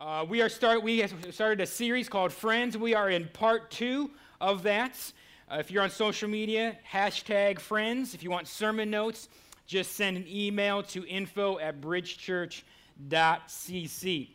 Uh, 0.00 0.24
we 0.26 0.40
are 0.40 0.48
start. 0.48 0.82
We 0.82 1.06
started 1.30 1.60
a 1.60 1.66
series 1.66 2.08
called 2.08 2.32
Friends. 2.32 2.78
We 2.78 2.94
are 2.94 3.10
in 3.10 3.28
part 3.34 3.70
two 3.70 4.10
of 4.40 4.62
that. 4.62 4.96
Uh, 5.46 5.56
if 5.56 5.70
you're 5.70 5.82
on 5.82 5.90
social 5.90 6.26
media, 6.26 6.78
hashtag 6.90 7.60
Friends. 7.60 8.14
If 8.14 8.22
you 8.22 8.30
want 8.30 8.48
sermon 8.48 8.88
notes, 8.88 9.28
just 9.66 9.96
send 9.96 10.16
an 10.16 10.24
email 10.26 10.82
to 10.84 11.06
info 11.06 11.58
at 11.58 11.82
bridgechurch.cc. 11.82 14.28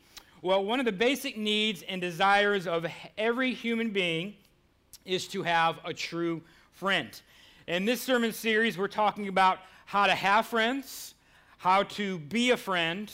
Well, 0.44 0.64
one 0.64 0.80
of 0.80 0.86
the 0.86 0.92
basic 0.92 1.36
needs 1.36 1.82
and 1.82 2.00
desires 2.00 2.68
of 2.68 2.86
every 3.18 3.52
human 3.52 3.90
being 3.90 4.36
is 5.04 5.28
to 5.30 5.42
have 5.42 5.80
a 5.84 5.96
true 5.96 6.44
friend. 6.74 7.10
In 7.68 7.86
this 7.86 8.02
sermon 8.02 8.34
series, 8.34 8.78
we're 8.78 8.88
talking 8.88 9.30
about 9.30 9.58
how 9.88 10.06
to 10.06 10.14
have 10.14 10.46
friends, 10.46 11.16
how 11.58 11.82
to 11.82 12.20
be 12.20 12.52
a 12.52 12.58
friend 12.58 13.12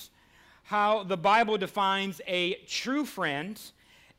how 0.72 1.04
the 1.04 1.18
Bible 1.18 1.58
defines 1.58 2.22
a 2.28 2.54
true 2.66 3.04
friend, 3.04 3.60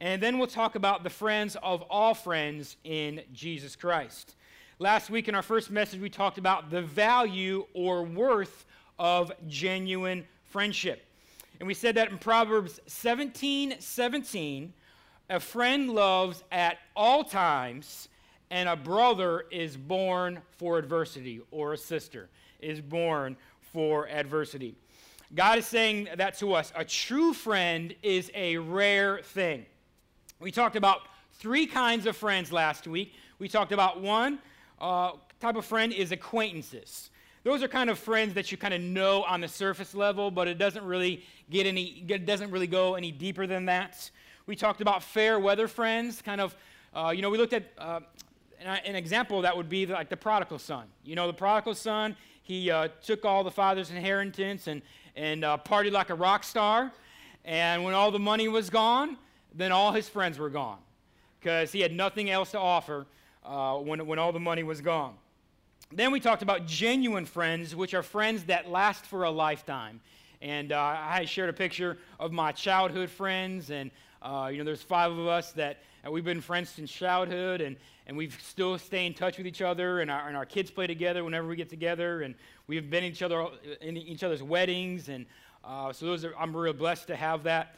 and 0.01 0.23
then 0.23 0.37
we'll 0.37 0.47
talk 0.47 0.75
about 0.75 1.03
the 1.03 1.09
friends 1.09 1.57
of 1.63 1.81
all 1.89 2.13
friends 2.13 2.77
in 2.85 3.23
Jesus 3.33 3.75
Christ. 3.75 4.35
Last 4.79 5.09
week 5.09 5.29
in 5.29 5.35
our 5.35 5.41
first 5.41 5.71
message, 5.71 5.99
we 5.99 6.11
talked 6.11 6.37
about 6.37 6.69
the 6.71 6.83
value 6.83 7.65
or 7.73 8.03
worth 8.03 8.67
of 8.99 9.33
genuine 9.49 10.27
friendship. 10.45 11.07
And 11.59 11.67
we 11.67 11.73
said 11.73 11.95
that 11.95 12.11
in 12.11 12.19
Proverbs 12.19 12.81
17 12.87 13.77
17, 13.79 14.75
a 15.31 15.41
friend 15.41 15.89
loves 15.89 16.45
at 16.53 16.77
all 16.95 17.25
times, 17.25 18.11
and 18.51 18.69
a 18.69 18.77
brother 18.77 19.47
is 19.51 19.79
born 19.79 20.43
for 20.59 20.77
adversity, 20.77 21.41
or 21.51 21.73
a 21.73 21.79
sister 21.79 22.29
is 22.61 22.83
born 22.83 23.39
for 23.73 24.07
adversity. 24.11 24.77
God 25.35 25.59
is 25.59 25.67
saying 25.67 26.09
that 26.17 26.37
to 26.39 26.53
us. 26.53 26.73
A 26.77 26.85
true 26.85 27.33
friend 27.33 27.95
is 28.03 28.31
a 28.35 28.59
rare 28.59 29.21
thing. 29.23 29.65
We 30.41 30.51
talked 30.51 30.77
about 30.77 31.01
three 31.35 31.67
kinds 31.67 32.05
of 32.05 32.17
friends 32.17 32.53
last 32.53 32.87
week. 32.87 33.15
We 33.39 33.49
talked 33.49 33.73
about 33.73 34.03
one 34.03 34.41
uh, 34.79 35.13
type 35.41 35.57
of 35.57 35.65
friend 35.65 35.91
is 35.91 36.13
acquaintances. 36.13 37.09
Those 37.45 37.63
are 37.63 37.69
kind 37.69 37.89
of 37.89 37.99
friends 37.99 38.35
that 38.35 38.53
you 38.53 38.59
kind 38.59 38.75
of 38.75 38.83
know 38.83 39.23
on 39.23 39.41
the 39.41 39.49
surface 39.49 39.95
level, 39.95 40.31
but 40.31 40.49
it 40.49 40.59
doesn't 40.59 40.85
really 40.85 41.25
get 41.49 41.67
any, 41.67 42.05
it 42.07 42.27
doesn't 42.27 42.51
really 42.51 42.67
go 42.67 42.95
any 42.95 43.11
deeper 43.11 43.47
than 43.47 43.65
that. 43.67 44.11
We 44.47 44.55
talked 44.55 44.83
about 44.83 45.03
fair 45.03 45.41
weather 45.41 45.67
friends, 45.67 46.21
kind 46.21 46.43
of, 46.43 46.55
uh, 46.95 47.13
you 47.17 47.23
know, 47.23 47.31
we 47.31 47.39
looked 47.39 47.55
at 47.55 47.73
uh, 47.79 48.01
an 48.61 48.97
example 48.97 49.41
that 49.43 49.57
would 49.57 49.71
be 49.71 49.87
like 49.87 50.11
the 50.11 50.17
prodigal 50.17 50.59
son. 50.59 50.85
You 51.05 51.17
know, 51.17 51.27
the 51.27 51.33
prodigal 51.33 51.75
son, 51.75 52.17
he 52.43 52.71
uh, 52.71 52.89
took 53.03 53.25
all 53.25 53.43
the 53.43 53.51
father's 53.51 53.91
inheritance 53.91 54.67
and, 54.67 54.83
and 55.17 55.45
uh, 55.45 55.59
partied 55.65 55.93
like 55.93 56.11
a 56.11 56.15
rock 56.15 56.45
star. 56.45 56.93
And 57.45 57.85
when 57.85 57.95
all 57.95 58.11
the 58.11 58.19
money 58.19 58.49
was 58.49 58.71
gone, 58.71 59.17
then 59.55 59.73
all 59.73 59.93
his 59.93 60.09
friends 60.09 60.39
were 60.39 60.51
gone 60.51 60.79
because 61.41 61.73
he 61.73 61.81
had 61.81 61.93
nothing 61.93 62.31
else 62.31 62.53
to 62.53 62.59
offer 62.59 63.07
uh, 63.45 63.77
when, 63.77 64.07
when 64.07 64.19
all 64.19 64.33
the 64.33 64.41
money 64.41 64.63
was 64.63 64.81
gone. 64.81 65.15
Then 65.91 66.11
we 66.13 66.21
talked 66.21 66.43
about 66.43 66.67
genuine 66.67 67.27
friends, 67.27 67.77
which 67.77 67.93
are 67.93 68.03
friends 68.03 68.45
that 68.45 68.71
last 68.71 69.05
for 69.05 69.25
a 69.25 69.31
lifetime. 69.31 70.01
And 70.41 70.73
uh, 70.73 70.79
I 70.79 71.25
shared 71.27 71.51
a 71.51 71.53
picture 71.53 71.99
of 72.19 72.33
my 72.33 72.53
childhood 72.53 73.11
friends, 73.11 73.71
and 73.71 73.91
uh, 74.23 74.49
you 74.51 74.59
know, 74.59 74.65
there's 74.65 74.83
five 74.83 75.13
of 75.13 75.27
us 75.27 75.53
that 75.53 75.83
uh, 76.07 76.11
we've 76.11 76.25
been 76.25 76.41
friends 76.41 76.71
since 76.71 76.91
childhood, 76.91 77.61
and, 77.61 77.77
and 78.07 78.17
we 78.17 78.31
still 78.31 78.79
stay 78.79 79.07
in 79.07 79.15
touch 79.15 79.39
with 79.39 79.47
each 79.47 79.63
other, 79.63 80.01
and 80.01 80.11
our, 80.11 80.29
and 80.29 80.37
our 80.37 80.47
kids 80.47 80.71
play 80.71 80.87
together 80.87 81.25
whenever 81.25 81.47
we 81.47 81.57
get 81.57 81.71
together, 81.71 82.23
and 82.23 82.35
we've 82.67 82.91
been 82.91 83.05
each, 83.05 83.23
other, 83.23 83.47
in 83.81 83.97
each 83.97 84.25
other's 84.25 84.43
weddings, 84.43 85.09
and 85.09 85.27
uh, 85.65 85.93
so 85.93 86.07
those 86.07 86.25
are, 86.25 86.35
I'm 86.37 86.57
real 86.57 86.73
blessed 86.73 87.07
to 87.09 87.17
have 87.17 87.45
that. 87.45 87.77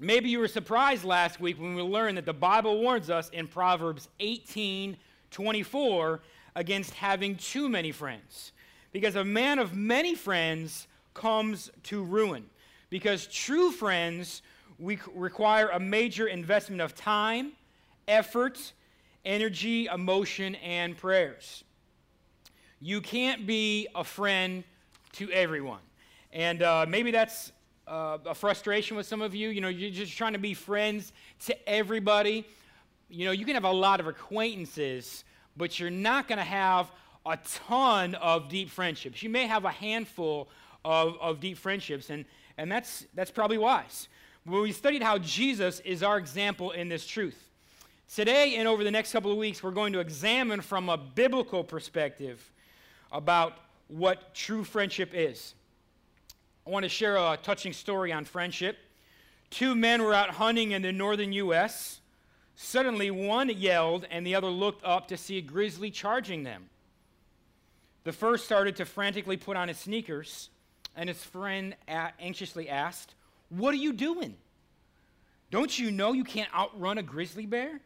Maybe 0.00 0.30
you 0.30 0.38
were 0.38 0.48
surprised 0.48 1.04
last 1.04 1.40
week 1.40 1.60
when 1.60 1.74
we 1.74 1.82
learned 1.82 2.18
that 2.18 2.26
the 2.26 2.32
Bible 2.32 2.80
warns 2.80 3.10
us 3.10 3.28
in 3.30 3.48
Proverbs 3.48 4.08
18 4.20 4.96
24 5.30 6.20
against 6.54 6.94
having 6.94 7.36
too 7.36 7.68
many 7.68 7.92
friends. 7.92 8.52
Because 8.92 9.16
a 9.16 9.24
man 9.24 9.58
of 9.58 9.74
many 9.74 10.14
friends 10.14 10.86
comes 11.14 11.70
to 11.84 12.02
ruin. 12.02 12.46
Because 12.90 13.26
true 13.26 13.70
friends 13.70 14.40
we 14.78 14.98
require 15.14 15.68
a 15.68 15.80
major 15.80 16.26
investment 16.26 16.80
of 16.80 16.94
time, 16.94 17.52
effort, 18.06 18.72
energy, 19.24 19.86
emotion, 19.86 20.54
and 20.56 20.96
prayers. 20.96 21.64
You 22.80 23.00
can't 23.00 23.46
be 23.46 23.88
a 23.94 24.04
friend 24.04 24.62
to 25.12 25.30
everyone. 25.32 25.80
And 26.32 26.62
uh, 26.62 26.86
maybe 26.88 27.10
that's 27.10 27.52
uh, 27.88 28.18
a 28.24 28.34
frustration 28.34 28.96
with 28.96 29.06
some 29.06 29.20
of 29.20 29.34
you. 29.34 29.48
You 29.48 29.60
know, 29.60 29.68
you're 29.68 29.90
just 29.90 30.16
trying 30.16 30.34
to 30.34 30.38
be 30.38 30.54
friends 30.54 31.12
to 31.46 31.68
everybody. 31.68 32.46
You 33.08 33.24
know, 33.24 33.32
you 33.32 33.44
can 33.44 33.54
have 33.54 33.64
a 33.64 33.72
lot 33.72 33.98
of 33.98 34.06
acquaintances, 34.06 35.24
but 35.56 35.80
you're 35.80 35.90
not 35.90 36.28
going 36.28 36.38
to 36.38 36.44
have 36.44 36.90
a 37.26 37.38
ton 37.66 38.14
of 38.16 38.48
deep 38.48 38.70
friendships. 38.70 39.22
You 39.22 39.30
may 39.30 39.46
have 39.46 39.64
a 39.64 39.70
handful 39.70 40.48
of, 40.84 41.16
of 41.20 41.40
deep 41.40 41.58
friendships, 41.58 42.10
and, 42.10 42.24
and 42.56 42.70
that's, 42.70 43.06
that's 43.14 43.30
probably 43.30 43.58
wise. 43.58 44.08
But 44.48 44.62
we 44.62 44.72
studied 44.72 45.02
how 45.02 45.18
Jesus 45.18 45.80
is 45.80 46.02
our 46.02 46.16
example 46.16 46.70
in 46.70 46.88
this 46.88 47.06
truth. 47.06 47.50
Today 48.14 48.56
and 48.56 48.66
over 48.66 48.82
the 48.82 48.90
next 48.90 49.12
couple 49.12 49.30
of 49.30 49.36
weeks, 49.36 49.62
we're 49.62 49.72
going 49.72 49.92
to 49.92 49.98
examine 49.98 50.62
from 50.62 50.88
a 50.88 50.96
biblical 50.96 51.62
perspective 51.62 52.50
about 53.12 53.58
what 53.88 54.34
true 54.34 54.64
friendship 54.64 55.10
is. 55.12 55.54
I 56.66 56.70
want 56.70 56.84
to 56.84 56.88
share 56.88 57.16
a 57.16 57.38
touching 57.42 57.74
story 57.74 58.10
on 58.10 58.24
friendship. 58.24 58.78
Two 59.50 59.74
men 59.74 60.02
were 60.02 60.14
out 60.14 60.30
hunting 60.30 60.70
in 60.70 60.80
the 60.80 60.92
northern 60.92 61.34
U.S. 61.34 62.00
Suddenly, 62.56 63.10
one 63.10 63.50
yelled, 63.50 64.06
and 64.10 64.26
the 64.26 64.34
other 64.34 64.48
looked 64.48 64.82
up 64.82 65.08
to 65.08 65.18
see 65.18 65.36
a 65.36 65.42
grizzly 65.42 65.90
charging 65.90 66.44
them. 66.44 66.70
The 68.04 68.12
first 68.12 68.46
started 68.46 68.76
to 68.76 68.86
frantically 68.86 69.36
put 69.36 69.58
on 69.58 69.68
his 69.68 69.78
sneakers, 69.78 70.48
and 70.96 71.10
his 71.10 71.22
friend 71.22 71.76
anxiously 71.86 72.70
asked, 72.70 73.14
What 73.48 73.72
are 73.74 73.78
you 73.78 73.92
doing? 73.92 74.36
Don't 75.50 75.78
you 75.78 75.90
know 75.90 76.12
you 76.12 76.24
can't 76.24 76.52
outrun 76.54 76.98
a 76.98 77.02
grizzly 77.02 77.46
bear? 77.46 77.80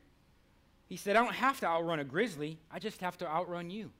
He 0.88 0.96
said, 0.96 1.16
I 1.16 1.24
don't 1.24 1.34
have 1.34 1.60
to 1.60 1.66
outrun 1.66 2.00
a 2.00 2.04
grizzly, 2.04 2.58
I 2.70 2.78
just 2.78 3.00
have 3.00 3.16
to 3.18 3.28
outrun 3.28 3.70
you. 3.70 3.90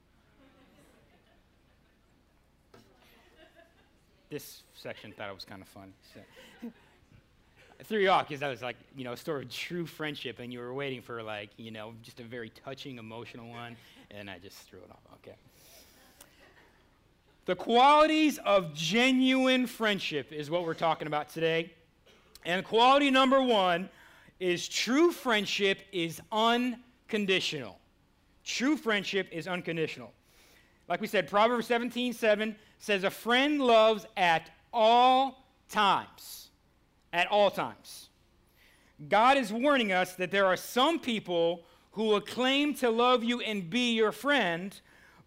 this 4.33 4.63
section 4.75 5.13
thought 5.13 5.29
it 5.29 5.35
was 5.35 5.45
kind 5.45 5.61
of 5.61 5.69
fun. 5.69 5.93
So. 6.15 6.71
I 7.81 7.85
threw 7.85 7.99
you 7.99 8.09
off 8.09 8.29
because 8.29 8.41
that 8.41 8.49
was 8.49 8.63
like, 8.63 8.77
you 8.97 9.05
know, 9.05 9.13
a 9.13 9.17
story 9.17 9.43
of 9.43 9.51
true 9.51 9.85
friendship, 9.85 10.39
and 10.39 10.53
you 10.53 10.61
were 10.61 10.73
waiting 10.73 11.03
for 11.03 11.23
like, 11.23 11.51
you 11.59 11.71
know, 11.71 11.93
just 12.03 12.19
a 12.19 12.23
very 12.23 12.51
touching, 12.65 12.99
emotional 12.99 13.51
one, 13.51 13.77
and 14.11 14.31
I 14.31 14.39
just 14.39 14.57
threw 14.57 14.79
it 14.79 14.91
off. 14.91 15.01
Okay. 15.17 15.37
The 17.45 17.57
qualities 17.57 18.39
of 18.39 18.73
genuine 18.73 19.67
friendship 19.67 20.33
is 20.33 20.49
what 20.49 20.65
we're 20.65 20.75
talking 20.75 21.09
about 21.09 21.29
today. 21.29 21.73
And 22.45 22.65
quality 22.65 23.11
number 23.11 23.43
one 23.43 23.89
is 24.39 24.69
true 24.69 25.11
friendship 25.11 25.81
is 25.93 26.21
unconditional. 26.31 27.79
True 28.45 28.77
friendship 28.77 29.29
is 29.33 29.49
unconditional. 29.49 30.13
Like 30.89 31.01
we 31.01 31.07
said, 31.07 31.29
Proverbs 31.29 31.67
17 31.67 32.13
7 32.13 32.57
says, 32.79 33.05
A 33.05 33.11
friend 33.11 33.61
loves 33.61 34.07
at 34.17 34.51
all 34.73 35.45
times. 35.69 36.51
At 37.13 37.27
all 37.29 37.51
times. 37.51 38.09
God 39.09 39.37
is 39.37 39.53
warning 39.53 39.91
us 39.93 40.15
that 40.15 40.31
there 40.31 40.47
are 40.47 40.57
some 40.57 41.01
people 41.01 41.65
who 41.93 42.05
will 42.05 42.21
claim 42.21 42.75
to 42.75 42.91
love 42.91 43.25
you 43.25 43.41
and 43.41 43.69
be 43.69 43.93
your 43.93 44.13
friend, 44.13 44.81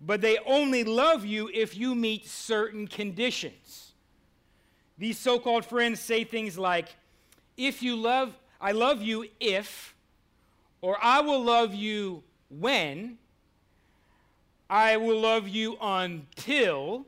but 0.06 0.22
they 0.22 0.38
only 0.46 0.84
love 0.84 1.26
you 1.26 1.50
if 1.54 1.76
you 1.76 1.96
meet 1.96 2.28
certain 2.28 2.88
conditions. 2.88 3.94
These 4.98 5.18
so 5.18 5.40
called 5.40 5.66
friends 5.66 6.00
say 6.00 6.24
things 6.24 6.58
like, 6.58 6.90
If 7.58 7.82
you 7.82 7.96
love, 7.96 8.34
I 8.62 8.72
love 8.72 9.02
you 9.02 9.26
if, 9.40 9.96
or 10.82 10.98
I 11.02 11.22
will 11.22 11.44
love 11.44 11.74
you 11.74 12.24
when, 12.50 13.18
I 14.70 14.98
will 14.98 15.20
love 15.20 15.48
you 15.48 15.78
until, 15.82 17.06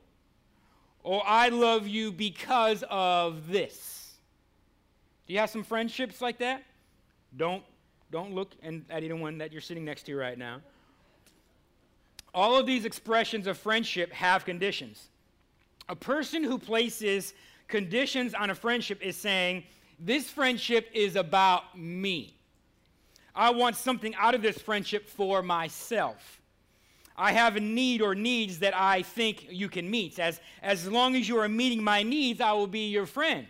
or 1.04 1.22
I 1.26 1.50
love 1.50 1.88
you 1.88 2.12
because 2.12 2.84
of 2.90 3.48
this. 3.48 4.16
Do 5.28 5.34
you 5.34 5.40
have 5.40 5.50
some 5.50 5.64
friendships 5.64 6.22
like 6.22 6.40
that? 6.40 6.64
Don't, 7.36 7.64
don't 8.12 8.34
look 8.34 8.54
at 8.64 8.74
anyone 8.90 9.38
that 9.38 9.52
you're 9.52 9.62
sitting 9.62 9.86
next 9.86 10.04
to 10.04 10.16
right 10.16 10.38
now. 10.38 10.62
All 12.38 12.56
of 12.56 12.68
these 12.68 12.86
expressions 12.86 13.48
of 13.48 13.58
friendship 13.58 14.12
have 14.14 14.46
conditions. 14.46 15.10
A 15.90 15.96
person 15.96 16.44
who 16.44 16.60
places 16.60 17.34
conditions 17.68 18.36
on 18.36 18.52
a 18.52 18.56
friendship 18.56 19.02
is 19.02 19.18
saying, 19.18 19.64
This 20.00 20.30
friendship 20.30 20.88
is 20.94 21.16
about 21.16 21.76
me. 21.76 22.36
I 23.36 23.50
want 23.50 23.76
something 23.76 24.14
out 24.14 24.36
of 24.36 24.44
this 24.44 24.60
friendship 24.60 25.10
for 25.10 25.42
myself. 25.42 26.40
I 27.18 27.32
have 27.32 27.56
a 27.56 27.60
need 27.60 28.04
or 28.04 28.14
needs 28.14 28.60
that 28.60 28.76
I 28.76 29.02
think 29.02 29.48
you 29.50 29.68
can 29.68 29.90
meet. 29.90 30.20
As, 30.20 30.40
as 30.62 30.88
long 30.88 31.16
as 31.16 31.28
you 31.28 31.40
are 31.40 31.50
meeting 31.50 31.84
my 31.84 32.04
needs, 32.04 32.40
I 32.40 32.52
will 32.52 32.68
be 32.68 32.88
your 32.88 33.08
friend. 33.08 33.48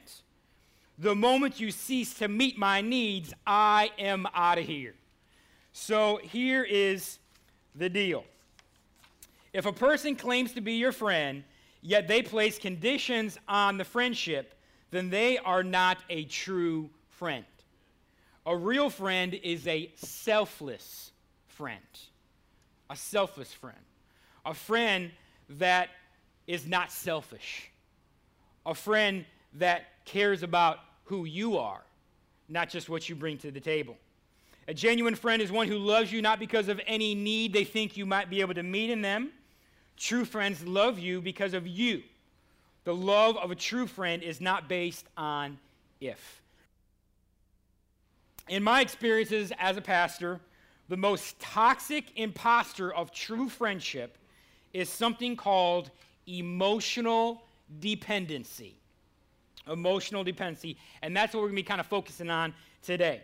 The 0.97 1.13
moment 1.13 1.59
you 1.59 1.71
cease 1.71 2.13
to 2.19 2.29
meet 2.29 2.57
my 2.57 2.79
needs, 2.79 3.33
I 3.45 3.91
am 3.99 4.27
out 4.33 4.59
of 4.59 4.65
here. 4.65 4.93
So 5.73 6.21
here 6.23 6.63
is 6.63 7.19
the 7.75 7.89
deal. 7.89 8.23
If 9.57 9.65
a 9.65 9.73
person 9.73 10.15
claims 10.15 10.53
to 10.53 10.61
be 10.61 10.73
your 10.73 10.91
friend, 10.91 11.43
yet 11.81 12.07
they 12.07 12.21
place 12.21 12.59
conditions 12.59 13.39
on 13.47 13.79
the 13.79 13.83
friendship, 13.83 14.53
then 14.91 15.09
they 15.09 15.39
are 15.39 15.63
not 15.63 15.97
a 16.11 16.25
true 16.25 16.91
friend. 17.09 17.43
A 18.45 18.55
real 18.55 18.91
friend 18.91 19.33
is 19.33 19.65
a 19.65 19.91
selfless 19.95 21.09
friend. 21.47 21.81
A 22.91 22.95
selfless 22.95 23.51
friend. 23.51 23.79
A 24.45 24.53
friend 24.53 25.09
that 25.49 25.89
is 26.45 26.67
not 26.67 26.91
selfish. 26.91 27.71
A 28.63 28.75
friend 28.75 29.25
that 29.55 29.85
cares 30.05 30.43
about 30.43 30.77
who 31.05 31.25
you 31.25 31.57
are, 31.57 31.81
not 32.47 32.69
just 32.69 32.89
what 32.89 33.09
you 33.09 33.15
bring 33.15 33.39
to 33.39 33.49
the 33.49 33.59
table. 33.59 33.97
A 34.67 34.73
genuine 34.75 35.15
friend 35.15 35.41
is 35.41 35.51
one 35.51 35.67
who 35.67 35.79
loves 35.79 36.11
you 36.11 36.21
not 36.21 36.37
because 36.37 36.67
of 36.67 36.79
any 36.85 37.15
need 37.15 37.53
they 37.53 37.63
think 37.63 37.97
you 37.97 38.05
might 38.05 38.29
be 38.29 38.41
able 38.41 38.53
to 38.53 38.61
meet 38.61 38.91
in 38.91 39.01
them. 39.01 39.31
True 39.97 40.25
friends 40.25 40.63
love 40.63 40.99
you 40.99 41.21
because 41.21 41.53
of 41.53 41.67
you. 41.67 42.03
The 42.83 42.95
love 42.95 43.35
of 43.37 43.51
a 43.51 43.55
true 43.55 43.87
friend 43.87 44.23
is 44.23 44.39
not 44.39 44.69
based 44.69 45.05
on 45.17 45.57
if. 45.99 46.41
In 48.47 48.63
my 48.63 48.81
experiences 48.81 49.51
as 49.59 49.75
a 49.75 49.81
pastor, 49.81 50.39
the 50.87 50.95
most 50.95 51.37
toxic 51.39 52.17
impostor 52.17 52.93
of 52.93 53.11
true 53.11 53.49
friendship 53.49 54.17
is 54.71 54.87
something 54.89 55.35
called 55.35 55.91
emotional 56.27 57.43
dependency. 57.79 58.75
Emotional 59.67 60.23
dependency. 60.23 60.77
And 61.01 61.15
that's 61.15 61.33
what 61.33 61.41
we're 61.41 61.47
going 61.47 61.57
to 61.57 61.63
be 61.63 61.67
kind 61.67 61.81
of 61.81 61.87
focusing 61.87 62.29
on 62.29 62.53
today. 62.81 63.21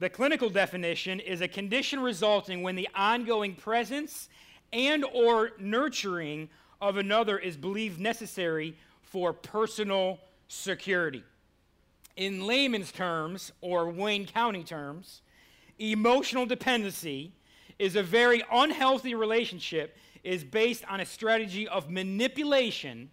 The 0.00 0.10
clinical 0.10 0.50
definition 0.50 1.20
is 1.20 1.40
a 1.40 1.46
condition 1.46 2.00
resulting 2.00 2.62
when 2.62 2.74
the 2.74 2.88
ongoing 2.96 3.54
presence 3.54 4.28
and 4.74 5.04
or 5.14 5.52
nurturing 5.58 6.50
of 6.80 6.96
another 6.98 7.38
is 7.38 7.56
believed 7.56 8.00
necessary 8.00 8.76
for 9.02 9.32
personal 9.32 10.18
security. 10.48 11.22
In 12.16 12.46
layman's 12.46 12.92
terms, 12.92 13.52
or 13.60 13.88
Wayne 13.88 14.26
County 14.26 14.64
terms, 14.64 15.22
emotional 15.78 16.44
dependency 16.44 17.32
is 17.78 17.96
a 17.96 18.02
very 18.02 18.42
unhealthy 18.52 19.14
relationship 19.14 19.96
is 20.22 20.42
based 20.44 20.84
on 20.88 21.00
a 21.00 21.06
strategy 21.06 21.68
of 21.68 21.90
manipulation 21.90 23.10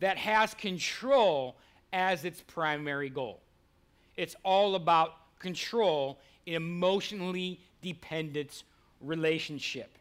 that 0.00 0.16
has 0.16 0.54
control 0.54 1.56
as 1.92 2.24
its 2.24 2.40
primary 2.42 3.08
goal. 3.08 3.40
It's 4.16 4.36
all 4.42 4.74
about 4.74 5.38
control 5.38 6.18
in 6.46 6.54
emotionally 6.54 7.60
dependent 7.82 8.64
relationship. 9.00 9.98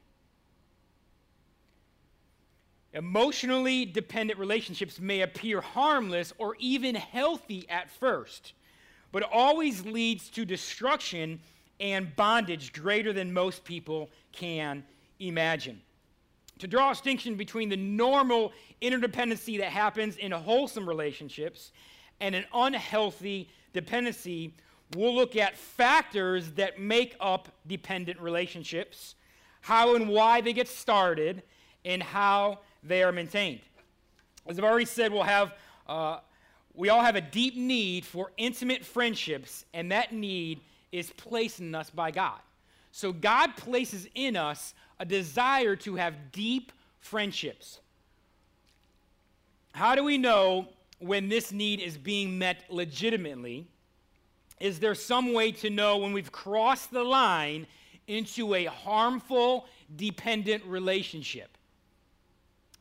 Emotionally 2.95 3.83
dependent 3.85 4.39
relationships 4.39 5.01
may 5.01 5.21
appear 5.21 5.59
harmless 5.59 6.31
or 6.37 6.55
even 6.59 6.95
healthy 6.95 7.67
at 7.67 7.91
first, 7.91 8.53
but 9.11 9.21
always 9.21 9.85
leads 9.85 10.29
to 10.29 10.45
destruction 10.45 11.37
and 11.81 12.15
bondage 12.15 12.71
greater 12.71 13.11
than 13.11 13.33
most 13.33 13.65
people 13.65 14.09
can 14.31 14.81
imagine. 15.19 15.81
To 16.59 16.67
draw 16.67 16.91
a 16.91 16.93
distinction 16.93 17.35
between 17.35 17.67
the 17.67 17.75
normal 17.75 18.53
interdependency 18.81 19.57
that 19.59 19.71
happens 19.71 20.15
in 20.15 20.31
wholesome 20.31 20.87
relationships 20.87 21.73
and 22.21 22.33
an 22.33 22.45
unhealthy 22.53 23.49
dependency, 23.73 24.53
we'll 24.95 25.13
look 25.13 25.35
at 25.35 25.57
factors 25.57 26.51
that 26.51 26.79
make 26.79 27.17
up 27.19 27.49
dependent 27.67 28.21
relationships, 28.21 29.15
how 29.59 29.95
and 29.95 30.07
why 30.07 30.39
they 30.39 30.53
get 30.53 30.69
started, 30.69 31.43
and 31.83 32.01
how 32.01 32.59
they 32.87 33.03
are 33.03 33.11
maintained. 33.11 33.61
As 34.47 34.57
I've 34.59 34.65
already 34.65 34.85
said, 34.85 35.11
we'll 35.11 35.23
have, 35.23 35.53
uh, 35.87 36.19
we 36.73 36.89
all 36.89 37.01
have 37.01 37.15
a 37.15 37.21
deep 37.21 37.55
need 37.55 38.05
for 38.05 38.31
intimate 38.37 38.85
friendships, 38.85 39.65
and 39.73 39.91
that 39.91 40.13
need 40.13 40.61
is 40.91 41.11
placed 41.11 41.59
in 41.59 41.73
us 41.73 41.89
by 41.89 42.11
God. 42.11 42.39
So 42.91 43.11
God 43.11 43.57
places 43.57 44.07
in 44.15 44.37
us 44.37 44.73
a 44.99 45.05
desire 45.05 45.75
to 45.77 45.95
have 45.95 46.31
deep 46.31 46.71
friendships. 46.99 47.79
How 49.73 49.95
do 49.95 50.03
we 50.03 50.17
know 50.17 50.69
when 50.99 51.27
this 51.27 51.51
need 51.51 51.81
is 51.81 51.97
being 51.97 52.37
met 52.37 52.63
legitimately? 52.69 53.67
Is 54.61 54.79
there 54.79 54.95
some 54.95 55.33
way 55.33 55.51
to 55.51 55.69
know 55.69 55.97
when 55.97 56.13
we've 56.13 56.31
crossed 56.31 56.91
the 56.91 57.03
line 57.03 57.67
into 58.07 58.53
a 58.53 58.65
harmful, 58.65 59.65
dependent 59.97 60.63
relationship? 60.65 61.54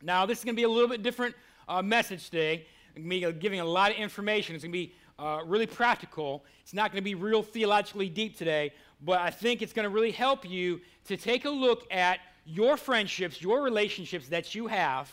Now, 0.01 0.25
this 0.25 0.39
is 0.39 0.43
going 0.43 0.55
to 0.55 0.59
be 0.59 0.63
a 0.63 0.69
little 0.69 0.89
bit 0.89 1.03
different 1.03 1.35
uh, 1.67 1.81
message 1.81 2.29
today. 2.29 2.65
I'm 2.95 3.07
going 3.07 3.21
to 3.21 3.33
be 3.33 3.39
giving 3.39 3.59
a 3.59 3.65
lot 3.65 3.91
of 3.91 3.97
information. 3.97 4.55
It's 4.55 4.63
going 4.63 4.71
to 4.71 4.77
be 4.77 4.93
uh, 5.17 5.41
really 5.45 5.67
practical. 5.67 6.43
It's 6.61 6.73
not 6.73 6.91
going 6.91 7.01
to 7.01 7.05
be 7.05 7.15
real 7.15 7.41
theologically 7.41 8.09
deep 8.09 8.37
today, 8.37 8.73
but 9.01 9.19
I 9.19 9.29
think 9.29 9.61
it's 9.61 9.73
going 9.73 9.83
to 9.83 9.89
really 9.89 10.11
help 10.11 10.47
you 10.47 10.81
to 11.05 11.17
take 11.17 11.45
a 11.45 11.49
look 11.49 11.91
at 11.91 12.19
your 12.45 12.77
friendships, 12.77 13.41
your 13.41 13.63
relationships 13.63 14.27
that 14.27 14.53
you 14.53 14.67
have, 14.67 15.11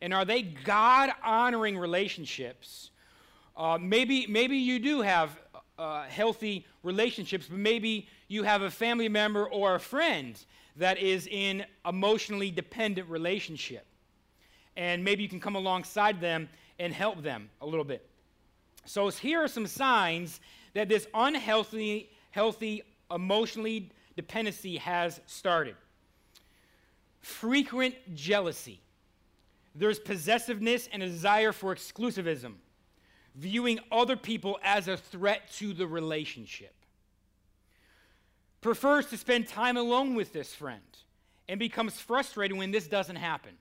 and 0.00 0.12
are 0.12 0.24
they 0.24 0.42
God 0.42 1.10
honoring 1.24 1.78
relationships? 1.78 2.90
Uh, 3.56 3.78
maybe, 3.80 4.26
maybe 4.26 4.56
you 4.56 4.78
do 4.78 5.00
have 5.00 5.38
uh, 5.78 6.04
healthy 6.04 6.66
relationships, 6.82 7.46
but 7.48 7.58
maybe 7.58 8.08
you 8.28 8.42
have 8.42 8.62
a 8.62 8.70
family 8.70 9.08
member 9.08 9.46
or 9.46 9.74
a 9.74 9.80
friend 9.80 10.44
that 10.76 10.98
is 10.98 11.26
in 11.28 11.64
emotionally 11.86 12.50
dependent 12.50 13.08
relationship. 13.08 13.86
And 14.76 15.04
maybe 15.04 15.22
you 15.22 15.28
can 15.28 15.40
come 15.40 15.56
alongside 15.56 16.20
them 16.20 16.48
and 16.78 16.92
help 16.92 17.22
them 17.22 17.50
a 17.60 17.66
little 17.66 17.84
bit. 17.84 18.08
So 18.84 19.08
here 19.10 19.42
are 19.42 19.48
some 19.48 19.66
signs 19.66 20.40
that 20.74 20.88
this 20.88 21.06
unhealthy, 21.14 22.10
healthy, 22.30 22.82
emotionally 23.10 23.90
dependency 24.16 24.78
has 24.78 25.20
started. 25.26 25.76
Frequent 27.20 27.94
jealousy. 28.14 28.80
There's 29.74 29.98
possessiveness 29.98 30.88
and 30.92 31.02
a 31.02 31.06
desire 31.06 31.52
for 31.52 31.74
exclusivism, 31.74 32.54
viewing 33.36 33.78
other 33.90 34.16
people 34.16 34.58
as 34.62 34.88
a 34.88 34.96
threat 34.96 35.50
to 35.52 35.72
the 35.72 35.86
relationship. 35.86 36.74
Prefers 38.60 39.06
to 39.06 39.16
spend 39.16 39.48
time 39.48 39.76
alone 39.76 40.14
with 40.14 40.32
this 40.32 40.54
friend 40.54 40.82
and 41.48 41.58
becomes 41.58 41.98
frustrated 41.98 42.56
when 42.56 42.70
this 42.70 42.86
doesn't 42.86 43.16
happen. 43.16 43.52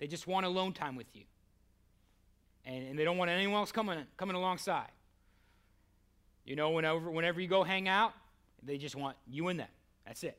They 0.00 0.06
just 0.06 0.26
want 0.26 0.46
alone 0.46 0.72
time 0.72 0.96
with 0.96 1.14
you. 1.14 1.22
And, 2.64 2.88
and 2.88 2.98
they 2.98 3.04
don't 3.04 3.18
want 3.18 3.30
anyone 3.30 3.58
else 3.58 3.70
coming, 3.70 3.98
coming 4.16 4.34
alongside. 4.34 4.90
You 6.44 6.56
know, 6.56 6.70
whenever, 6.70 7.10
whenever 7.10 7.40
you 7.40 7.46
go 7.46 7.62
hang 7.62 7.86
out, 7.86 8.12
they 8.62 8.78
just 8.78 8.96
want 8.96 9.16
you 9.28 9.48
and 9.48 9.60
them. 9.60 9.68
That's 10.06 10.24
it. 10.24 10.38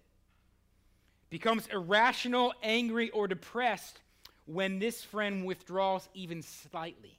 Becomes 1.29 1.67
irrational, 1.67 2.53
angry, 2.61 3.09
or 3.11 3.27
depressed 3.27 4.01
when 4.45 4.79
this 4.79 5.03
friend 5.03 5.45
withdraws 5.45 6.09
even 6.13 6.41
slightly. 6.41 7.17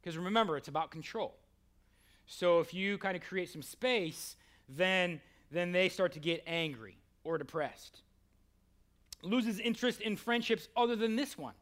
Because 0.00 0.18
remember, 0.18 0.56
it's 0.56 0.68
about 0.68 0.90
control. 0.90 1.36
So 2.26 2.60
if 2.60 2.74
you 2.74 2.98
kind 2.98 3.16
of 3.16 3.22
create 3.22 3.50
some 3.50 3.62
space, 3.62 4.36
then, 4.68 5.20
then 5.50 5.70
they 5.70 5.88
start 5.88 6.12
to 6.12 6.18
get 6.18 6.42
angry 6.46 6.96
or 7.24 7.38
depressed. 7.38 8.00
Loses 9.22 9.60
interest 9.60 10.00
in 10.00 10.16
friendships 10.16 10.68
other 10.76 10.96
than 10.96 11.16
this 11.16 11.38
one. 11.38 11.54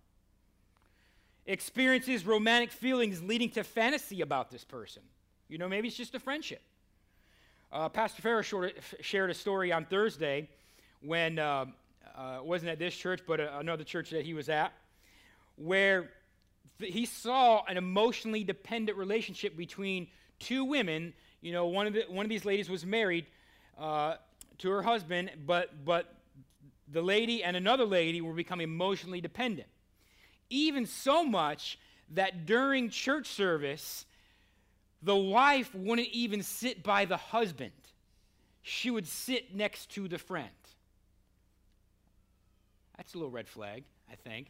Experiences 1.47 2.25
romantic 2.25 2.73
feelings 2.73 3.23
leading 3.23 3.51
to 3.51 3.65
fantasy 3.65 4.23
about 4.23 4.51
this 4.51 4.65
person. 4.65 5.03
You 5.49 5.59
know, 5.59 5.69
maybe 5.69 5.89
it's 5.89 5.97
just 5.97 6.15
a 6.15 6.21
friendship. 6.21 6.63
Uh, 7.73 7.89
Pastor 7.89 8.23
Farrah 8.23 8.73
shared 9.01 9.31
a 9.31 9.35
story 9.35 9.73
on 9.73 9.85
Thursday 9.85 10.49
when, 11.03 11.39
uh, 11.39 11.67
uh, 12.17 12.39
wasn't 12.43 12.71
at 12.71 12.79
this 12.79 12.95
church, 12.95 13.21
but 13.27 13.41
a, 13.41 13.59
another 13.59 13.85
church 13.85 14.11
that 14.11 14.25
he 14.25 14.35
was 14.35 14.49
at, 14.49 14.73
where 15.57 16.11
th- 16.79 16.93
he 16.93 17.07
saw 17.07 17.65
an 17.67 17.77
emotionally 17.77 18.43
dependent 18.43 18.99
relationship 18.99 19.57
between 19.57 20.09
two 20.39 20.65
women. 20.65 21.13
You 21.43 21.53
know, 21.53 21.67
one 21.67 21.87
of, 21.87 21.93
the, 21.93 22.05
one 22.09 22.27
of 22.27 22.31
these 22.31 22.45
ladies 22.45 22.69
was 22.69 22.85
married 22.85 23.27
uh, 23.79 24.17
to 24.59 24.71
her 24.71 24.83
husband, 24.83 25.31
but, 25.47 25.85
but 25.85 26.13
the 26.93 27.03
lady 27.03 27.43
and 27.45 27.57
another 27.57 27.85
lady 27.85 28.21
were 28.21 28.35
becoming 28.35 28.65
emotionally 28.65 29.21
dependent. 29.21 29.69
Even 30.49 30.87
so 30.87 31.25
much 31.25 31.79
that 32.11 32.47
during 32.47 32.91
church 32.91 33.27
service, 33.29 34.05
the 35.03 35.17
wife 35.17 35.75
wouldn't 35.75 36.09
even 36.09 36.43
sit 36.43 36.83
by 36.83 37.05
the 37.05 37.17
husband, 37.17 37.73
she 38.63 38.91
would 38.91 39.07
sit 39.07 39.55
next 39.55 39.91
to 39.91 40.09
the 40.09 40.19
friend. 40.19 40.49
That's 42.97 43.15
a 43.15 43.17
little 43.17 43.31
red 43.31 43.49
flag, 43.49 43.85
I 44.11 44.15
think. 44.17 44.49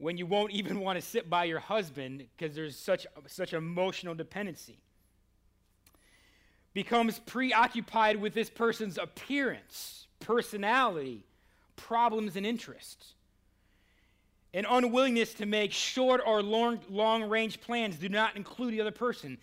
when 0.00 0.16
you 0.16 0.24
won't 0.24 0.52
even 0.52 0.80
want 0.80 0.98
to 0.98 1.04
sit 1.04 1.28
by 1.28 1.44
your 1.44 1.58
husband 1.58 2.24
because 2.36 2.54
there's 2.54 2.76
such, 2.76 3.06
such 3.26 3.52
emotional 3.52 4.14
dependency. 4.14 4.78
Becomes 6.72 7.18
preoccupied 7.18 8.16
with 8.16 8.32
this 8.32 8.48
person's 8.48 8.96
appearance, 8.96 10.06
personality, 10.20 11.24
problems, 11.76 12.36
and 12.36 12.46
interests. 12.46 13.14
An 14.52 14.66
unwillingness 14.68 15.34
to 15.34 15.46
make 15.46 15.72
short 15.72 16.20
or 16.26 16.42
long, 16.42 16.80
long 16.88 17.28
range 17.28 17.60
plans 17.60 17.96
do 17.96 18.08
not 18.08 18.36
include 18.36 18.74
the 18.74 18.80
other 18.80 18.90
person. 18.90 19.38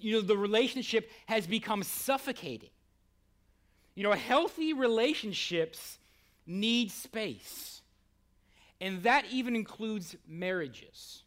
You 0.00 0.14
know, 0.14 0.20
the 0.20 0.36
relationship 0.36 1.10
has 1.26 1.46
become 1.46 1.82
suffocating. 1.82 2.70
You 3.94 4.04
know, 4.04 4.12
healthy 4.12 4.72
relationships 4.72 5.98
need 6.46 6.90
space. 6.90 7.80
And 8.80 9.02
that 9.04 9.24
even 9.30 9.54
includes 9.54 10.16
marriages. 10.26 11.21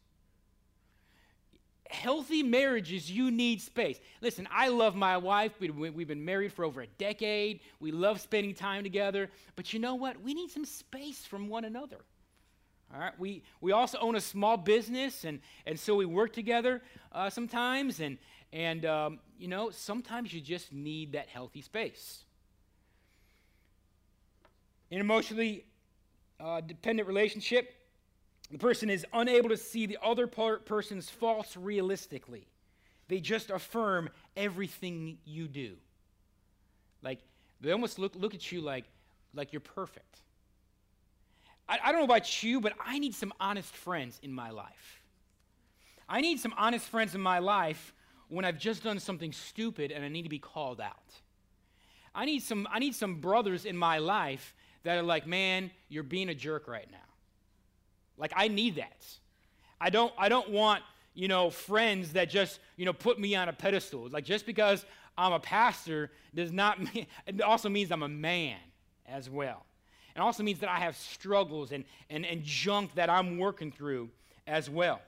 Healthy 2.01 2.43
marriages, 2.43 3.09
you 3.09 3.31
need 3.31 3.61
space. 3.61 3.99
Listen, 4.21 4.47
I 4.51 4.67
love 4.67 4.95
my 4.95 5.17
wife. 5.17 5.53
We've 5.59 6.07
been 6.07 6.25
married 6.25 6.51
for 6.53 6.65
over 6.65 6.81
a 6.81 6.87
decade. 6.87 7.61
We 7.79 7.91
love 7.91 8.19
spending 8.19 8.53
time 8.53 8.83
together. 8.83 9.29
But 9.55 9.73
you 9.73 9.79
know 9.79 9.95
what? 9.95 10.21
We 10.21 10.33
need 10.33 10.51
some 10.51 10.65
space 10.65 11.25
from 11.25 11.47
one 11.47 11.65
another. 11.65 11.97
All 12.93 12.99
right, 12.99 13.17
we, 13.19 13.43
we 13.61 13.71
also 13.71 13.97
own 13.99 14.15
a 14.15 14.21
small 14.21 14.57
business, 14.57 15.23
and, 15.23 15.39
and 15.65 15.79
so 15.79 15.95
we 15.95 16.05
work 16.05 16.33
together 16.33 16.83
uh, 17.11 17.29
sometimes, 17.29 17.99
and, 17.99 18.17
and 18.53 18.85
um, 18.85 19.19
you 19.39 19.47
know, 19.47 19.69
sometimes 19.69 20.33
you 20.33 20.41
just 20.41 20.71
need 20.71 21.13
that 21.13 21.27
healthy 21.27 21.61
space. 21.61 22.23
In 24.91 24.99
emotionally 24.99 25.65
uh, 26.39 26.61
dependent 26.61 27.07
relationship, 27.07 27.74
the 28.51 28.57
person 28.57 28.89
is 28.89 29.05
unable 29.13 29.49
to 29.49 29.57
see 29.57 29.85
the 29.85 29.97
other 30.03 30.27
person's 30.27 31.09
faults 31.09 31.57
realistically. 31.57 32.47
They 33.07 33.19
just 33.19 33.49
affirm 33.49 34.09
everything 34.35 35.17
you 35.25 35.47
do. 35.47 35.75
Like, 37.01 37.19
they 37.61 37.71
almost 37.71 37.99
look, 37.99 38.15
look 38.15 38.33
at 38.33 38.51
you 38.51 38.61
like, 38.61 38.85
like 39.33 39.53
you're 39.53 39.59
perfect. 39.59 40.19
I, 41.67 41.79
I 41.83 41.91
don't 41.91 42.01
know 42.01 42.05
about 42.05 42.43
you, 42.43 42.61
but 42.61 42.73
I 42.83 42.99
need 42.99 43.15
some 43.15 43.33
honest 43.39 43.73
friends 43.73 44.19
in 44.21 44.31
my 44.31 44.51
life. 44.51 45.03
I 46.07 46.21
need 46.21 46.39
some 46.39 46.53
honest 46.57 46.87
friends 46.87 47.15
in 47.15 47.21
my 47.21 47.39
life 47.39 47.93
when 48.27 48.45
I've 48.45 48.59
just 48.59 48.83
done 48.83 48.99
something 48.99 49.31
stupid 49.31 49.91
and 49.91 50.03
I 50.03 50.07
need 50.07 50.23
to 50.23 50.29
be 50.29 50.39
called 50.39 50.79
out. 50.79 51.13
I 52.13 52.25
need 52.25 52.43
some, 52.43 52.67
I 52.71 52.79
need 52.79 52.95
some 52.95 53.15
brothers 53.15 53.65
in 53.65 53.75
my 53.75 53.97
life 53.97 54.53
that 54.83 54.97
are 54.97 55.03
like, 55.03 55.25
man, 55.27 55.71
you're 55.89 56.03
being 56.03 56.29
a 56.29 56.35
jerk 56.35 56.67
right 56.67 56.89
now. 56.91 56.97
Like, 58.17 58.31
I 58.35 58.47
need 58.47 58.75
that. 58.75 59.05
I 59.79 59.89
don't, 59.89 60.13
I 60.17 60.29
don't 60.29 60.49
want, 60.49 60.83
you 61.13 61.27
know, 61.27 61.49
friends 61.49 62.13
that 62.13 62.29
just, 62.29 62.59
you 62.77 62.85
know, 62.85 62.93
put 62.93 63.19
me 63.19 63.35
on 63.35 63.49
a 63.49 63.53
pedestal. 63.53 64.07
Like, 64.09 64.25
just 64.25 64.45
because 64.45 64.85
I'm 65.17 65.33
a 65.33 65.39
pastor 65.39 66.11
does 66.33 66.51
not 66.51 66.79
mean, 66.93 67.07
it 67.25 67.41
also 67.41 67.69
means 67.69 67.91
I'm 67.91 68.03
a 68.03 68.09
man 68.09 68.57
as 69.07 69.29
well. 69.29 69.65
It 70.15 70.19
also 70.19 70.43
means 70.43 70.59
that 70.59 70.69
I 70.69 70.79
have 70.79 70.95
struggles 70.95 71.71
and, 71.71 71.83
and, 72.09 72.25
and 72.25 72.41
junk 72.43 72.95
that 72.95 73.09
I'm 73.09 73.37
working 73.37 73.71
through 73.71 74.09
as 74.47 74.69
well. 74.69 75.01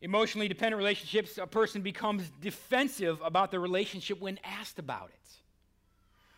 Emotionally 0.00 0.48
dependent 0.48 0.78
relationships, 0.78 1.38
a 1.38 1.46
person 1.46 1.80
becomes 1.80 2.28
defensive 2.40 3.20
about 3.24 3.52
the 3.52 3.60
relationship 3.60 4.20
when 4.20 4.40
asked 4.42 4.80
about 4.80 5.10
it. 5.10 5.30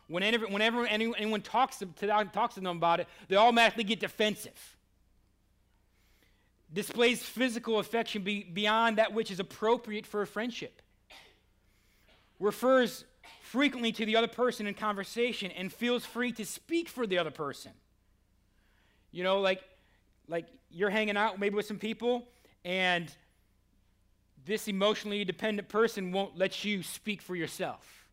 Whenever, 0.06 0.46
whenever 0.46 0.87
anyone, 0.87 1.40
talks, 1.40 1.78
to, 1.78 1.87
talks 1.87 2.54
to 2.54 2.61
them 2.61 2.76
about 2.76 3.00
it, 3.00 3.08
they 3.28 3.37
automatically 3.37 3.84
get 3.84 4.00
defensive. 4.00 4.76
Displays 6.73 7.23
physical 7.23 7.78
affection 7.78 8.23
be, 8.23 8.42
beyond 8.42 8.99
that 8.99 9.14
which 9.14 9.30
is 9.30 9.40
appropriate 9.40 10.06
for 10.06 10.23
a 10.23 10.26
friendship. 10.26 10.82
Refers 12.38 13.04
frequently 13.42 13.92
to 13.92 14.04
the 14.04 14.16
other 14.16 14.28
person 14.28 14.66
in 14.66 14.75
conversation 14.75 15.50
and 15.52 15.73
feels 15.73 16.04
free 16.04 16.32
to 16.32 16.44
speak 16.44 16.88
for 16.88 17.06
the 17.06 17.18
other 17.18 17.30
person. 17.30 17.73
You 19.12 19.23
know, 19.23 19.40
like, 19.40 19.62
like 20.28 20.46
you're 20.70 20.90
hanging 20.90 21.16
out 21.16 21.38
maybe 21.38 21.54
with 21.54 21.66
some 21.66 21.78
people, 21.78 22.28
and 22.64 23.14
this 24.44 24.68
emotionally 24.68 25.25
dependent 25.25 25.68
person 25.68 26.12
won't 26.12 26.37
let 26.37 26.64
you 26.64 26.82
speak 26.82 27.23
for 27.23 27.37
yourself. 27.37 28.03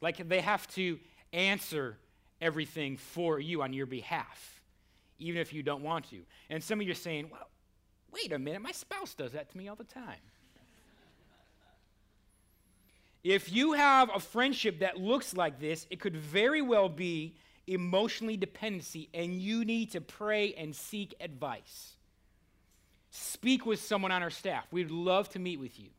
Like 0.00 0.28
they 0.28 0.40
have 0.40 0.66
to 0.68 0.98
answer 1.32 1.98
everything 2.40 2.96
for 2.96 3.38
you 3.38 3.62
on 3.62 3.72
your 3.72 3.86
behalf, 3.86 4.62
even 5.18 5.40
if 5.40 5.52
you 5.52 5.62
don't 5.62 5.82
want 5.82 6.10
to. 6.10 6.20
And 6.48 6.62
some 6.62 6.80
of 6.80 6.86
you 6.86 6.92
are 6.92 6.94
saying, 6.94 7.28
well, 7.30 7.48
wait 8.12 8.32
a 8.32 8.38
minute, 8.38 8.62
my 8.62 8.72
spouse 8.72 9.14
does 9.14 9.32
that 9.32 9.50
to 9.50 9.58
me 9.58 9.68
all 9.68 9.76
the 9.76 9.84
time. 9.84 10.18
If 13.22 13.52
you 13.52 13.72
have 13.72 14.10
a 14.14 14.20
friendship 14.20 14.80
that 14.80 14.96
looks 14.96 15.34
like 15.34 15.60
this, 15.60 15.86
it 15.90 16.00
could 16.00 16.16
very 16.16 16.62
well 16.62 16.88
be 16.88 17.36
emotionally 17.66 18.36
dependency, 18.36 19.10
and 19.12 19.34
you 19.34 19.64
need 19.64 19.92
to 19.92 20.00
pray 20.00 20.54
and 20.54 20.74
seek 20.74 21.14
advice. 21.20 21.96
Speak 23.10 23.66
with 23.66 23.80
someone 23.80 24.10
on 24.10 24.22
our 24.22 24.30
staff. 24.30 24.64
We'd 24.70 24.90
love 24.90 25.28
to 25.30 25.38
meet 25.38 25.60
with 25.60 25.78
you. 25.78 25.90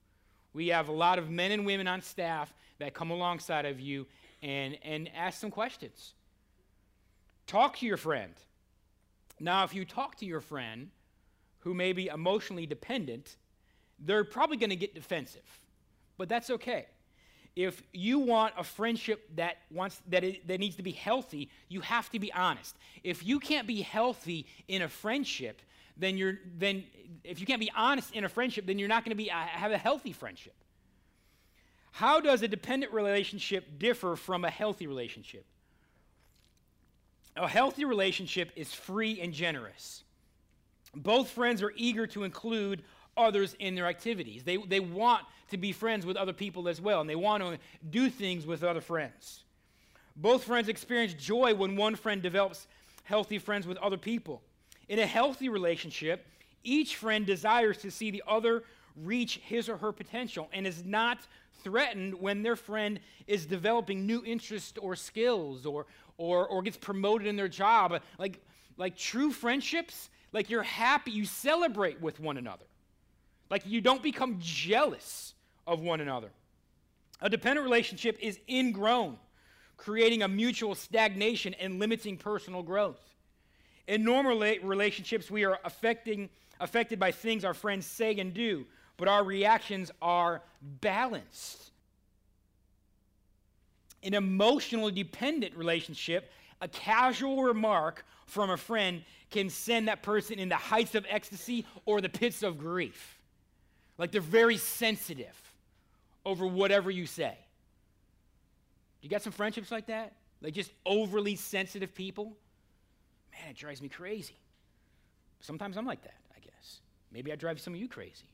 We 0.54 0.68
have 0.70 0.88
a 0.88 0.92
lot 0.92 1.20
of 1.20 1.30
men 1.30 1.52
and 1.52 1.66
women 1.66 1.88
on 1.88 2.02
staff 2.02 2.54
that 2.80 2.94
come 2.94 3.12
alongside 3.12 3.66
of 3.66 3.80
you 3.80 4.08
and, 4.42 4.78
and 4.84 5.10
ask 5.16 5.40
some 5.40 5.52
questions. 5.52 6.14
Talk 7.48 7.78
to 7.78 7.86
your 7.86 7.98
friend. 7.98 8.34
Now, 9.40 9.64
if 9.64 9.74
you 9.74 9.86
talk 9.86 10.18
to 10.18 10.26
your 10.26 10.42
friend 10.42 10.90
who 11.60 11.74
may 11.74 11.94
be 11.94 12.08
emotionally 12.08 12.66
dependent, 12.66 13.36
they're 14.00 14.24
probably 14.24 14.58
going 14.58 14.70
to 14.72 14.76
get 14.76 14.96
defensive, 14.96 15.60
but 16.18 16.28
that's 16.28 16.50
okay 16.50 16.88
if 17.56 17.84
you 17.92 18.20
want 18.20 18.54
a 18.58 18.64
friendship 18.64 19.30
that 19.36 19.58
wants 19.70 20.02
that, 20.08 20.24
it, 20.24 20.48
that 20.48 20.60
needs 20.60 20.76
to 20.78 20.84
be 20.84 20.92
healthy 20.92 21.50
you 21.68 21.82
have 21.82 22.10
to 22.10 22.20
be 22.20 22.32
honest 22.34 22.76
if 23.04 23.26
you 23.26 23.40
can't 23.40 23.68
be 23.68 23.82
healthy 23.82 24.46
in 24.68 24.82
a 24.82 24.88
friendship 24.88 25.62
then 25.98 26.18
you're 26.18 26.40
then 26.58 26.84
if 27.24 27.40
you 27.40 27.46
can't 27.46 27.60
be 27.60 27.72
honest 27.76 28.14
in 28.14 28.24
a 28.24 28.30
friendship 28.30 28.66
then 28.66 28.80
you're 28.80 28.90
not 28.90 29.04
going 29.04 29.16
to 29.16 29.24
be 29.24 29.32
uh, 29.32 29.36
have 29.36 29.72
a 29.72 29.78
healthy 29.78 30.14
friendship 30.14 30.56
how 31.92 32.20
does 32.20 32.42
a 32.42 32.48
dependent 32.48 32.94
relationship 32.94 33.80
differ 33.80 34.16
from 34.16 34.46
a 34.46 34.50
healthy 34.50 34.88
relationship 34.88 35.46
a 37.36 37.48
healthy 37.48 37.86
relationship 37.86 38.52
is 38.56 38.74
free 38.74 39.20
and 39.22 39.34
generous 39.34 40.04
both 40.96 41.30
friends 41.30 41.62
are 41.62 41.72
eager 41.76 42.06
to 42.08 42.24
include 42.24 42.84
others 43.18 43.56
in 43.60 43.76
their 43.76 43.88
activities. 43.88 44.44
They, 44.44 44.58
they 44.58 44.80
want 44.80 45.26
to 45.50 45.58
be 45.58 45.72
friends 45.72 46.06
with 46.06 46.18
other 46.18 46.34
people 46.34 46.68
as 46.68 46.82
well, 46.82 47.02
and 47.02 47.10
they 47.10 47.16
want 47.16 47.44
to 47.44 47.58
do 47.90 48.10
things 48.10 48.46
with 48.46 48.64
other 48.64 48.82
friends. 48.82 49.44
Both 50.16 50.44
friends 50.44 50.70
experience 50.70 51.14
joy 51.14 51.54
when 51.54 51.76
one 51.76 51.96
friend 51.96 52.22
develops 52.22 52.68
healthy 53.04 53.40
friends 53.40 53.68
with 53.68 53.78
other 53.78 53.98
people. 53.98 54.42
In 54.92 55.00
a 55.00 55.06
healthy 55.06 55.48
relationship, 55.48 56.28
each 56.66 56.98
friend 56.98 57.26
desires 57.26 57.78
to 57.78 57.90
see 57.90 58.12
the 58.12 58.22
other 58.28 58.66
reach 58.98 59.38
his 59.38 59.70
or 59.70 59.78
her 59.78 59.94
potential 59.94 60.50
and 60.52 60.68
is 60.68 60.84
not 60.84 61.20
threatened 61.64 62.14
when 62.14 62.44
their 62.44 62.58
friend 62.58 63.00
is 63.26 63.46
developing 63.46 64.06
new 64.06 64.22
interests 64.26 64.78
or 64.78 64.98
skills 64.98 65.66
or, 65.66 65.86
or, 66.18 66.46
or 66.46 66.62
gets 66.62 66.76
promoted 66.76 67.26
in 67.26 67.38
their 67.38 67.48
job. 67.48 68.02
Like, 68.20 68.42
like 68.76 68.98
true 68.98 69.32
friendships, 69.32 70.10
like 70.34 70.50
you're 70.50 70.62
happy, 70.62 71.12
you 71.12 71.24
celebrate 71.24 72.02
with 72.02 72.20
one 72.20 72.36
another. 72.36 72.66
Like 73.50 73.64
you 73.66 73.80
don't 73.80 74.04
become 74.04 74.40
jealous 74.42 75.36
of 75.66 75.80
one 75.80 76.02
another. 76.02 76.32
A 77.22 77.30
dependent 77.30 77.64
relationship 77.64 78.18
is 78.20 78.42
ingrown, 78.50 79.16
creating 79.78 80.22
a 80.22 80.28
mutual 80.28 80.76
stagnation 80.76 81.54
and 81.54 81.80
limiting 81.80 82.18
personal 82.18 82.62
growth. 82.62 83.00
In 83.92 84.06
normal 84.06 84.40
relationships, 84.64 85.30
we 85.30 85.44
are 85.44 85.60
affecting, 85.66 86.30
affected 86.62 86.98
by 86.98 87.12
things 87.12 87.44
our 87.44 87.54
friends 87.54 87.86
say 87.86 88.18
and 88.20 88.34
do, 88.34 88.66
but 88.96 89.10
our 89.10 89.22
reactions 89.22 89.92
are 90.02 90.42
balanced. 90.62 91.72
In 94.02 94.14
emotionally 94.14 94.94
dependent 94.94 95.58
relationship, 95.58 96.32
a 96.62 96.70
casual 96.70 97.44
remark 97.44 98.06
from 98.28 98.50
a 98.50 98.56
friend 98.56 99.04
can 99.30 99.50
send 99.50 99.90
that 99.90 100.04
person 100.04 100.40
in 100.40 100.48
the 100.48 100.56
heights 100.56 100.96
of 100.96 101.06
ecstasy 101.10 101.66
or 101.86 102.00
the 102.00 102.08
pits 102.08 102.44
of 102.44 102.58
grief. 102.58 103.20
Like 103.98 104.14
they're 104.14 104.22
very 104.22 104.56
sensitive 104.56 105.36
over 106.26 106.48
whatever 106.48 106.90
you 106.90 107.08
say. 107.08 107.38
You 109.02 109.10
got 109.10 109.22
some 109.22 109.34
friendships 109.34 109.70
like 109.70 109.88
that? 109.88 110.14
Like 110.42 110.54
just 110.54 110.72
overly 110.86 111.36
sensitive 111.36 111.94
people? 111.94 112.38
Man, 113.42 113.52
it 113.52 113.58
drives 113.58 113.82
me 113.82 113.90
crazy. 113.90 114.36
Sometimes 115.40 115.78
I'm 115.78 115.86
like 115.86 116.04
that, 116.04 116.18
I 116.36 116.40
guess. 116.40 116.82
Maybe 117.12 117.32
I 117.32 117.36
drive 117.36 117.60
some 117.60 117.74
of 117.74 117.80
you 117.80 117.88
crazy. 117.88 118.30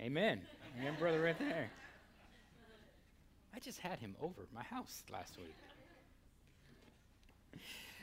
Amen. 0.00 0.40
Amen. 0.40 0.40
Amen, 0.80 0.94
brother, 0.98 1.22
right 1.22 1.38
there. 1.38 1.70
I 3.54 3.60
just 3.60 3.78
had 3.80 3.98
him 3.98 4.14
over 4.20 4.46
my 4.54 4.62
house 4.62 5.02
last 5.12 5.36
week. 5.36 5.54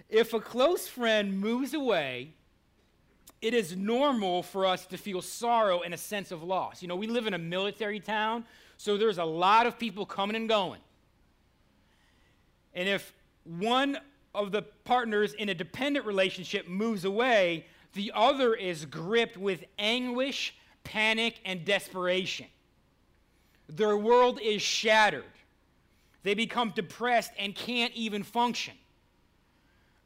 If 0.10 0.34
a 0.34 0.40
close 0.40 0.88
friend 0.88 1.40
moves 1.40 1.74
away, 1.74 2.34
it 3.42 3.54
is 3.54 3.76
normal 3.76 4.44
for 4.44 4.66
us 4.66 4.86
to 4.88 4.98
feel 4.98 5.22
sorrow 5.22 5.82
and 5.82 5.94
a 5.94 5.98
sense 5.98 6.32
of 6.32 6.44
loss. 6.44 6.82
You 6.82 6.88
know, 6.88 6.96
we 6.96 7.08
live 7.08 7.28
in 7.28 7.34
a 7.34 7.38
military 7.40 8.00
town, 8.00 8.46
so 8.78 8.98
there's 8.98 9.18
a 9.18 9.26
lot 9.26 9.66
of 9.66 9.78
people 9.78 10.06
coming 10.06 10.36
and 10.36 10.48
going. 10.48 10.82
And 12.74 12.90
if 12.90 13.14
one 13.44 13.98
of 14.36 14.52
the 14.52 14.62
partners 14.84 15.34
in 15.34 15.50
a 15.50 15.54
dependent 15.54 16.06
relationship 16.06 16.68
moves 16.68 17.06
away, 17.06 17.66
the 17.94 18.12
other 18.14 18.54
is 18.54 18.86
gripped 18.86 19.38
with 19.38 19.64
anguish, 19.80 20.56
panic, 20.84 21.40
and 21.46 21.66
desperation. 21.66 22.48
Their 23.68 23.98
world 23.98 24.40
is 24.42 24.62
shattered. 24.62 25.24
They 26.24 26.34
become 26.34 26.72
depressed 26.72 27.32
and 27.38 27.56
can't 27.56 27.94
even 27.94 28.24
function. 28.24 28.74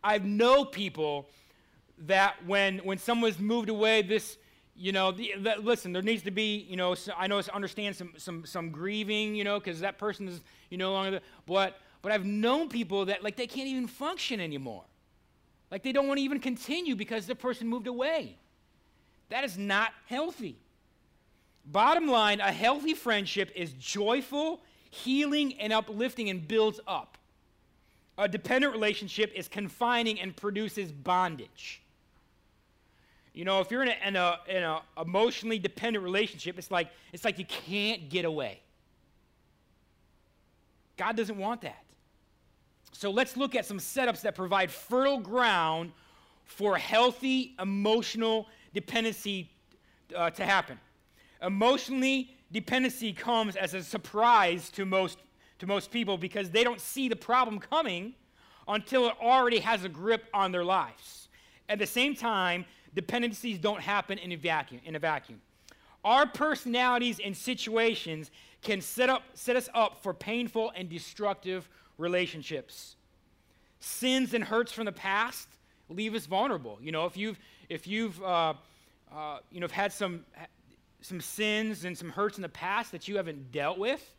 I 0.04 0.20
know 0.20 0.64
people 0.66 1.28
that 2.06 2.36
when 2.46 2.80
when 2.80 2.98
someone's 2.98 3.40
moved 3.40 3.70
away, 3.70 4.02
this 4.02 4.38
you 4.76 4.94
know, 4.94 5.12
the, 5.12 5.34
the, 5.38 5.56
listen, 5.62 5.92
there 5.92 6.02
needs 6.02 6.24
to 6.24 6.32
be, 6.32 6.66
you 6.70 6.78
know, 6.78 6.96
so 6.96 7.12
I 7.18 7.28
know 7.28 7.42
understand 7.54 7.98
some 7.98 8.14
some 8.18 8.46
some 8.46 8.70
grieving, 8.70 9.36
you 9.36 9.44
know, 9.44 9.60
because 9.60 9.82
that 9.82 9.98
person 9.98 10.28
is 10.30 10.40
you 10.70 10.78
no 10.78 10.94
longer. 10.94 11.20
but 11.46 11.80
but 12.01 12.12
I've 12.12 12.25
known 12.25 12.70
people 12.70 13.06
that 13.06 13.24
like 13.24 13.36
they 13.36 13.48
can't 13.48 13.68
even 13.68 13.88
function 13.88 14.39
anymore. 14.39 14.84
Like 15.72 15.84
they 15.84 15.91
don't 15.91 16.08
want 16.08 16.18
to 16.18 16.24
even 16.24 16.39
continue 16.39 16.96
because 16.96 17.27
the 17.27 17.36
person 17.36 17.68
moved 17.68 17.88
away. 17.88 18.38
That 19.29 19.44
is 19.44 19.58
not 19.58 19.91
healthy. 20.08 20.58
Bottom 21.65 22.08
line, 22.08 22.39
a 22.39 22.51
healthy 22.51 22.96
friendship 22.96 23.51
is 23.56 23.74
joyful, 23.74 24.62
healing, 24.89 25.53
and 25.60 25.72
uplifting 25.72 26.29
and 26.29 26.48
builds 26.48 26.79
up. 26.88 27.18
A 28.18 28.27
dependent 28.27 28.74
relationship 28.74 29.32
is 29.36 29.48
confining 29.48 30.20
and 30.20 30.36
produces 30.36 30.91
bondage. 30.91 31.82
You 33.34 33.46
know, 33.46 33.60
if 33.62 33.70
you're 33.70 33.84
in 33.84 33.89
an 33.89 34.15
a, 34.15 34.39
in 34.48 34.63
a 34.63 34.82
emotionally 35.00 35.60
dependent 35.60 36.03
relationship, 36.03 36.58
it's 36.58 36.72
like, 36.72 36.89
it's 37.13 37.24
like 37.24 37.38
you 37.38 37.46
can't 37.46 38.10
get 38.10 38.25
away. 38.25 38.62
God 40.98 41.15
doesn't 41.15 41.38
want 41.38 41.62
that. 41.62 41.84
So 43.00 43.12
let's 43.12 43.38
look 43.38 43.56
at 43.56 43.65
some 43.65 43.77
setups 43.77 44.20
that 44.24 44.36
provide 44.36 44.70
fertile 44.70 45.20
ground 45.20 45.94
for 46.44 46.77
healthy 46.77 47.56
emotional 47.58 48.46
dependency 48.74 49.50
uh, 50.13 50.32
to 50.32 50.44
happen. 50.44 50.77
Emotionally, 51.41 52.36
dependency 52.51 53.13
comes 53.13 53.56
as 53.56 53.74
a 53.74 53.82
surprise 53.82 54.70
to 54.72 54.86
most, 54.86 55.20
to 55.60 55.65
most 55.65 55.91
people 55.91 56.18
because 56.18 56.50
they 56.50 56.62
don't 56.62 56.82
see 56.82 57.08
the 57.08 57.15
problem 57.15 57.58
coming 57.58 58.15
until 58.68 59.08
it 59.08 59.15
already 59.22 59.60
has 59.60 59.86
a 59.86 59.89
grip 59.89 60.25
on 60.34 60.51
their 60.51 60.65
lives. 60.65 61.29
At 61.70 61.79
the 61.79 61.88
same 61.88 62.15
time, 62.15 62.65
dependencies 62.96 63.60
don't 63.60 63.79
happen 63.79 64.18
in 64.18 64.34
a 64.34 64.36
vacuum. 64.36 64.82
In 64.84 64.98
a 64.98 65.00
vacuum. 65.00 65.39
Our 66.03 66.27
personalities 66.27 67.22
and 67.24 67.38
situations 67.38 68.29
can 68.62 68.82
set, 68.82 69.10
up, 69.10 69.24
set 69.36 69.56
us 69.56 69.70
up 69.74 70.03
for 70.03 70.13
painful 70.13 70.74
and 70.75 70.89
destructive 70.89 71.70
relationships. 72.00 72.96
Sins 73.79 74.34
and 74.34 74.44
hurts 74.44 74.72
from 74.72 74.86
the 74.86 74.91
past 74.91 75.48
leave 75.89 76.15
us 76.15 76.25
vulnerable. 76.25 76.79
You 76.82 76.91
know, 76.91 77.06
if 77.06 77.15
you've, 77.15 77.39
if 77.70 77.88
you've 77.88 78.22
uh, 78.24 78.53
uh, 79.13 79.39
you 79.51 79.60
know, 79.60 79.68
had 79.68 79.91
some, 79.91 80.25
some 81.01 81.22
sins 81.22 81.86
and 81.86 81.98
some 81.98 82.10
hurts 82.10 82.38
in 82.38 82.41
the 82.41 82.50
past 82.50 82.91
that 82.91 83.08
you 83.08 83.18
haven't 83.18 83.51
dealt 83.51 83.77
with, 83.77 84.13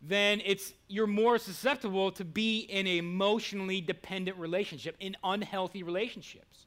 then 0.00 0.42
it's, 0.44 0.72
you're 0.88 1.06
more 1.06 1.38
susceptible 1.38 2.10
to 2.12 2.24
be 2.24 2.60
in 2.60 2.86
an 2.86 2.92
emotionally 2.92 3.80
dependent 3.80 4.36
relationship, 4.36 4.96
in 4.98 5.16
unhealthy 5.22 5.82
relationships. 5.82 6.66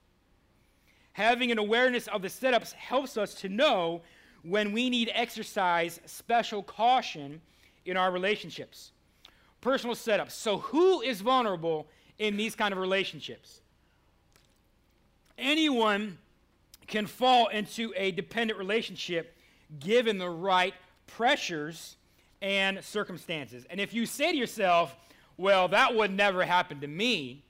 Having 1.13 1.51
an 1.51 1.57
awareness 1.57 2.07
of 2.07 2.22
the 2.22 2.27
setups 2.27 2.74
helps 2.74 3.17
us 3.17 3.34
to 3.36 3.50
know 3.50 4.01
when 4.43 4.72
we 4.72 4.89
need 4.89 5.10
exercise 5.13 6.00
special 6.05 6.62
caution 6.62 7.42
in 7.85 7.98
our 7.98 8.11
relationships. 8.11 8.92
Personal 9.66 9.96
setups. 9.96 10.30
So, 10.30 10.60
who 10.60 11.01
is 11.01 11.22
vulnerable 11.22 11.88
in 12.20 12.38
these 12.38 12.54
kind 12.54 12.72
of 12.72 12.78
relationships? 12.78 13.62
Anyone 15.40 16.20
can 16.86 17.08
fall 17.08 17.48
into 17.48 17.92
a 17.98 18.12
dependent 18.12 18.60
relationship 18.60 19.36
given 19.80 20.20
the 20.20 20.30
right 20.30 20.75
pressures 21.08 21.96
and 22.44 22.84
circumstances. 22.84 23.66
And 23.72 23.80
if 23.80 23.92
you 23.92 24.06
say 24.06 24.32
to 24.32 24.38
yourself, 24.38 24.96
well, 25.36 25.68
that 25.70 25.96
would 25.96 26.12
never 26.12 26.46
happen 26.46 26.80
to 26.82 26.88
me, 26.88 27.44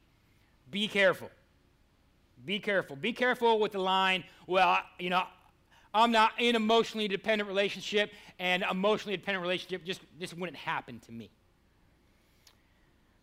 be 0.72 0.88
careful. 0.88 1.30
Be 2.46 2.60
careful. 2.60 2.96
Be 2.96 3.12
careful 3.12 3.60
with 3.60 3.74
the 3.74 3.80
line, 3.80 4.24
well, 4.48 4.80
you 5.00 5.10
know, 5.10 5.24
I'm 5.94 6.14
not 6.14 6.32
in 6.40 6.56
emotionally 6.56 7.10
dependent 7.10 7.50
relationship, 7.50 8.14
and 8.40 8.64
emotionally 8.72 9.18
dependent 9.18 9.42
relationship 9.42 9.84
just 9.84 10.00
this 10.18 10.34
wouldn't 10.34 10.58
happen 10.58 11.02
to 11.08 11.12
me. 11.12 11.30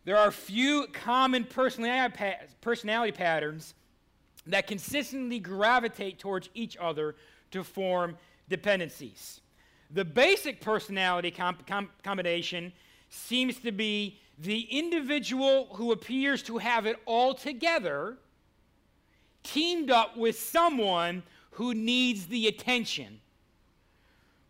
There 0.05 0.17
are 0.17 0.31
few 0.31 0.87
common 0.91 1.45
personality 1.45 3.11
patterns 3.11 3.73
that 4.47 4.67
consistently 4.67 5.39
gravitate 5.39 6.19
towards 6.19 6.49
each 6.53 6.75
other 6.77 7.15
to 7.51 7.63
form 7.63 8.17
dependencies. 8.49 9.39
The 9.91 10.03
basic 10.03 10.59
personality 10.59 11.31
comp- 11.31 11.65
com- 11.65 11.89
combination 12.03 12.73
seems 13.09 13.59
to 13.59 13.71
be 13.71 14.19
the 14.39 14.61
individual 14.61 15.67
who 15.75 15.91
appears 15.91 16.41
to 16.43 16.57
have 16.57 16.85
it 16.85 16.97
all 17.05 17.33
together 17.33 18.17
teamed 19.43 19.91
up 19.91 20.17
with 20.17 20.37
someone 20.39 21.23
who 21.51 21.73
needs 21.73 22.25
the 22.25 22.47
attention, 22.47 23.19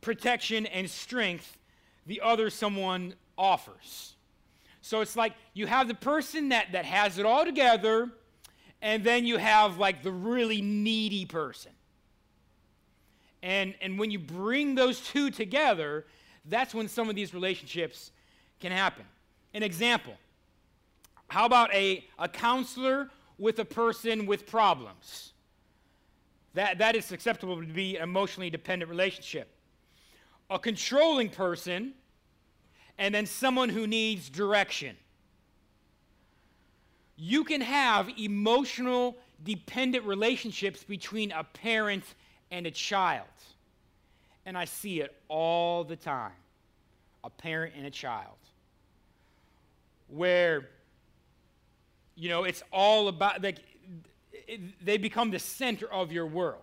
protection, 0.02 0.66
and 0.68 0.90
strength 0.90 1.58
the 2.06 2.22
other 2.22 2.50
someone 2.50 3.14
offers. 3.38 4.13
So 4.84 5.00
it's 5.00 5.16
like 5.16 5.34
you 5.54 5.66
have 5.66 5.88
the 5.88 5.94
person 5.94 6.50
that, 6.50 6.74
that 6.74 6.84
has 6.84 7.18
it 7.18 7.26
all 7.26 7.46
together, 7.46 8.12
and 8.82 9.02
then 9.02 9.26
you 9.26 9.38
have 9.38 9.78
like 9.78 10.04
the 10.04 10.12
really 10.12 10.62
needy 10.62 11.24
person. 11.24 11.72
And, 13.42 13.76
and 13.82 13.98
when 13.98 14.12
you 14.12 14.20
bring 14.20 14.76
those 14.76 15.00
two 15.00 15.32
together, 15.32 16.06
that's 16.46 16.76
when 16.76 16.90
some 16.90 17.10
of 17.10 17.16
these 17.16 17.34
relationships 17.34 18.12
can 18.60 18.74
happen. 18.74 19.06
An 19.54 19.64
example 19.64 20.16
how 21.28 21.46
about 21.46 21.74
a, 21.74 22.06
a 22.20 22.28
counselor 22.28 23.10
with 23.38 23.60
a 23.60 23.66
person 23.66 24.26
with 24.26 24.46
problems? 24.46 25.32
That, 26.56 26.78
that 26.80 26.96
is 26.96 27.12
acceptable 27.14 27.60
to 27.60 27.66
be 27.66 27.96
an 27.96 28.04
emotionally 28.04 28.50
dependent 28.50 28.92
relationship. 28.92 29.50
A 30.50 30.60
controlling 30.60 31.30
person, 31.30 31.94
and 32.98 33.14
then 33.14 33.26
someone 33.26 33.70
who 33.70 33.88
needs 33.88 34.30
direction. 34.30 34.96
You 37.16 37.44
can 37.44 37.62
have 37.62 38.10
emotional 38.18 39.18
dependent 39.44 40.06
relationships 40.06 40.84
between 40.84 41.32
a 41.32 41.44
parent 41.44 42.04
and 42.52 42.66
a 42.66 42.72
child. 42.72 43.28
And 44.46 44.58
I 44.58 44.66
see 44.66 45.02
it 45.02 45.16
all 45.28 45.84
the 45.84 45.96
time 45.96 46.34
a 47.24 47.30
parent 47.30 47.74
and 47.78 47.86
a 47.86 47.90
child. 47.90 48.36
Where, 50.10 50.70
you 52.16 52.30
know, 52.30 52.44
it's 52.44 52.62
all 52.72 53.08
about, 53.08 53.42
like, 53.42 53.60
they 54.82 54.98
become 54.98 55.32
the 55.32 55.40
center 55.40 55.92
of 55.92 56.12
your 56.12 56.26
world. 56.26 56.60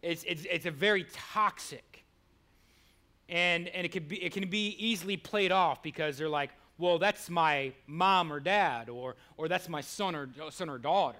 It's, 0.00 0.24
it's, 0.24 0.46
it's 0.50 0.66
a 0.66 0.70
very 0.70 1.06
toxic. 1.12 1.84
And, 3.28 3.68
and 3.68 3.84
it, 3.84 3.92
can 3.92 4.04
be, 4.04 4.22
it 4.22 4.32
can 4.32 4.48
be 4.48 4.74
easily 4.78 5.16
played 5.16 5.52
off 5.52 5.82
because 5.82 6.16
they're 6.16 6.28
like, 6.28 6.50
well, 6.78 6.98
that's 6.98 7.28
my 7.28 7.72
mom 7.86 8.32
or 8.32 8.40
dad, 8.40 8.88
or, 8.88 9.16
or 9.36 9.48
that's 9.48 9.68
my 9.68 9.80
son 9.80 10.14
or, 10.14 10.28
son 10.50 10.70
or 10.70 10.78
daughter. 10.78 11.18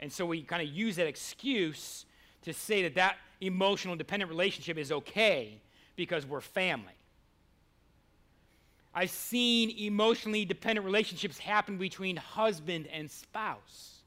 And 0.00 0.12
so 0.12 0.26
we 0.26 0.42
kind 0.42 0.62
of 0.62 0.74
use 0.74 0.96
that 0.96 1.06
excuse 1.06 2.04
to 2.42 2.52
say 2.52 2.82
that 2.82 2.94
that 2.94 3.16
emotional 3.40 3.96
dependent 3.96 4.30
relationship 4.30 4.76
is 4.76 4.92
okay 4.92 5.58
because 5.96 6.26
we're 6.26 6.40
family. 6.40 6.92
I've 8.94 9.10
seen 9.10 9.70
emotionally 9.70 10.44
dependent 10.44 10.84
relationships 10.84 11.38
happen 11.38 11.78
between 11.78 12.16
husband 12.16 12.86
and 12.92 13.10
spouse, 13.10 13.98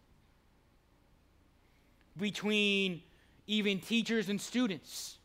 between 2.17 3.02
even 3.47 3.80
teachers 3.80 4.30
and 4.30 4.39
students. 4.39 5.17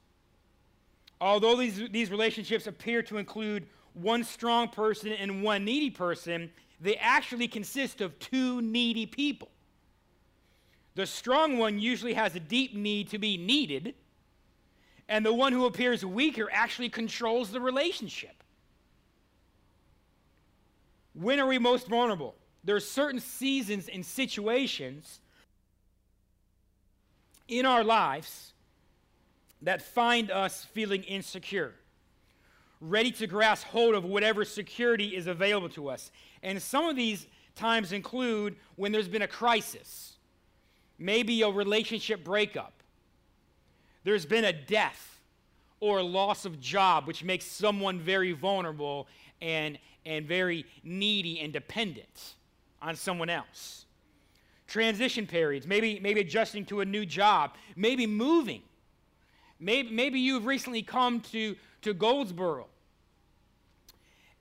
Although 1.23 1.55
these, 1.55 1.89
these 1.91 2.11
relationships 2.11 2.67
appear 2.67 3.01
to 3.05 3.17
include 3.17 3.69
one 3.95 4.25
strong 4.25 4.69
person 4.69 5.13
and 5.13 5.45
one 5.45 5.65
needy 5.65 5.89
person, 5.89 6.51
they 6.81 6.97
actually 6.97 7.47
consist 7.47 8.01
of 8.01 8.19
two 8.19 8.61
needy 8.61 9.07
people. 9.07 9.49
The 10.97 11.07
strong 11.07 11.59
one 11.59 11.79
usually 11.79 12.15
has 12.15 12.35
a 12.35 12.41
deep 12.41 12.75
need 12.75 13.09
to 13.11 13.19
be 13.19 13.37
needed, 13.37 13.95
and 15.09 15.25
the 15.25 15.33
one 15.33 15.53
who 15.53 15.67
appears 15.67 16.05
weaker 16.05 16.49
actually 16.51 16.89
controls 16.89 17.53
the 17.53 17.61
relationship. 17.61 18.43
when 21.15 21.39
are 21.39 21.47
we 21.47 21.59
most 21.59 21.87
vulnerable? 21.87 22.35
There 22.65 22.75
are 22.75 22.81
certain 22.81 23.21
seasons 23.21 23.89
and 23.89 24.05
situations 24.05 25.21
in 27.47 27.65
our 27.65 27.85
lives 27.85 28.52
that 29.63 29.83
find 29.83 30.31
us 30.31 30.65
feeling 30.65 31.03
insecure, 31.05 31.75
ready 32.81 33.11
to 33.13 33.27
grasp 33.27 33.67
hold 33.67 33.95
of 33.95 34.05
whatever 34.05 34.45
security 34.45 35.17
is 35.17 35.27
available 35.27 35.69
to 35.71 35.89
us. 35.89 36.11
And 36.43 36.61
some 36.61 36.89
of 36.89 36.97
these 36.97 37.27
times 37.55 37.93
include 37.93 38.57
when 38.77 38.93
there's 38.93 39.09
been 39.09 39.23
a 39.23 39.29
crisis, 39.29 40.17
maybe 40.99 41.43
a 41.43 41.49
relationship 41.49 42.25
breakup, 42.25 42.73
there's 44.05 44.27
been 44.27 44.45
a 44.45 44.53
death 44.53 45.21
or 45.79 45.99
a 45.99 46.03
loss 46.03 46.45
of 46.45 46.61
job, 46.61 47.07
which 47.07 47.23
makes 47.23 47.45
someone 47.45 48.01
very 48.01 48.33
vulnerable 48.33 49.07
and, 49.41 49.79
and 50.07 50.27
very 50.27 50.65
needy 50.83 51.41
and 51.41 51.53
dependent 51.53 52.35
on 52.81 52.97
someone 52.97 53.31
else. 53.31 53.85
Transition 54.67 55.27
periods, 55.27 55.67
maybe, 55.67 56.01
maybe 56.01 56.21
adjusting 56.21 56.65
to 56.67 56.81
a 56.81 56.85
new 56.85 57.05
job, 57.05 57.55
maybe 57.77 58.07
moving. 58.07 58.63
Maybe, 59.63 59.91
maybe 59.91 60.19
you've 60.19 60.45
recently 60.45 60.83
come 60.83 61.21
to, 61.33 61.57
to 61.83 61.95
Goldsboro 61.95 62.67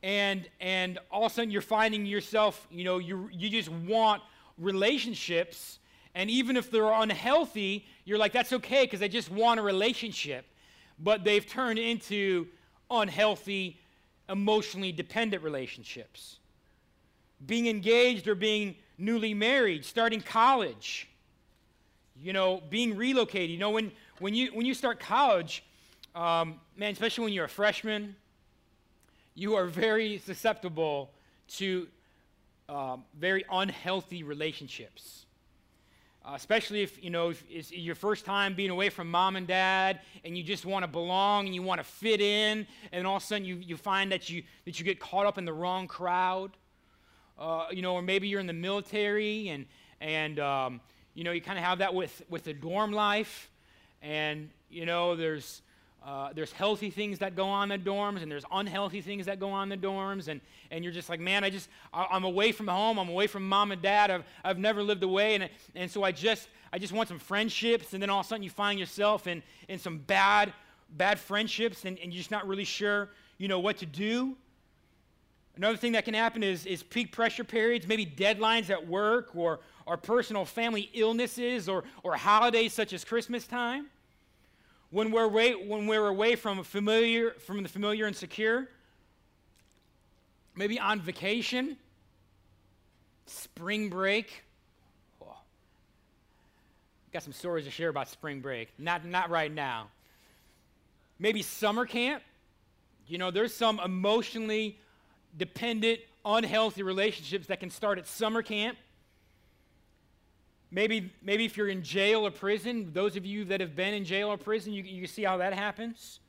and, 0.04 0.50
and 0.60 0.98
all 1.12 1.26
of 1.26 1.32
a 1.32 1.36
sudden 1.36 1.52
you're 1.52 1.62
finding 1.62 2.06
yourself, 2.06 2.68
you 2.72 2.84
know, 2.84 2.98
you, 2.98 3.30
you 3.32 3.50
just 3.50 3.70
want 3.70 4.24
relationships. 4.58 5.80
And 6.16 6.30
even 6.30 6.58
if 6.58 6.72
they're 6.72 6.92
unhealthy, 6.92 7.86
you're 8.04 8.18
like, 8.18 8.34
that's 8.34 8.52
okay 8.52 8.84
because 8.86 9.02
I 9.02 9.08
just 9.08 9.30
want 9.32 9.60
a 9.60 9.64
relationship. 9.64 10.46
But 11.00 11.24
they've 11.24 11.46
turned 11.46 11.78
into 11.78 12.48
unhealthy, 12.90 13.80
emotionally 14.28 14.92
dependent 14.92 15.44
relationships 15.44 16.40
being 17.46 17.68
engaged 17.68 18.28
or 18.28 18.36
being 18.36 18.76
newly 18.98 19.34
married, 19.34 19.84
starting 19.84 20.22
college, 20.22 21.10
you 22.16 22.34
know, 22.34 22.62
being 22.70 22.96
relocated. 22.96 23.50
You 23.50 23.58
know, 23.58 23.72
when, 23.72 23.92
when, 24.22 24.34
you, 24.34 24.52
when 24.54 24.66
you 24.66 24.74
start 24.74 25.00
college, 25.00 25.64
um, 26.16 26.60
man, 26.76 26.92
especially 26.92 27.26
when 27.26 27.34
you're 27.34 27.46
a 27.46 27.50
freshman, 27.50 28.16
you 29.36 29.56
are 29.56 29.66
very 29.66 30.18
susceptible 30.20 31.12
to 31.56 31.88
um, 32.70 33.04
very 33.18 33.44
unhealthy 33.52 34.24
relationships. 34.24 35.26
Uh, 36.24 36.34
especially 36.36 36.84
if 36.84 37.04
you 37.04 37.10
know 37.10 37.32
if 37.32 37.44
it's 37.50 37.72
your 37.72 37.96
first 37.96 38.26
time 38.26 38.54
being 38.54 38.70
away 38.70 38.90
from 38.90 39.10
mom 39.10 39.36
and 39.36 39.48
dad 39.48 40.02
and 40.24 40.38
you 40.38 40.44
just 40.44 40.68
want 40.68 40.84
to 40.84 40.88
belong 40.88 41.48
and 41.48 41.56
you 41.56 41.64
want 41.64 41.80
to 41.80 41.84
fit 41.84 42.22
in 42.22 42.68
and 42.92 43.08
all 43.08 43.16
of 43.16 43.24
a 43.24 43.26
sudden 43.26 43.44
you, 43.44 43.56
you 43.56 43.76
find 43.76 44.12
that 44.12 44.30
you 44.30 44.44
that 44.66 44.78
you 44.78 44.86
get 44.86 45.00
caught 45.00 45.26
up 45.26 45.40
in 45.40 45.46
the 45.46 45.54
wrong 45.54 45.88
crowd 45.88 46.52
uh, 47.42 47.66
you 47.72 47.82
know, 47.82 47.96
or 47.96 48.02
maybe 48.04 48.28
you're 48.28 48.40
in 48.40 48.46
the 48.46 48.54
military 48.54 49.50
and, 49.50 49.66
and 50.00 50.40
um, 50.40 50.80
you 51.16 51.24
know, 51.24 51.32
you 51.32 51.42
kind 51.42 51.58
of 51.58 51.66
have 51.66 51.80
that 51.80 51.94
with, 51.94 52.22
with 52.30 52.44
the 52.44 52.54
dorm 52.54 52.92
life. 52.92 53.50
And, 54.02 54.50
you 54.70 54.86
know, 54.86 55.16
there's, 55.16 55.62
uh, 56.04 56.30
there's 56.34 56.52
healthy 56.52 56.90
things 56.90 57.20
that 57.20 57.36
go 57.36 57.46
on 57.46 57.72
in 57.72 57.84
the 57.84 57.90
dorms 57.90 58.24
and 58.24 58.32
there's 58.32 58.46
unhealthy 58.52 59.02
things 59.02 59.28
that 59.28 59.40
go 59.40 59.52
on 59.52 59.72
in 59.72 59.80
the 59.80 59.88
dorms. 59.88 60.28
And, 60.28 60.42
and 60.72 60.84
you're 60.84 60.94
just 60.94 61.10
like, 61.10 61.20
man, 61.20 61.44
I 61.44 61.50
just, 61.50 61.70
I, 61.94 62.08
am 62.16 62.24
away 62.24 62.52
from 62.52 62.68
home. 62.68 62.98
I'm 62.98 63.10
away 63.10 63.28
from 63.28 63.48
mom 63.48 63.72
and 63.72 63.82
dad. 63.82 64.10
I've, 64.10 64.24
I've 64.44 64.58
never 64.58 64.82
lived 64.82 65.04
away. 65.04 65.36
And, 65.36 65.50
and 65.76 65.92
so 65.92 66.04
I 66.04 66.12
just, 66.12 66.48
I 66.74 66.80
just 66.80 66.94
want 66.94 67.08
some 67.10 67.20
friendships. 67.20 67.94
And 67.94 68.02
then 68.02 68.10
all 68.10 68.22
of 68.22 68.26
a 68.26 68.30
sudden 68.30 68.44
you 68.44 68.50
find 68.50 68.80
yourself 68.80 69.28
in, 69.28 69.44
in 69.68 69.78
some 69.78 70.00
bad, 70.00 70.54
bad 70.90 71.20
friendships 71.20 71.86
and, 71.86 72.00
and 72.00 72.12
you're 72.12 72.20
just 72.20 72.32
not 72.32 72.48
really 72.48 72.64
sure, 72.64 73.10
you 73.38 73.48
know, 73.48 73.60
what 73.60 73.78
to 73.78 73.86
do. 73.86 74.36
Another 75.56 75.78
thing 75.78 75.92
that 75.92 76.06
can 76.06 76.16
happen 76.16 76.42
is, 76.42 76.66
is 76.66 76.82
peak 76.82 77.12
pressure 77.12 77.44
periods, 77.44 77.86
maybe 77.86 78.06
deadlines 78.06 78.72
at 78.72 78.88
work 78.88 79.36
or, 79.36 79.60
or 79.86 79.98
personal 79.98 80.46
family 80.46 80.90
illnesses 80.94 81.68
or, 81.68 81.84
or 82.04 82.16
holidays 82.16 82.74
such 82.74 82.94
as 82.94 83.04
Christmas 83.04 83.48
time. 83.48 83.88
When 84.90 85.12
we're 85.12 85.24
away, 85.24 85.54
when 85.54 85.88
we're 85.88 86.08
away 86.08 86.36
from, 86.36 86.64
familiar, 86.64 87.32
from 87.32 87.64
the 87.64 87.70
familiar 87.70 88.08
and 88.08 88.16
secure, 88.16 88.68
maybe 90.56 90.80
on 90.80 91.00
vacation, 91.00 91.78
spring 93.26 93.90
break. 93.90 94.44
Oh. 95.22 95.38
Got 97.14 97.24
some 97.24 97.34
stories 97.34 97.66
to 97.66 97.72
share 97.72 97.90
about 97.90 98.10
spring 98.10 98.42
break. 98.42 98.70
Not, 98.78 99.06
not 99.06 99.30
right 99.30 99.52
now. 99.52 99.88
Maybe 101.20 101.42
summer 101.42 101.86
camp. 101.86 102.24
You 103.08 103.18
know, 103.18 103.32
there's 103.32 103.54
some 103.54 103.80
emotionally 103.80 104.78
dependent, 105.38 106.00
unhealthy 106.26 106.84
relationships 106.84 107.48
that 107.48 107.60
can 107.60 107.70
start 107.70 107.98
at 107.98 108.08
summer 108.08 108.42
camp. 108.42 108.78
Maybe, 110.72 111.12
maybe 111.22 111.44
if 111.44 111.58
you're 111.58 111.68
in 111.68 111.84
jail 111.84 112.26
or 112.26 112.32
prison, 112.32 112.92
those 112.94 113.18
of 113.18 113.26
you 113.26 113.44
that 113.46 113.60
have 113.60 113.76
been 113.76 113.94
in 113.94 114.06
jail 114.06 114.30
or 114.30 114.38
prison, 114.38 114.72
you, 114.72 114.84
you 114.84 115.06
see 115.06 115.24
how 115.24 115.38
that 115.38 115.54
happens. 115.54 116.20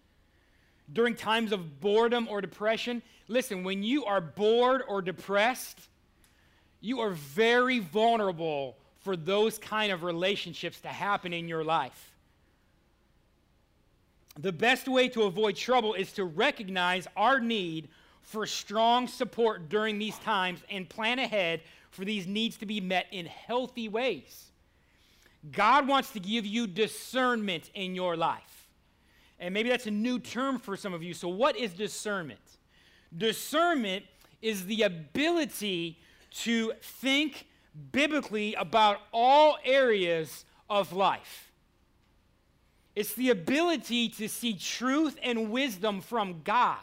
During 0.92 1.14
times 1.14 1.52
of 1.52 1.80
boredom 1.80 2.26
or 2.28 2.40
depression, 2.40 3.02
listen, 3.28 3.62
when 3.62 3.84
you 3.84 4.04
are 4.04 4.20
bored 4.20 4.82
or 4.88 5.00
depressed, 5.00 5.78
you 6.80 7.00
are 7.00 7.10
very 7.10 7.78
vulnerable 7.78 8.76
for 9.00 9.16
those 9.16 9.58
kind 9.58 9.92
of 9.92 10.02
relationships 10.02 10.80
to 10.80 10.88
happen 10.88 11.32
in 11.32 11.48
your 11.48 11.62
life. 11.62 12.12
The 14.40 14.52
best 14.52 14.88
way 14.88 15.08
to 15.10 15.22
avoid 15.22 15.56
trouble 15.56 15.94
is 15.94 16.12
to 16.14 16.24
recognize 16.24 17.06
our 17.16 17.38
need 17.38 17.88
for 18.22 18.46
strong 18.46 19.06
support 19.06 19.68
during 19.68 19.98
these 19.98 20.18
times 20.20 20.60
and 20.70 20.88
plan 20.88 21.18
ahead 21.18 21.60
for 21.92 22.04
these 22.04 22.26
needs 22.26 22.56
to 22.56 22.66
be 22.66 22.80
met 22.80 23.06
in 23.12 23.26
healthy 23.26 23.88
ways. 23.88 24.50
God 25.52 25.86
wants 25.86 26.10
to 26.12 26.20
give 26.20 26.46
you 26.46 26.66
discernment 26.66 27.70
in 27.74 27.94
your 27.94 28.16
life. 28.16 28.68
And 29.38 29.52
maybe 29.52 29.68
that's 29.68 29.86
a 29.86 29.90
new 29.90 30.18
term 30.18 30.58
for 30.58 30.76
some 30.76 30.94
of 30.94 31.02
you. 31.02 31.14
So, 31.14 31.28
what 31.28 31.56
is 31.56 31.72
discernment? 31.72 32.40
Discernment 33.16 34.04
is 34.40 34.66
the 34.66 34.82
ability 34.82 35.98
to 36.30 36.72
think 36.80 37.46
biblically 37.90 38.54
about 38.54 38.98
all 39.12 39.58
areas 39.64 40.44
of 40.70 40.92
life. 40.92 41.52
It's 42.96 43.14
the 43.14 43.30
ability 43.30 44.08
to 44.10 44.28
see 44.28 44.54
truth 44.54 45.18
and 45.22 45.50
wisdom 45.50 46.00
from 46.00 46.42
God 46.42 46.78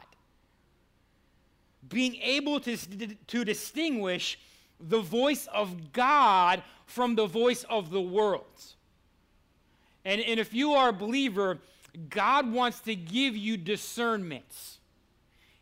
being 1.87 2.15
able 2.15 2.59
to, 2.59 2.77
to 2.77 3.45
distinguish 3.45 4.37
the 4.79 5.01
voice 5.01 5.47
of 5.53 5.91
God 5.91 6.63
from 6.85 7.15
the 7.15 7.27
voice 7.27 7.65
of 7.69 7.91
the 7.91 8.01
world. 8.01 8.45
And, 10.05 10.21
and 10.21 10.39
if 10.39 10.53
you 10.53 10.73
are 10.73 10.89
a 10.89 10.93
believer, 10.93 11.59
God 12.09 12.51
wants 12.51 12.79
to 12.81 12.95
give 12.95 13.35
you 13.35 13.57
discernment. 13.57 14.77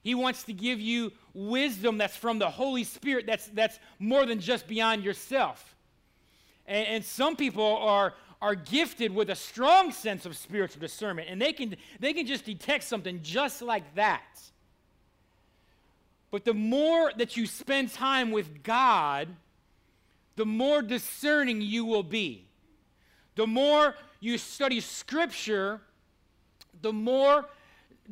He 0.01 0.15
wants 0.15 0.43
to 0.43 0.53
give 0.53 0.79
you 0.79 1.11
wisdom 1.33 1.97
that's 1.97 2.15
from 2.15 2.39
the 2.39 2.49
Holy 2.49 2.83
Spirit, 2.83 3.25
that's, 3.25 3.47
that's 3.47 3.79
more 3.99 4.25
than 4.25 4.39
just 4.39 4.67
beyond 4.67 5.03
yourself. 5.03 5.75
And, 6.65 6.87
and 6.87 7.05
some 7.05 7.35
people 7.35 7.77
are, 7.77 8.13
are 8.41 8.55
gifted 8.55 9.13
with 9.13 9.29
a 9.29 9.35
strong 9.35 9.91
sense 9.91 10.25
of 10.25 10.37
spiritual 10.37 10.79
discernment, 10.79 11.27
and 11.29 11.41
they 11.41 11.53
can, 11.53 11.75
they 11.99 12.13
can 12.13 12.25
just 12.25 12.45
detect 12.45 12.83
something 12.83 13.19
just 13.21 13.61
like 13.61 13.95
that. 13.95 14.23
But 16.31 16.45
the 16.45 16.53
more 16.53 17.11
that 17.17 17.37
you 17.37 17.45
spend 17.45 17.93
time 17.93 18.31
with 18.31 18.63
God, 18.63 19.29
the 20.35 20.45
more 20.45 20.81
discerning 20.81 21.61
you 21.61 21.85
will 21.85 22.03
be. 22.03 22.45
The 23.35 23.47
more 23.47 23.95
you 24.19 24.37
study 24.37 24.79
Scripture, 24.79 25.81
the 26.81 26.91
more 26.91 27.45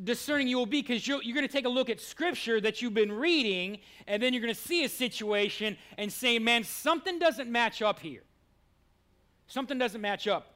discerning 0.02 0.48
you 0.48 0.58
will 0.58 0.66
be 0.66 0.82
because 0.82 1.06
you're, 1.06 1.22
you're 1.22 1.34
going 1.34 1.46
to 1.46 1.52
take 1.52 1.66
a 1.66 1.70
look 1.70 1.90
at 1.90 2.00
Scripture 2.00 2.60
that 2.60 2.80
you've 2.82 2.94
been 2.94 3.12
reading, 3.12 3.78
and 4.06 4.22
then 4.22 4.32
you're 4.32 4.42
going 4.42 4.54
to 4.54 4.60
see 4.60 4.84
a 4.84 4.88
situation 4.88 5.76
and 5.98 6.12
say, 6.12 6.38
man, 6.38 6.64
something 6.64 7.18
doesn't 7.18 7.50
match 7.50 7.82
up 7.82 8.00
here. 8.00 8.22
Something 9.46 9.78
doesn't 9.78 10.00
match 10.00 10.26
up. 10.26 10.54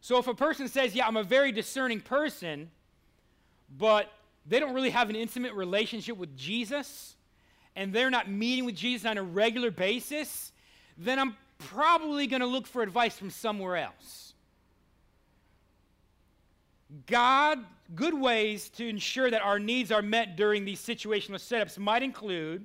So 0.00 0.18
if 0.18 0.28
a 0.28 0.34
person 0.34 0.68
says, 0.68 0.94
yeah, 0.94 1.06
I'm 1.06 1.16
a 1.16 1.24
very 1.24 1.52
discerning 1.52 2.00
person, 2.00 2.70
but 3.76 4.12
they 4.48 4.60
don't 4.60 4.74
really 4.74 4.90
have 4.90 5.10
an 5.10 5.16
intimate 5.16 5.52
relationship 5.52 6.16
with 6.16 6.36
Jesus 6.36 7.16
and 7.76 7.92
they're 7.92 8.10
not 8.10 8.28
meeting 8.28 8.64
with 8.64 8.74
Jesus 8.74 9.06
on 9.06 9.18
a 9.18 9.22
regular 9.22 9.70
basis, 9.70 10.52
then 10.96 11.18
I'm 11.18 11.36
probably 11.58 12.26
going 12.26 12.40
to 12.40 12.46
look 12.46 12.66
for 12.66 12.82
advice 12.82 13.16
from 13.16 13.30
somewhere 13.30 13.76
else. 13.76 14.34
God, 17.06 17.60
good 17.94 18.14
ways 18.14 18.68
to 18.70 18.88
ensure 18.88 19.30
that 19.30 19.42
our 19.42 19.58
needs 19.58 19.92
are 19.92 20.02
met 20.02 20.36
during 20.36 20.64
these 20.64 20.80
situational 20.80 21.36
setups 21.36 21.78
might 21.78 22.02
include 22.02 22.64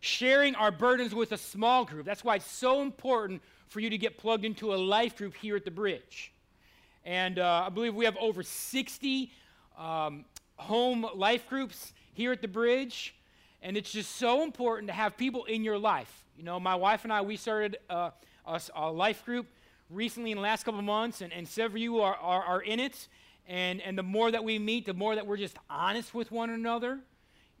sharing 0.00 0.54
our 0.54 0.70
burdens 0.70 1.14
with 1.14 1.32
a 1.32 1.38
small 1.38 1.84
group. 1.84 2.06
That's 2.06 2.22
why 2.22 2.36
it's 2.36 2.50
so 2.50 2.82
important 2.82 3.42
for 3.66 3.80
you 3.80 3.90
to 3.90 3.98
get 3.98 4.18
plugged 4.18 4.44
into 4.44 4.72
a 4.72 4.76
life 4.76 5.16
group 5.16 5.34
here 5.34 5.56
at 5.56 5.64
the 5.64 5.70
bridge. 5.70 6.32
And 7.04 7.38
uh, 7.38 7.64
I 7.66 7.70
believe 7.70 7.94
we 7.94 8.04
have 8.04 8.16
over 8.18 8.42
60 8.42 9.32
um, 9.76 10.24
home 10.58 11.06
life 11.14 11.48
groups 11.48 11.92
here 12.12 12.32
at 12.32 12.42
the 12.42 12.48
bridge. 12.48 13.14
And 13.62 13.76
it's 13.76 13.90
just 13.90 14.16
so 14.16 14.42
important 14.42 14.88
to 14.88 14.94
have 14.94 15.16
people 15.16 15.44
in 15.44 15.64
your 15.64 15.78
life. 15.78 16.24
You 16.36 16.44
know, 16.44 16.60
my 16.60 16.74
wife 16.74 17.04
and 17.04 17.12
I, 17.12 17.22
we 17.22 17.36
started 17.36 17.78
uh, 17.90 18.10
a, 18.46 18.60
a, 18.76 18.92
life 18.92 19.24
group 19.24 19.46
recently 19.90 20.30
in 20.30 20.36
the 20.36 20.42
last 20.42 20.64
couple 20.64 20.80
months, 20.82 21.20
and, 21.20 21.32
and 21.32 21.46
several 21.48 21.76
of 21.76 21.82
you 21.82 22.00
are, 22.00 22.14
are, 22.14 22.42
are 22.42 22.60
in 22.60 22.78
it. 22.78 23.08
And, 23.48 23.80
and 23.80 23.98
the 23.98 24.02
more 24.02 24.30
that 24.30 24.44
we 24.44 24.58
meet, 24.58 24.86
the 24.86 24.94
more 24.94 25.14
that 25.16 25.26
we're 25.26 25.38
just 25.38 25.56
honest 25.68 26.14
with 26.14 26.30
one 26.30 26.50
another. 26.50 27.00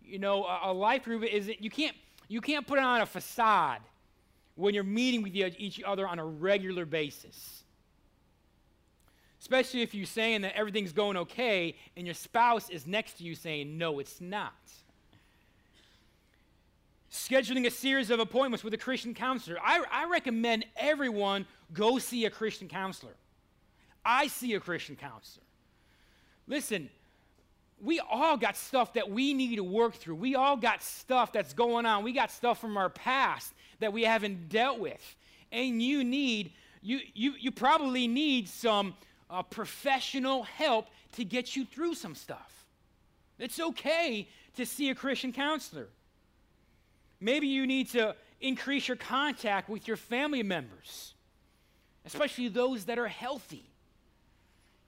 You 0.04 0.18
know, 0.18 0.44
a, 0.44 0.70
a 0.70 0.72
life 0.72 1.04
group 1.04 1.24
is 1.24 1.50
you 1.58 1.70
can't 1.70 1.96
you 2.28 2.40
can't 2.42 2.66
put 2.66 2.78
on 2.78 3.00
a 3.00 3.06
facade 3.06 3.80
when 4.54 4.74
you're 4.74 4.84
meeting 4.84 5.22
with 5.22 5.34
each 5.34 5.82
other 5.82 6.06
on 6.06 6.18
a 6.18 6.24
regular 6.24 6.84
basis. 6.84 7.64
Especially 9.48 9.80
if 9.80 9.94
you're 9.94 10.04
saying 10.04 10.42
that 10.42 10.54
everything's 10.54 10.92
going 10.92 11.16
okay 11.16 11.74
and 11.96 12.06
your 12.06 12.14
spouse 12.14 12.68
is 12.68 12.86
next 12.86 13.14
to 13.14 13.24
you 13.24 13.34
saying, 13.34 13.78
no, 13.78 13.98
it's 13.98 14.20
not. 14.20 14.52
Scheduling 17.10 17.66
a 17.66 17.70
series 17.70 18.10
of 18.10 18.20
appointments 18.20 18.62
with 18.62 18.74
a 18.74 18.76
Christian 18.76 19.14
counselor. 19.14 19.56
I, 19.64 19.82
I 19.90 20.04
recommend 20.04 20.66
everyone 20.76 21.46
go 21.72 21.98
see 21.98 22.26
a 22.26 22.30
Christian 22.30 22.68
counselor. 22.68 23.14
I 24.04 24.26
see 24.26 24.52
a 24.52 24.60
Christian 24.60 24.96
counselor. 24.96 25.46
Listen, 26.46 26.90
we 27.80 28.00
all 28.00 28.36
got 28.36 28.54
stuff 28.54 28.92
that 28.92 29.10
we 29.10 29.32
need 29.32 29.56
to 29.56 29.64
work 29.64 29.94
through. 29.94 30.16
We 30.16 30.34
all 30.34 30.58
got 30.58 30.82
stuff 30.82 31.32
that's 31.32 31.54
going 31.54 31.86
on. 31.86 32.04
We 32.04 32.12
got 32.12 32.30
stuff 32.30 32.60
from 32.60 32.76
our 32.76 32.90
past 32.90 33.54
that 33.80 33.94
we 33.94 34.02
haven't 34.02 34.50
dealt 34.50 34.78
with. 34.78 35.16
And 35.50 35.80
you 35.82 36.04
need, 36.04 36.52
you, 36.82 37.00
you, 37.14 37.32
you 37.40 37.50
probably 37.50 38.06
need 38.06 38.46
some 38.50 38.92
uh, 39.30 39.42
professional 39.42 40.42
help 40.44 40.88
to 41.12 41.24
get 41.24 41.56
you 41.56 41.64
through 41.64 41.94
some 41.94 42.14
stuff. 42.14 42.66
It's 43.38 43.60
okay 43.60 44.28
to 44.56 44.66
see 44.66 44.90
a 44.90 44.94
Christian 44.94 45.32
counselor. 45.32 45.88
Maybe 47.20 47.46
you 47.46 47.66
need 47.66 47.90
to 47.90 48.14
increase 48.40 48.88
your 48.88 48.96
contact 48.96 49.68
with 49.68 49.88
your 49.88 49.96
family 49.96 50.42
members, 50.42 51.14
especially 52.04 52.48
those 52.48 52.84
that 52.86 52.98
are 52.98 53.08
healthy. 53.08 53.64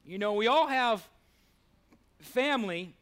You 0.05 0.19
know, 0.19 0.35
we 0.35 0.47
all 0.47 0.67
have 0.67 1.07
family 2.21 2.95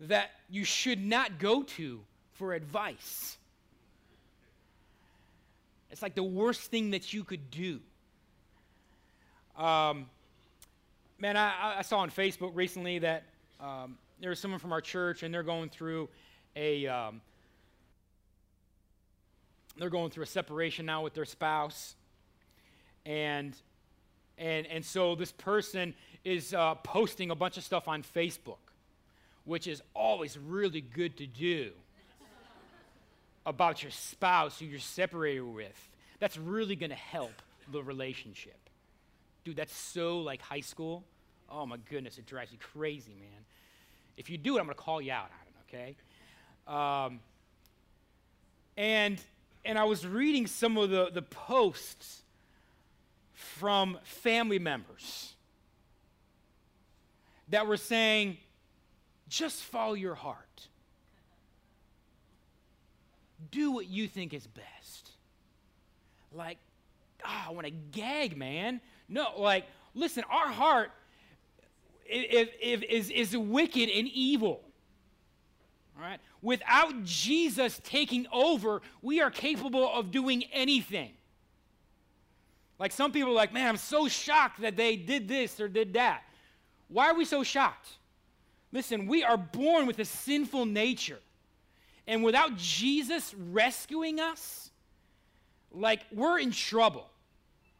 that 0.00 0.30
you 0.50 0.64
should 0.64 1.04
not 1.04 1.38
go 1.38 1.62
to 1.62 2.00
for 2.34 2.52
advice. 2.52 3.36
It's 5.90 6.02
like 6.02 6.14
the 6.14 6.22
worst 6.22 6.70
thing 6.70 6.90
that 6.90 7.12
you 7.12 7.24
could 7.24 7.50
do. 7.50 7.80
Um, 9.56 10.06
man, 11.18 11.36
I, 11.36 11.78
I, 11.78 11.82
saw 11.82 11.98
on 11.98 12.10
Facebook 12.10 12.52
recently 12.54 12.98
that 12.98 13.22
um, 13.60 13.96
there 14.20 14.30
was 14.30 14.40
someone 14.40 14.58
from 14.58 14.72
our 14.72 14.80
church, 14.80 15.22
and 15.22 15.32
they're 15.32 15.44
going 15.44 15.68
through 15.68 16.08
a 16.56 16.86
um, 16.88 17.20
they're 19.78 19.90
going 19.90 20.10
through 20.10 20.24
a 20.24 20.26
separation 20.26 20.86
now 20.86 21.02
with 21.02 21.14
their 21.14 21.24
spouse, 21.24 21.94
and 23.06 23.54
and 24.38 24.66
and 24.66 24.84
so 24.84 25.14
this 25.14 25.30
person 25.30 25.94
is 26.24 26.52
uh, 26.52 26.74
posting 26.76 27.30
a 27.30 27.36
bunch 27.36 27.56
of 27.56 27.62
stuff 27.62 27.86
on 27.86 28.02
Facebook, 28.02 28.56
which 29.44 29.68
is 29.68 29.82
always 29.94 30.36
really 30.36 30.80
good 30.80 31.16
to 31.18 31.26
do 31.26 31.70
about 33.46 33.82
your 33.82 33.92
spouse 33.92 34.58
who 34.58 34.66
you're 34.66 34.80
separated 34.80 35.42
with. 35.42 35.90
That's 36.18 36.38
really 36.38 36.74
going 36.74 36.90
to 36.90 36.96
help 36.96 37.42
the 37.70 37.82
relationship. 37.82 38.63
Dude, 39.44 39.56
that's 39.56 39.76
so 39.76 40.18
like 40.20 40.40
high 40.40 40.60
school. 40.60 41.04
Oh 41.50 41.66
my 41.66 41.76
goodness, 41.90 42.18
it 42.18 42.26
drives 42.26 42.52
you 42.52 42.58
crazy, 42.58 43.14
man. 43.14 43.44
If 44.16 44.30
you 44.30 44.38
do 44.38 44.56
it, 44.56 44.60
I'm 44.60 44.66
going 44.66 44.76
to 44.76 44.82
call 44.82 45.00
you 45.00 45.12
out 45.12 45.30
on 45.30 45.46
it, 45.48 45.54
okay? 45.74 45.96
Um, 46.66 47.20
and 48.76 49.20
and 49.64 49.78
I 49.78 49.84
was 49.84 50.06
reading 50.06 50.46
some 50.46 50.76
of 50.76 50.90
the, 50.90 51.10
the 51.10 51.22
posts 51.22 52.22
from 53.32 53.98
family 54.04 54.58
members 54.58 55.34
that 57.48 57.66
were 57.66 57.76
saying, 57.76 58.38
just 59.28 59.62
follow 59.62 59.94
your 59.94 60.14
heart. 60.14 60.68
Do 63.50 63.70
what 63.72 63.86
you 63.86 64.06
think 64.06 64.34
is 64.34 64.46
best. 64.46 65.10
Like, 66.32 66.58
oh, 67.24 67.44
I 67.48 67.52
want 67.52 67.66
to 67.66 67.72
gag, 67.72 68.36
man. 68.36 68.80
No, 69.08 69.28
like, 69.38 69.66
listen, 69.94 70.24
our 70.30 70.48
heart 70.48 70.90
is, 72.06 73.10
is 73.10 73.36
wicked 73.36 73.88
and 73.88 74.08
evil. 74.08 74.60
All 75.96 76.02
right? 76.02 76.20
Without 76.42 77.04
Jesus 77.04 77.80
taking 77.84 78.26
over, 78.32 78.82
we 79.02 79.20
are 79.20 79.30
capable 79.30 79.88
of 79.88 80.10
doing 80.10 80.44
anything. 80.52 81.12
Like 82.78 82.92
some 82.92 83.12
people 83.12 83.30
are 83.30 83.34
like, 83.34 83.52
man, 83.52 83.68
I'm 83.68 83.76
so 83.76 84.08
shocked 84.08 84.60
that 84.60 84.76
they 84.76 84.96
did 84.96 85.28
this 85.28 85.60
or 85.60 85.68
did 85.68 85.94
that. 85.94 86.22
Why 86.88 87.08
are 87.08 87.14
we 87.14 87.24
so 87.24 87.42
shocked? 87.42 87.88
Listen, 88.72 89.06
we 89.06 89.22
are 89.22 89.36
born 89.36 89.86
with 89.86 90.00
a 90.00 90.04
sinful 90.04 90.66
nature. 90.66 91.20
And 92.06 92.22
without 92.22 92.56
Jesus 92.56 93.34
rescuing 93.34 94.20
us, 94.20 94.70
like 95.72 96.00
we're 96.12 96.38
in 96.38 96.50
trouble. 96.50 97.08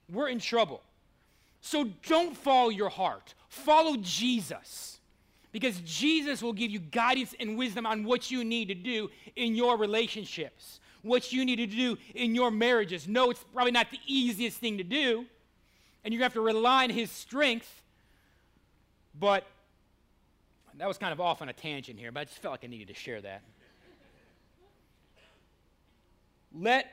We're 0.08 0.28
in 0.28 0.38
trouble. 0.38 0.82
So 1.64 1.84
don't 2.06 2.36
follow 2.36 2.68
your 2.68 2.88
heart, 2.88 3.34
follow 3.48 3.96
Jesus. 3.96 5.00
Because 5.52 5.80
Jesus 5.84 6.42
will 6.42 6.52
give 6.52 6.72
you 6.72 6.80
guidance 6.80 7.32
and 7.38 7.56
wisdom 7.56 7.86
on 7.86 8.02
what 8.02 8.28
you 8.28 8.42
need 8.42 8.66
to 8.68 8.74
do 8.74 9.08
in 9.36 9.54
your 9.54 9.76
relationships, 9.78 10.80
what 11.02 11.32
you 11.32 11.44
need 11.44 11.56
to 11.56 11.66
do 11.66 11.96
in 12.16 12.34
your 12.34 12.50
marriages. 12.50 13.06
No, 13.06 13.30
it's 13.30 13.44
probably 13.52 13.70
not 13.70 13.92
the 13.92 14.00
easiest 14.04 14.58
thing 14.58 14.78
to 14.78 14.84
do, 14.84 15.26
and 16.04 16.12
to 16.12 16.18
have 16.18 16.32
to 16.32 16.40
rely 16.40 16.82
on 16.84 16.90
His 16.90 17.08
strength 17.08 17.84
but 19.18 19.44
that 20.76 20.88
was 20.88 20.98
kind 20.98 21.12
of 21.12 21.20
off 21.20 21.40
on 21.40 21.48
a 21.48 21.52
tangent 21.52 21.98
here, 21.98 22.10
but 22.10 22.20
I 22.20 22.24
just 22.24 22.38
felt 22.38 22.52
like 22.52 22.64
I 22.64 22.66
needed 22.66 22.88
to 22.88 22.94
share 22.94 23.20
that. 23.20 23.42
Let 26.52 26.90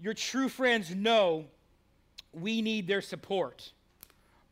your 0.00 0.14
true 0.14 0.48
friends 0.48 0.94
know 0.94 1.46
we 2.32 2.62
need 2.62 2.86
their 2.86 3.00
support. 3.00 3.72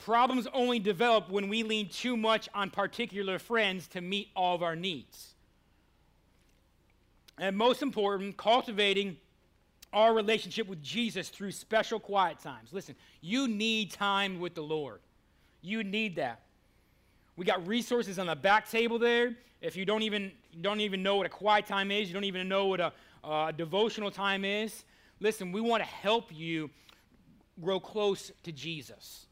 Problems 0.00 0.48
only 0.54 0.78
develop 0.78 1.28
when 1.28 1.48
we 1.48 1.62
lean 1.62 1.88
too 1.88 2.16
much 2.16 2.48
on 2.54 2.70
particular 2.70 3.38
friends 3.38 3.86
to 3.88 4.00
meet 4.00 4.28
all 4.34 4.54
of 4.54 4.62
our 4.62 4.74
needs. 4.74 5.34
And 7.38 7.56
most 7.56 7.82
important, 7.82 8.36
cultivating 8.36 9.18
our 9.92 10.14
relationship 10.14 10.68
with 10.68 10.82
Jesus 10.82 11.28
through 11.28 11.52
special 11.52 12.00
quiet 12.00 12.38
times. 12.38 12.72
Listen, 12.72 12.94
you 13.20 13.46
need 13.46 13.92
time 13.92 14.40
with 14.40 14.54
the 14.54 14.62
Lord. 14.62 15.00
You 15.60 15.84
need 15.84 16.16
that. 16.16 16.40
We 17.36 17.44
got 17.44 17.66
resources 17.66 18.18
on 18.18 18.26
the 18.26 18.36
back 18.36 18.70
table 18.70 18.98
there. 18.98 19.36
If 19.60 19.76
you 19.76 19.84
don't 19.84 20.02
even, 20.02 20.32
don't 20.60 20.80
even 20.80 21.02
know 21.02 21.16
what 21.16 21.26
a 21.26 21.30
quiet 21.30 21.66
time 21.66 21.90
is, 21.90 22.08
you 22.08 22.14
don't 22.14 22.24
even 22.24 22.48
know 22.48 22.66
what 22.66 22.80
a, 22.80 22.92
a 23.22 23.52
devotional 23.54 24.10
time 24.10 24.44
is, 24.44 24.84
listen, 25.20 25.52
we 25.52 25.60
want 25.60 25.82
to 25.82 25.88
help 25.88 26.34
you 26.34 26.70
grow 27.60 27.78
close 27.78 28.32
to 28.44 28.52
Jesus. 28.52 29.26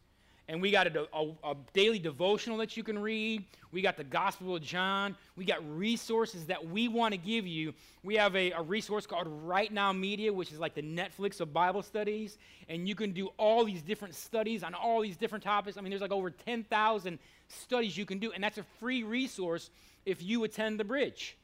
And 0.49 0.63
we 0.63 0.71
got 0.71 0.87
a, 0.87 1.07
a, 1.13 1.27
a, 1.45 1.57
daily 1.75 1.99
devotional 1.99 2.57
that 2.59 2.75
you 2.75 2.83
can 2.83 2.99
read. 2.99 3.45
We 3.71 3.83
got 3.83 3.99
the 3.99 4.05
Gospel 4.05 4.57
of 4.57 4.63
John. 4.63 5.15
We 5.37 5.45
got 5.45 5.59
resources 5.77 6.47
that 6.47 6.67
we 6.67 6.89
want 6.89 7.13
to 7.13 7.19
give 7.19 7.47
you. 7.47 7.75
We 8.03 8.15
have 8.15 8.35
a, 8.35 8.53
a 8.53 8.63
resource 8.63 9.07
called 9.07 9.27
Right 9.29 9.71
Now 9.71 9.93
Media, 9.93 10.33
which 10.33 10.51
is 10.51 10.59
like 10.59 10.75
the 10.75 10.83
Netflix 10.83 11.43
of 11.43 11.53
Bible 11.53 11.83
studies. 11.83 12.39
And 12.71 12.89
you 12.89 12.95
can 12.95 13.13
do 13.13 13.29
all 13.37 13.67
these 13.67 13.83
different 13.83 14.15
studies 14.15 14.63
on 14.63 14.73
all 14.73 15.03
these 15.03 15.19
different 15.19 15.45
topics. 15.45 15.77
I 15.77 15.83
mean, 15.83 15.91
there's 15.91 16.01
like 16.01 16.13
over 16.13 16.31
10,000 16.31 17.19
studies 17.49 17.99
you 17.99 18.07
can 18.07 18.19
do, 18.19 18.33
and 18.33 18.43
that's 18.43 18.59
a 18.59 18.65
free 18.81 19.03
resource 19.03 19.69
if 20.07 20.23
you 20.23 20.45
attend 20.45 20.81
the 20.81 20.85
bridge. 20.85 21.37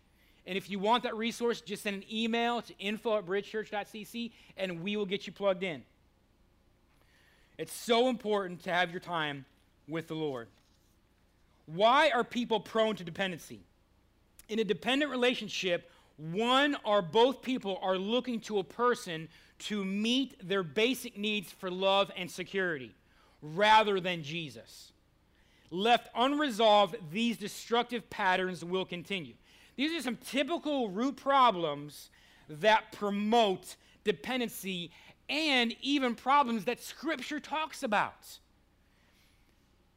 And 0.47 0.57
if 0.57 0.71
you 0.71 0.79
want 0.79 1.03
that 1.03 1.17
resource, 1.17 1.61
just 1.61 1.83
send 1.83 1.97
an 1.97 2.05
email 2.13 2.63
to 2.63 2.79
info 2.79 3.19
at 3.19 3.27
bridgechurch.cc 3.27 4.31
and 4.57 4.83
we 4.83 4.97
will 4.97 5.07
get 5.07 5.27
you 5.27 5.33
plugged 5.33 5.63
in. 5.63 5.83
It's 7.57 7.73
so 7.73 8.09
important 8.09 8.65
to 8.65 8.73
have 8.73 8.91
your 8.91 9.01
time 9.01 9.45
with 9.89 10.09
the 10.09 10.15
Lord. 10.15 10.49
Why 11.67 12.11
are 12.11 12.25
people 12.25 12.61
prone 12.61 12.97
to 12.97 13.05
dependency? 13.05 13.61
In 14.49 14.59
a 14.59 14.65
dependent 14.65 15.11
relationship, 15.11 15.91
one 16.17 16.77
or 16.85 17.01
both 17.01 17.43
people 17.43 17.79
are 17.83 17.97
looking 17.97 18.41
to 18.41 18.59
a 18.59 18.65
person 18.65 19.29
to 19.61 19.85
meet 19.85 20.37
their 20.47 20.63
basic 20.63 21.17
needs 21.17 21.51
for 21.51 21.71
love 21.71 22.11
and 22.17 22.31
security 22.31 22.95
rather 23.41 24.01
than 24.01 24.23
Jesus. 24.23 24.93
Left 25.71 26.09
unresolved, 26.15 26.97
these 27.11 27.37
destructive 27.37 28.09
patterns 28.11 28.65
will 28.65 28.85
continue. 28.85 29.35
These 29.77 29.99
are 29.99 30.03
some 30.03 30.17
typical 30.17 30.89
root 30.89 31.17
problems 31.17 32.11
that 32.49 32.93
promote 32.93 33.77
dependency 34.05 34.91
and 35.29 35.75
even 35.81 36.15
problems 36.15 36.65
that 36.67 36.83
Scripture 36.83 37.41
talks 37.41 37.83
about. 37.83 38.39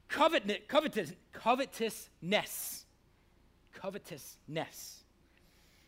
Covet, 0.07 0.67
covetous, 0.67 1.13
covetousness. 1.33 2.85
Covetousness. 3.73 5.03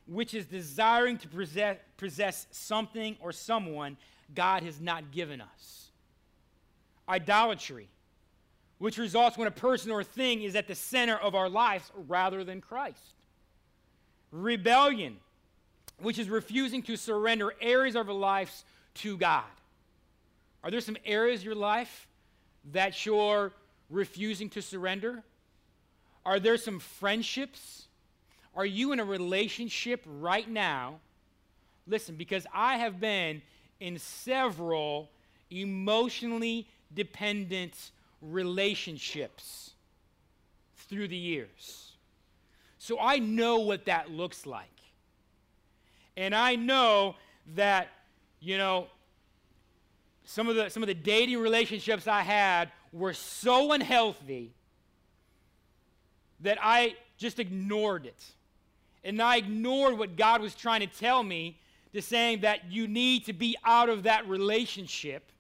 which 0.08 0.34
is 0.34 0.46
desiring 0.46 1.18
to 1.18 1.28
possess, 1.28 1.78
possess 1.98 2.48
something 2.52 3.16
or 3.20 3.32
someone 3.32 3.96
God 4.34 4.64
has 4.64 4.82
not 4.82 5.12
given 5.12 5.40
us. 5.42 5.92
Idolatry, 7.08 7.88
which 8.78 8.98
results 8.98 9.38
when 9.38 9.48
a 9.48 9.52
person 9.52 9.92
or 9.92 10.04
thing 10.04 10.42
is 10.42 10.56
at 10.56 10.68
the 10.68 10.76
center 10.76 11.16
of 11.16 11.36
our 11.36 11.50
lives 11.50 11.92
rather 12.08 12.44
than 12.44 12.62
Christ. 12.62 13.16
Rebellion, 14.32 15.18
which 16.00 16.20
is 16.20 16.30
refusing 16.30 16.82
to 16.84 16.96
surrender 16.96 17.54
areas 17.62 17.96
of 17.96 18.08
our 18.10 18.16
lives 18.16 18.66
to 19.02 19.18
God. 19.18 19.44
Are 20.64 20.72
there 20.72 20.82
some 20.82 20.98
areas 21.06 21.42
of 21.42 21.46
your 21.46 21.56
life 21.56 22.08
that 22.72 23.06
you're 23.06 23.54
refusing 23.90 24.50
to 24.52 24.62
surrender? 24.62 25.24
Are 26.26 26.40
there 26.40 26.58
some 26.58 26.80
friendships? 26.80 27.88
Are 28.56 28.66
you 28.66 28.92
in 28.92 29.00
a 29.00 29.06
relationship 29.06 30.04
right 30.06 30.50
now? 30.50 31.00
Listen, 31.88 32.16
because 32.16 32.46
I 32.54 32.78
have 32.78 33.00
been 33.00 33.42
in 33.80 33.98
several 33.98 35.10
emotionally 35.50 36.68
dependent 36.94 37.92
relationships 38.22 39.72
through 40.90 41.08
the 41.08 41.16
years. 41.16 41.94
So 42.80 43.00
I 43.00 43.20
know 43.20 43.60
what 43.60 43.86
that 43.86 44.12
looks 44.12 44.46
like. 44.46 44.66
And 46.18 46.36
I 46.36 46.56
know 46.56 47.16
that, 47.56 47.88
you 48.40 48.58
know, 48.58 48.88
some 50.24 50.48
of 50.48 50.56
the 50.56 50.70
some 50.70 50.84
of 50.84 50.88
the 50.88 50.94
dating 50.94 51.40
relationships 51.40 52.08
I 52.08 52.22
had 52.22 52.72
were 52.92 53.14
so 53.14 53.72
unhealthy 53.72 54.54
that 56.42 56.58
I 56.62 56.96
just 57.18 57.40
ignored 57.40 58.06
it. 58.06 58.24
And 59.04 59.22
I 59.22 59.38
ignored 59.38 59.98
what 59.98 60.16
God 60.16 60.42
was 60.42 60.56
trying 60.56 60.82
to 60.82 60.88
tell 60.88 61.24
me 61.24 61.58
to 61.94 62.02
saying 62.02 62.42
that 62.42 62.72
you 62.72 62.88
need 62.88 63.26
to 63.26 63.34
be 63.34 63.58
out 63.64 63.90
of 63.90 64.04
that 64.04 64.28
relationship. 64.28 65.32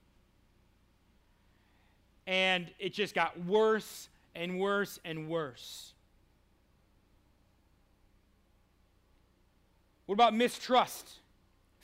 And 2.26 2.68
it 2.80 2.94
just 2.94 3.16
got 3.16 3.44
worse 3.46 4.10
and 4.36 4.60
worse 4.60 5.00
and 5.04 5.30
worse. 5.30 5.94
What 10.06 10.14
about 10.14 10.34
mistrust? 10.34 11.08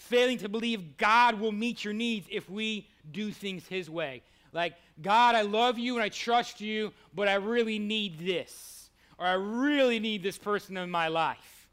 Failing 0.09 0.37
to 0.39 0.49
believe 0.49 0.97
God 0.97 1.39
will 1.39 1.51
meet 1.51 1.83
your 1.83 1.93
needs 1.93 2.27
if 2.31 2.49
we 2.49 2.87
do 3.11 3.31
things 3.31 3.67
His 3.67 3.89
way. 3.89 4.21
Like, 4.53 4.73
God, 5.01 5.35
I 5.35 5.41
love 5.41 5.77
you 5.77 5.95
and 5.95 6.03
I 6.03 6.09
trust 6.09 6.61
you, 6.61 6.93
but 7.13 7.27
I 7.27 7.35
really 7.35 7.79
need 7.79 8.19
this. 8.19 8.89
Or 9.17 9.25
I 9.25 9.33
really 9.33 9.99
need 9.99 10.23
this 10.23 10.37
person 10.37 10.77
in 10.77 10.89
my 10.89 11.07
life. 11.07 11.67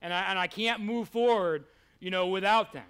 And 0.00 0.12
I, 0.12 0.22
and 0.30 0.38
I 0.38 0.46
can't 0.46 0.80
move 0.80 1.08
forward 1.08 1.64
you 2.00 2.10
know, 2.10 2.26
without 2.28 2.72
them. 2.72 2.86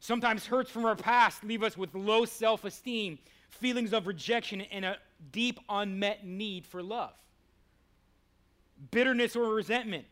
Sometimes 0.00 0.46
hurts 0.46 0.70
from 0.70 0.84
our 0.84 0.96
past 0.96 1.44
leave 1.44 1.62
us 1.62 1.76
with 1.76 1.94
low 1.94 2.24
self 2.24 2.64
esteem, 2.64 3.18
feelings 3.50 3.92
of 3.92 4.06
rejection, 4.06 4.62
and 4.62 4.84
a 4.84 4.96
deep 5.32 5.60
unmet 5.68 6.24
need 6.24 6.66
for 6.66 6.82
love. 6.82 7.12
Bitterness 8.90 9.36
or 9.36 9.54
resentment 9.54 10.04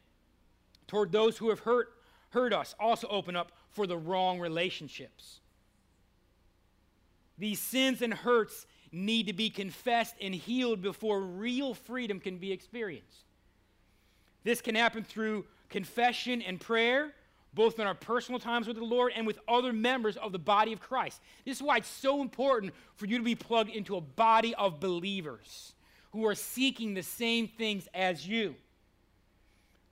toward 0.87 1.11
those 1.11 1.39
who 1.39 1.49
have 1.49 1.61
hurt, 1.61 1.89
hurt 2.31 2.53
us 2.53 2.75
also 2.81 3.07
open 3.09 3.37
up 3.37 3.53
for 3.71 3.87
the 3.87 3.97
wrong 3.97 4.41
relationships. 4.41 5.41
These 7.39 7.59
sins 7.59 8.03
and 8.03 8.13
hurts 8.13 8.67
need 8.93 9.27
to 9.27 9.33
be 9.33 9.51
confessed 9.51 10.15
and 10.21 10.35
healed 10.35 10.83
before 10.83 11.21
real 11.21 11.75
freedom 11.75 12.21
can 12.21 12.39
be 12.39 12.53
experienced. 12.53 13.25
This 14.45 14.61
can 14.61 14.75
happen 14.75 15.05
through 15.05 15.45
confession 15.69 16.43
and 16.43 16.61
prayer, 16.61 17.13
both 17.55 17.79
in 17.79 17.87
our 17.87 17.95
personal 17.95 18.41
times 18.41 18.67
with 18.67 18.77
the 18.77 18.85
Lord 18.85 19.13
and 19.15 19.27
with 19.27 19.39
other 19.49 19.73
members 19.73 20.17
of 20.17 20.33
the 20.33 20.39
body 20.39 20.73
of 20.73 20.81
Christ. 20.81 21.21
This 21.45 21.57
is 21.57 21.63
why 21.63 21.79
it's 21.79 21.89
so 21.89 22.21
important 22.21 22.75
for 22.97 23.07
you 23.07 23.19
to 23.19 23.25
be 23.25 23.35
plugged 23.35 23.71
into 23.71 23.97
a 23.97 24.01
body 24.01 24.55
of 24.55 24.81
believers 24.81 25.75
who 26.13 26.27
are 26.27 26.35
seeking 26.35 26.95
the 26.95 27.03
same 27.03 27.49
things 27.49 27.89
as 27.95 28.27
you. 28.27 28.55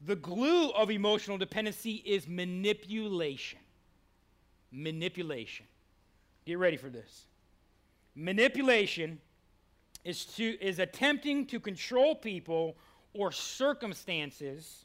The 0.00 0.16
glue 0.16 0.70
of 0.70 0.90
emotional 0.90 1.38
dependency 1.38 2.02
is 2.04 2.28
manipulation. 2.28 3.58
Manipulation. 4.70 5.66
Get 6.46 6.58
ready 6.58 6.76
for 6.76 6.88
this. 6.88 7.26
Manipulation 8.14 9.20
is, 10.04 10.24
to, 10.24 10.58
is 10.60 10.78
attempting 10.78 11.46
to 11.46 11.60
control 11.60 12.14
people 12.14 12.76
or 13.12 13.32
circumstances 13.32 14.84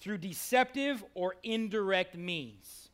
through 0.00 0.18
deceptive 0.18 1.04
or 1.14 1.36
indirect 1.42 2.16
means. 2.16 2.88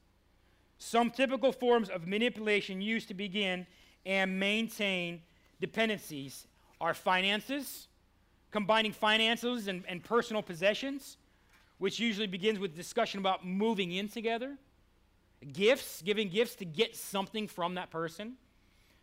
Some 0.79 1.11
typical 1.11 1.53
forms 1.53 1.89
of 1.89 2.07
manipulation 2.07 2.81
used 2.81 3.09
to 3.09 3.15
begin 3.15 3.67
and 4.05 4.39
maintain 4.39 5.23
dependencies 5.61 6.47
are 6.81 6.95
finances, 6.95 7.89
combining 8.55 8.93
finances 8.93 9.67
and, 9.67 9.83
and 9.89 10.05
personal 10.05 10.41
possessions, 10.41 11.17
which 11.79 11.99
usually 11.99 12.29
begins 12.29 12.61
with 12.61 12.77
discussion 12.77 13.19
about 13.19 13.45
moving 13.45 13.91
in 13.91 14.09
together, 14.09 14.57
gifts, 15.53 16.01
giving 16.03 16.29
gifts 16.29 16.55
to 16.55 16.65
get 16.65 16.95
something 16.95 17.49
from 17.49 17.75
that 17.75 17.91
person. 17.91 18.35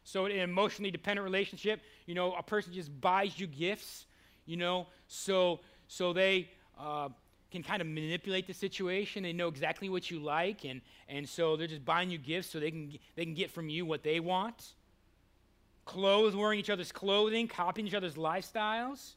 So, 0.06 0.26
in 0.26 0.32
an 0.32 0.40
emotionally 0.40 0.90
dependent 0.90 1.26
relationship, 1.26 1.82
you 2.06 2.16
know, 2.16 2.34
a 2.36 2.42
person 2.42 2.72
just 2.72 2.90
buys 3.02 3.38
you 3.38 3.46
gifts, 3.46 4.06
you 4.46 4.56
know, 4.56 4.88
so 5.10 5.60
so 5.90 6.14
they 6.14 6.50
uh, 6.80 7.10
can 7.52 7.62
kind 7.62 7.82
of 7.82 7.90
manipulate 7.90 8.48
the 8.48 8.54
situation. 8.54 9.22
They 9.22 9.34
know 9.34 9.50
exactly 9.50 9.90
what 9.90 10.10
you 10.10 10.22
like, 10.22 10.64
and, 10.64 10.80
and 11.10 11.28
so 11.28 11.58
they're 11.58 11.68
just 11.68 11.84
buying 11.84 12.10
you 12.10 12.18
gifts 12.18 12.52
so 12.52 12.62
they 12.62 12.72
can, 12.72 12.98
they 13.18 13.26
can 13.26 13.34
get 13.34 13.52
from 13.52 13.68
you 13.68 13.86
what 13.86 14.02
they 14.02 14.22
want. 14.22 14.76
Clothes, 15.84 16.38
wearing 16.38 16.58
each 16.58 16.70
other's 16.70 16.94
clothing, 16.94 17.50
copying 17.50 17.86
each 17.86 17.94
other's 17.94 18.16
lifestyles. 18.16 19.16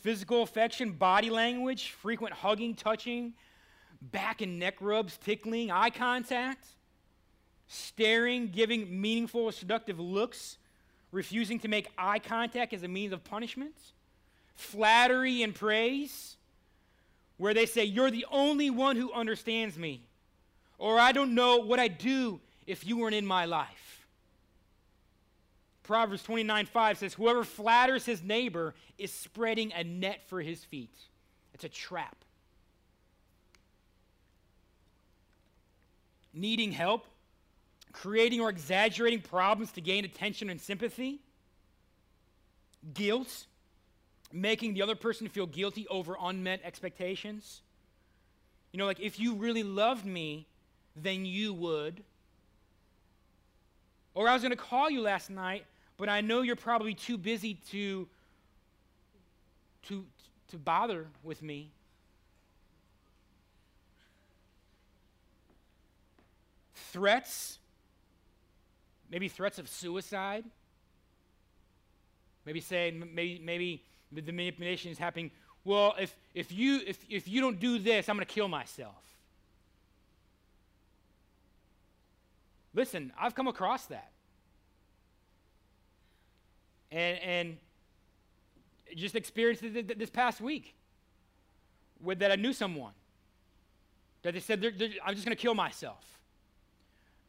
Physical 0.00 0.42
affection, 0.42 0.92
body 0.92 1.30
language, 1.30 1.90
frequent 1.90 2.34
hugging, 2.34 2.74
touching, 2.74 3.34
back 4.00 4.40
and 4.40 4.58
neck 4.58 4.76
rubs, 4.80 5.18
tickling, 5.18 5.70
eye 5.70 5.90
contact, 5.90 6.66
staring, 7.66 8.48
giving 8.48 9.00
meaningful 9.00 9.42
or 9.42 9.52
seductive 9.52 10.00
looks, 10.00 10.56
refusing 11.12 11.58
to 11.58 11.68
make 11.68 11.88
eye 11.98 12.18
contact 12.18 12.72
as 12.72 12.82
a 12.82 12.88
means 12.88 13.12
of 13.12 13.22
punishment, 13.24 13.74
flattery 14.54 15.42
and 15.42 15.54
praise 15.54 16.36
where 17.40 17.54
they 17.54 17.64
say, 17.64 17.84
You're 17.84 18.10
the 18.10 18.26
only 18.30 18.68
one 18.68 18.96
who 18.96 19.10
understands 19.12 19.78
me, 19.78 20.02
or 20.78 20.98
I 20.98 21.12
don't 21.12 21.34
know 21.34 21.56
what 21.56 21.80
I'd 21.80 21.96
do 21.96 22.38
if 22.66 22.86
you 22.86 22.98
weren't 22.98 23.14
in 23.14 23.26
my 23.26 23.46
life. 23.46 23.79
Proverbs 25.90 26.22
29 26.22 26.66
5 26.66 26.98
says, 26.98 27.14
Whoever 27.14 27.42
flatters 27.42 28.06
his 28.06 28.22
neighbor 28.22 28.76
is 28.96 29.12
spreading 29.12 29.72
a 29.72 29.82
net 29.82 30.22
for 30.28 30.40
his 30.40 30.62
feet. 30.62 30.94
It's 31.52 31.64
a 31.64 31.68
trap. 31.68 32.14
Needing 36.32 36.70
help, 36.70 37.06
creating 37.90 38.40
or 38.40 38.50
exaggerating 38.50 39.20
problems 39.20 39.72
to 39.72 39.80
gain 39.80 40.04
attention 40.04 40.48
and 40.48 40.60
sympathy, 40.60 41.22
guilt, 42.94 43.46
making 44.32 44.74
the 44.74 44.82
other 44.82 44.94
person 44.94 45.26
feel 45.26 45.46
guilty 45.46 45.88
over 45.88 46.16
unmet 46.22 46.60
expectations. 46.62 47.62
You 48.70 48.78
know, 48.78 48.86
like 48.86 49.00
if 49.00 49.18
you 49.18 49.34
really 49.34 49.64
loved 49.64 50.06
me, 50.06 50.46
then 50.94 51.24
you 51.24 51.52
would. 51.52 52.04
Or 54.14 54.28
I 54.28 54.34
was 54.34 54.42
going 54.42 54.52
to 54.52 54.56
call 54.56 54.88
you 54.88 55.00
last 55.00 55.30
night, 55.30 55.64
but 56.00 56.08
I 56.08 56.22
know 56.22 56.40
you're 56.40 56.56
probably 56.56 56.94
too 56.94 57.18
busy 57.18 57.54
to 57.72 58.08
to 59.88 60.06
to 60.48 60.56
bother 60.56 61.06
with 61.22 61.42
me. 61.42 61.70
Threats, 66.74 67.58
maybe 69.10 69.28
threats 69.28 69.58
of 69.58 69.68
suicide. 69.68 70.44
Maybe 72.46 72.60
saying, 72.60 73.10
maybe 73.14 73.38
maybe 73.44 73.84
the 74.10 74.32
manipulation 74.32 74.90
is 74.90 74.96
happening. 74.96 75.30
Well, 75.64 75.94
if, 76.00 76.16
if, 76.34 76.50
you, 76.50 76.80
if, 76.86 76.98
if 77.10 77.28
you 77.28 77.42
don't 77.42 77.60
do 77.60 77.78
this, 77.78 78.08
I'm 78.08 78.16
going 78.16 78.26
to 78.26 78.32
kill 78.32 78.48
myself. 78.48 78.94
Listen, 82.72 83.12
I've 83.20 83.34
come 83.34 83.46
across 83.46 83.84
that. 83.86 84.10
And, 86.92 87.18
and 87.20 87.56
just 88.96 89.14
experienced 89.14 89.62
it 89.62 89.98
this 89.98 90.10
past 90.10 90.40
week 90.40 90.74
with 92.02 92.18
that 92.18 92.32
I 92.32 92.36
knew 92.36 92.52
someone 92.52 92.92
that 94.22 94.34
they 94.34 94.40
said, 94.40 94.60
they're, 94.60 94.72
they're, 94.72 94.90
I'm 95.04 95.14
just 95.14 95.24
going 95.24 95.36
to 95.36 95.40
kill 95.40 95.54
myself. 95.54 96.04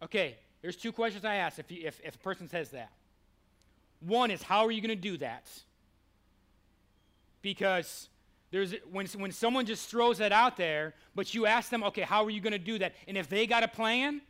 Okay, 0.01 0.37
there's 0.61 0.75
two 0.75 0.91
questions 0.91 1.23
I 1.25 1.35
ask 1.35 1.59
if, 1.59 1.71
you, 1.71 1.83
if, 1.85 1.99
if 2.03 2.15
a 2.15 2.19
person 2.19 2.49
says 2.49 2.71
that. 2.71 2.91
One 3.99 4.31
is, 4.31 4.41
how 4.41 4.65
are 4.65 4.71
you 4.71 4.81
going 4.81 4.89
to 4.89 4.95
do 4.95 5.17
that? 5.17 5.47
because 7.41 8.09
There's, 8.51 8.73
when, 8.91 9.07
when 9.07 9.31
someone 9.31 9.65
just 9.65 9.89
throws 9.89 10.17
that 10.19 10.31
out 10.31 10.57
there, 10.57 10.93
but 11.15 11.33
you 11.33 11.45
ask 11.45 11.69
them, 11.69 11.83
okay, 11.83 12.01
how 12.01 12.23
are 12.23 12.29
you 12.29 12.41
going 12.41 12.53
to 12.53 12.59
do 12.59 12.79
that? 12.79 12.93
And 13.07 13.17
if 13.17 13.29
they 13.29 13.47
got 13.47 13.63
a 13.63 13.67
plan, 13.67 14.21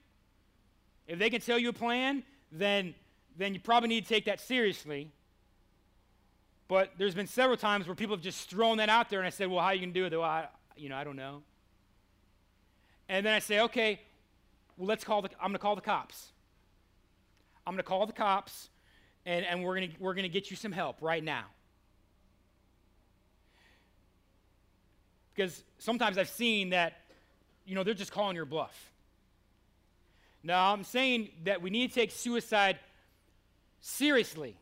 if 1.08 1.20
they 1.20 1.30
can 1.30 1.42
tell 1.42 1.58
you 1.58 1.70
a 1.70 1.74
plan, 1.74 2.24
then, 2.52 2.94
then 3.38 3.54
you 3.54 3.60
probably 3.60 3.90
need 3.90 4.06
to 4.06 4.10
take 4.10 4.26
that 4.26 4.40
seriously. 4.40 5.12
But 6.72 6.94
there's 6.98 7.14
been 7.14 7.28
several 7.28 7.58
times 7.58 7.86
where 7.86 7.96
people 7.96 8.16
have 8.16 8.24
just 8.24 8.50
thrown 8.50 8.78
that 8.78 8.88
out 8.88 9.10
there, 9.10 9.20
and 9.20 9.28
I 9.28 9.30
said, 9.30 9.50
well, 9.50 9.60
how 9.60 9.66
are 9.66 9.74
you 9.74 9.82
going 9.82 9.94
to 9.94 10.00
do 10.00 10.06
it? 10.06 10.18
Well, 10.18 10.22
I, 10.22 10.48
you 10.78 10.88
know, 10.88 10.96
I 10.96 11.04
don't 11.04 11.18
know. 11.18 11.44
And 13.10 13.26
then 13.26 13.34
I 13.34 13.40
say, 13.40 13.60
okay, 13.60 14.00
well, 14.78 14.88
let's 14.88 15.04
call 15.04 15.22
the, 15.22 15.30
I'm 15.42 15.52
to 15.52 15.60
call 15.60 15.76
the 15.76 15.82
cops. 15.82 16.32
I'm 17.68 17.74
going 17.74 17.84
to 17.84 17.90
call 17.90 18.06
the 18.06 18.14
cops, 18.14 18.70
and, 19.26 19.46
and 19.46 19.66
we're 19.66 19.82
gonna 19.82 19.92
we're 20.00 20.14
gonna 20.14 20.30
get 20.30 20.50
you 20.50 20.56
some 20.56 20.72
help 20.72 21.02
right 21.02 21.22
now. 21.22 21.44
Because 25.36 25.66
sometimes 25.78 26.18
I've 26.18 26.30
seen 26.30 26.70
that, 26.70 27.02
you 27.66 27.76
know, 27.76 27.84
they're 27.84 27.94
just 27.94 28.14
calling 28.14 28.38
your 28.38 28.46
bluff. 28.46 28.94
Now, 30.42 30.72
I'm 30.72 30.86
saying 30.86 31.32
that 31.44 31.62
we 31.62 31.70
need 31.70 31.90
to 31.90 31.96
take 31.96 32.12
suicide 32.12 32.80
seriously. 33.82 34.56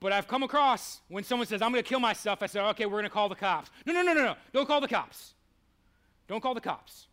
But 0.00 0.12
I've 0.12 0.26
come 0.26 0.42
across 0.42 1.00
when 1.08 1.24
someone 1.24 1.46
says, 1.46 1.60
I'm 1.60 1.72
going 1.72 1.82
to 1.82 1.88
kill 1.88 2.00
myself, 2.00 2.42
I 2.42 2.46
say, 2.46 2.60
okay, 2.60 2.86
we're 2.86 2.92
going 2.92 3.04
to 3.04 3.10
call 3.10 3.28
the 3.28 3.34
cops. 3.34 3.70
No, 3.84 3.92
no, 3.92 4.02
no, 4.02 4.14
no, 4.14 4.24
no. 4.24 4.34
Don't 4.52 4.66
call 4.66 4.80
the 4.80 4.88
cops. 4.88 5.34
Don't 6.26 6.40
call 6.40 6.54
the 6.54 6.60
cops. 6.60 7.06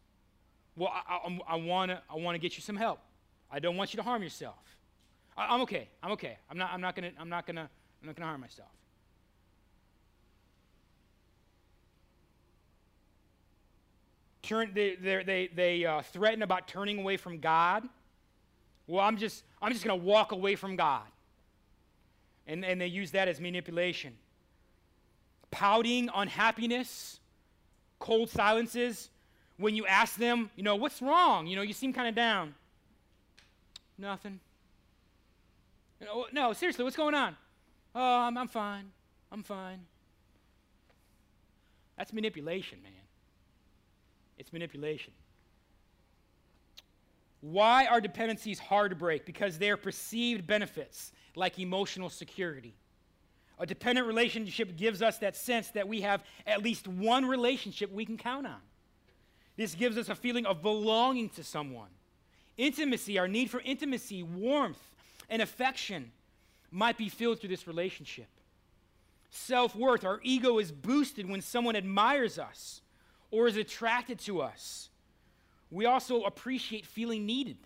Well, 0.78 0.94
I, 0.94 1.16
I, 1.16 1.40
I 1.50 1.56
want 1.56 1.92
to 1.92 2.02
I 2.10 2.16
wanna 2.16 2.38
get 2.38 2.56
you 2.56 2.62
some 2.62 2.76
help. 2.76 3.00
I 3.52 3.60
don't 3.60 3.76
want 3.76 3.94
you 3.94 3.98
to 3.98 4.04
harm 4.04 4.22
yourself. 4.22 4.56
I, 5.36 5.54
am 5.54 5.62
okay. 5.62 5.90
I'm 6.04 6.12
okay. 6.12 6.38
I'm 6.50 6.58
not, 6.58 6.72
I'm 6.72 6.82
not 6.82 6.96
going 6.96 7.12
to 7.12 7.20
I'm 7.20 7.30
not 7.30 7.46
going 7.46 7.56
to 7.56 7.64
I'm 7.64 8.06
not 8.06 8.16
going 8.16 8.24
to 8.24 8.28
harm 8.28 8.42
myself. 8.42 8.70
Turn, 14.44 14.72
they, 14.74 14.96
they, 14.96 15.50
they 15.54 15.86
uh, 15.86 16.02
threaten 16.04 16.42
about 16.42 16.70
turning 16.70 17.00
away 17.00 17.18
from 17.18 17.40
God. 17.40 17.84
Well, 18.86 19.04
I'm 19.04 19.18
just, 19.18 19.44
I'm 19.62 19.74
just 19.74 19.84
going 19.84 20.00
to 20.00 20.06
walk 20.06 20.32
away 20.32 20.56
from 20.56 20.78
God. 20.78 21.02
And, 22.48 22.64
and 22.64 22.80
they 22.80 22.88
use 22.88 23.12
that 23.12 23.28
as 23.28 23.40
manipulation. 23.40 24.14
Pouting, 25.52 26.10
unhappiness, 26.16 27.20
cold 28.00 28.30
silences. 28.30 29.10
When 29.58 29.76
you 29.76 29.86
ask 29.86 30.16
them, 30.16 30.50
you 30.56 30.64
know, 30.64 30.76
what's 30.76 31.02
wrong? 31.02 31.48
You 31.48 31.56
know, 31.56 31.62
you 31.62 31.74
seem 31.74 31.92
kind 31.92 32.08
of 32.08 32.16
down. 32.16 32.56
Nothing. 33.98 34.40
No, 36.32 36.54
seriously, 36.54 36.84
what's 36.84 36.96
going 36.96 37.16
on? 37.16 37.36
Oh, 37.96 38.20
I'm, 38.20 38.38
I'm 38.38 38.48
fine. 38.48 38.92
I'm 39.32 39.44
fine. 39.44 39.80
That's 41.98 42.14
manipulation, 42.14 42.82
man. 42.84 42.92
It's 44.38 44.54
manipulation. 44.54 45.12
Why 47.42 47.88
are 47.88 48.00
dependencies 48.00 48.60
hard 48.60 48.92
to 48.92 48.96
break? 48.96 49.26
Because 49.26 49.58
they 49.58 49.70
are 49.70 49.78
perceived 49.78 50.46
benefits 50.46 51.12
like 51.38 51.60
emotional 51.60 52.10
security. 52.10 52.74
A 53.60 53.66
dependent 53.66 54.08
relationship 54.08 54.76
gives 54.76 55.02
us 55.02 55.20
that 55.20 55.36
sense 55.36 55.70
that 55.70 55.88
we 55.88 56.02
have 56.02 56.24
at 56.46 56.62
least 56.62 56.88
one 56.88 57.26
relationship 57.26 57.92
we 57.92 58.06
can 58.06 58.18
count 58.18 58.46
on. 58.46 58.62
This 59.56 59.74
gives 59.74 59.98
us 59.98 60.10
a 60.10 60.16
feeling 60.16 60.46
of 60.46 60.62
belonging 60.62 61.30
to 61.30 61.44
someone. 61.44 61.90
Intimacy, 62.58 63.18
our 63.18 63.28
need 63.28 63.50
for 63.50 63.62
intimacy, 63.62 64.24
warmth, 64.24 64.82
and 65.30 65.42
affection 65.42 66.12
might 66.72 66.98
be 66.98 67.10
filled 67.10 67.40
through 67.40 67.50
this 67.50 67.68
relationship. 67.68 68.28
Self 69.30 69.76
worth, 69.76 70.06
our 70.06 70.20
ego 70.24 70.60
is 70.60 70.72
boosted 70.72 71.30
when 71.30 71.42
someone 71.42 71.76
admires 71.76 72.40
us 72.40 72.82
or 73.32 73.48
is 73.48 73.58
attracted 73.58 74.20
to 74.20 74.42
us. 74.42 74.90
We 75.70 75.86
also 75.86 76.24
appreciate 76.24 76.86
feeling 76.86 77.26
needed. 77.26 77.58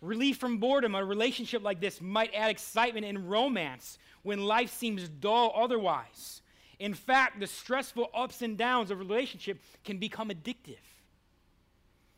Relief 0.00 0.38
from 0.38 0.58
boredom, 0.58 0.94
a 0.94 1.04
relationship 1.04 1.62
like 1.62 1.80
this 1.80 2.00
might 2.00 2.34
add 2.34 2.50
excitement 2.50 3.04
and 3.04 3.30
romance 3.30 3.98
when 4.22 4.40
life 4.40 4.72
seems 4.72 5.08
dull 5.08 5.52
otherwise. 5.54 6.40
In 6.78 6.94
fact, 6.94 7.38
the 7.38 7.46
stressful 7.46 8.08
ups 8.14 8.40
and 8.40 8.56
downs 8.56 8.90
of 8.90 8.98
a 8.98 9.04
relationship 9.04 9.60
can 9.84 9.98
become 9.98 10.30
addictive. 10.30 10.78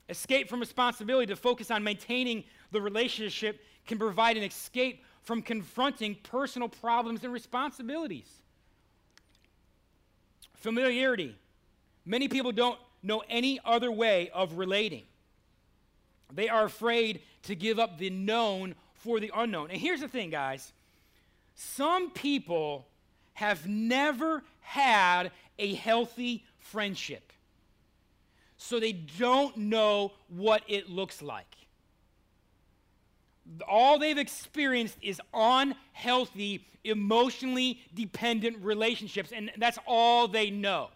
Escape 0.08 0.48
from 0.48 0.60
responsibility 0.60 1.26
to 1.26 1.36
focus 1.36 1.70
on 1.70 1.82
maintaining 1.82 2.44
the 2.70 2.80
relationship 2.80 3.64
can 3.86 3.98
provide 3.98 4.36
an 4.36 4.44
escape 4.44 5.02
from 5.22 5.42
confronting 5.42 6.16
personal 6.22 6.68
problems 6.68 7.24
and 7.24 7.32
responsibilities. 7.32 8.30
Familiarity. 10.54 11.36
Many 12.04 12.28
people 12.28 12.52
don't 12.52 12.78
know 13.02 13.22
any 13.28 13.58
other 13.64 13.90
way 13.90 14.30
of 14.30 14.58
relating. 14.58 15.04
They 16.34 16.48
are 16.48 16.64
afraid 16.64 17.20
to 17.44 17.54
give 17.54 17.78
up 17.78 17.98
the 17.98 18.10
known 18.10 18.74
for 18.94 19.20
the 19.20 19.30
unknown. 19.34 19.70
And 19.70 19.80
here's 19.80 20.00
the 20.00 20.08
thing, 20.08 20.30
guys 20.30 20.72
some 21.54 22.10
people 22.10 22.86
have 23.34 23.66
never 23.66 24.42
had 24.60 25.30
a 25.58 25.74
healthy 25.74 26.44
friendship, 26.58 27.32
so 28.56 28.80
they 28.80 28.92
don't 28.92 29.56
know 29.56 30.12
what 30.28 30.62
it 30.68 30.88
looks 30.88 31.20
like. 31.22 31.46
All 33.68 33.98
they've 33.98 34.18
experienced 34.18 34.96
is 35.02 35.20
unhealthy, 35.34 36.66
emotionally 36.84 37.80
dependent 37.94 38.64
relationships, 38.64 39.32
and 39.34 39.50
that's 39.58 39.78
all 39.86 40.28
they 40.28 40.50
know. 40.50 40.90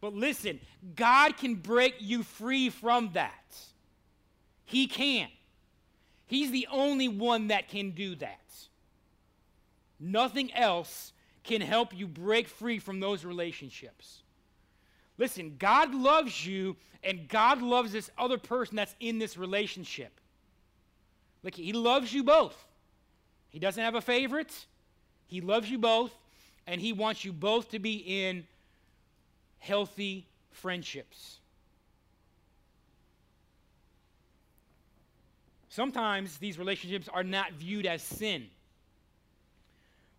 But 0.00 0.14
listen, 0.14 0.60
God 0.94 1.36
can 1.36 1.54
break 1.54 1.94
you 2.00 2.22
free 2.22 2.68
from 2.70 3.10
that. 3.14 3.56
He 4.64 4.86
can. 4.86 5.28
He's 6.26 6.50
the 6.50 6.68
only 6.70 7.08
one 7.08 7.48
that 7.48 7.68
can 7.68 7.90
do 7.90 8.14
that. 8.16 8.40
Nothing 10.00 10.52
else 10.54 11.12
can 11.44 11.60
help 11.60 11.96
you 11.96 12.06
break 12.06 12.48
free 12.48 12.78
from 12.78 13.00
those 13.00 13.24
relationships. 13.24 14.22
Listen, 15.18 15.56
God 15.58 15.94
loves 15.94 16.46
you, 16.46 16.76
and 17.04 17.28
God 17.28 17.60
loves 17.60 17.92
this 17.92 18.10
other 18.16 18.38
person 18.38 18.76
that's 18.76 18.94
in 18.98 19.18
this 19.18 19.36
relationship. 19.36 20.20
Look, 21.42 21.54
He 21.54 21.72
loves 21.72 22.12
you 22.12 22.24
both. 22.24 22.56
He 23.50 23.58
doesn't 23.58 23.82
have 23.82 23.94
a 23.94 24.00
favorite, 24.00 24.66
He 25.26 25.40
loves 25.40 25.70
you 25.70 25.78
both, 25.78 26.12
and 26.66 26.80
He 26.80 26.92
wants 26.92 27.24
you 27.24 27.32
both 27.32 27.70
to 27.70 27.78
be 27.78 27.96
in 27.96 28.46
healthy 29.58 30.26
friendships. 30.50 31.38
Sometimes 35.72 36.36
these 36.36 36.58
relationships 36.58 37.08
are 37.10 37.24
not 37.24 37.54
viewed 37.54 37.86
as 37.86 38.02
sin. 38.02 38.48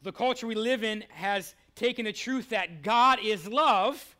The 0.01 0.11
culture 0.11 0.47
we 0.47 0.55
live 0.55 0.83
in 0.83 1.03
has 1.09 1.53
taken 1.75 2.05
the 2.05 2.11
truth 2.11 2.49
that 2.49 2.81
God 2.81 3.19
is 3.23 3.47
love 3.47 4.15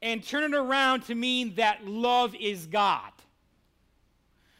and 0.00 0.24
turned 0.24 0.54
it 0.54 0.56
around 0.56 1.02
to 1.02 1.14
mean 1.14 1.56
that 1.56 1.86
love 1.86 2.34
is 2.34 2.64
God. 2.64 3.12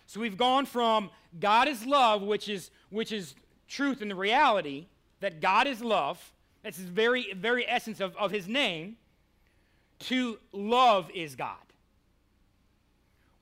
So 0.04 0.20
we've 0.20 0.36
gone 0.36 0.66
from 0.66 1.08
God 1.40 1.68
is 1.68 1.86
love, 1.86 2.20
which 2.20 2.50
is, 2.50 2.70
which 2.90 3.10
is 3.10 3.34
truth 3.66 4.02
and 4.02 4.10
the 4.10 4.14
reality, 4.14 4.88
that 5.20 5.40
God 5.40 5.66
is 5.66 5.80
love, 5.80 6.34
that's 6.64 6.76
the 6.76 6.84
very, 6.84 7.32
very 7.32 7.66
essence 7.66 8.00
of, 8.00 8.14
of 8.18 8.30
his 8.30 8.46
name, 8.46 8.98
to 10.00 10.38
love 10.52 11.10
is 11.14 11.34
God. 11.34 11.65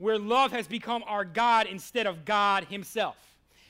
Where 0.05 0.19
love 0.19 0.53
has 0.53 0.69
become 0.69 1.03
our 1.07 1.25
God 1.25 1.67
instead 1.67 2.07
of 2.07 2.27
God 2.27 2.65
Himself. 2.65 3.17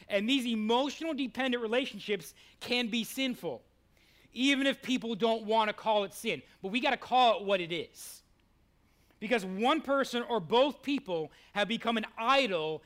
And 0.08 0.28
these 0.28 0.44
emotional 0.44 1.14
dependent 1.14 1.62
relationships 1.62 2.34
can 2.58 2.88
be 2.88 3.04
sinful, 3.04 3.62
even 4.32 4.66
if 4.66 4.82
people 4.82 5.14
don't 5.14 5.44
want 5.44 5.68
to 5.68 5.72
call 5.72 6.02
it 6.02 6.12
sin. 6.12 6.42
But 6.60 6.72
we 6.72 6.80
got 6.80 6.90
to 6.90 6.96
call 6.96 7.38
it 7.38 7.44
what 7.44 7.60
it 7.60 7.72
is. 7.72 8.22
Because 9.20 9.44
one 9.44 9.80
person 9.80 10.24
or 10.28 10.40
both 10.40 10.82
people 10.82 11.30
have 11.52 11.68
become 11.68 11.96
an 11.96 12.06
idol 12.18 12.82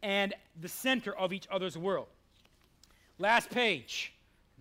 and 0.00 0.32
the 0.60 0.68
center 0.68 1.16
of 1.16 1.32
each 1.32 1.48
other's 1.50 1.76
world. 1.76 2.06
Last 3.18 3.50
page. 3.50 4.12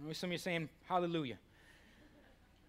I 0.02 0.08
know 0.08 0.14
some 0.14 0.30
of 0.30 0.32
you 0.32 0.38
are 0.38 0.40
saying 0.40 0.70
hallelujah. 0.88 1.38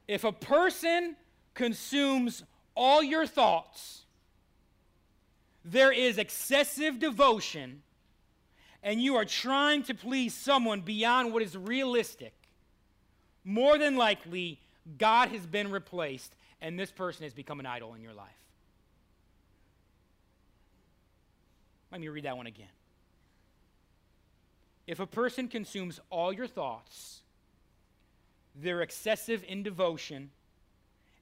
If 0.06 0.24
a 0.24 0.32
person 0.32 1.16
consumes 1.54 2.44
all 2.74 3.02
your 3.02 3.26
thoughts, 3.26 4.03
there 5.64 5.92
is 5.92 6.18
excessive 6.18 6.98
devotion, 6.98 7.82
and 8.82 9.00
you 9.00 9.16
are 9.16 9.24
trying 9.24 9.82
to 9.84 9.94
please 9.94 10.34
someone 10.34 10.82
beyond 10.82 11.32
what 11.32 11.42
is 11.42 11.56
realistic, 11.56 12.34
more 13.44 13.78
than 13.78 13.96
likely, 13.96 14.60
God 14.98 15.30
has 15.30 15.46
been 15.46 15.70
replaced, 15.70 16.34
and 16.60 16.78
this 16.78 16.90
person 16.90 17.24
has 17.24 17.32
become 17.32 17.60
an 17.60 17.66
idol 17.66 17.94
in 17.94 18.02
your 18.02 18.12
life. 18.12 18.28
Let 21.90 22.00
me 22.00 22.08
read 22.08 22.24
that 22.24 22.36
one 22.36 22.46
again. 22.46 22.66
If 24.86 25.00
a 25.00 25.06
person 25.06 25.48
consumes 25.48 26.00
all 26.10 26.32
your 26.32 26.46
thoughts, 26.46 27.20
they're 28.54 28.82
excessive 28.82 29.44
in 29.46 29.62
devotion, 29.62 30.30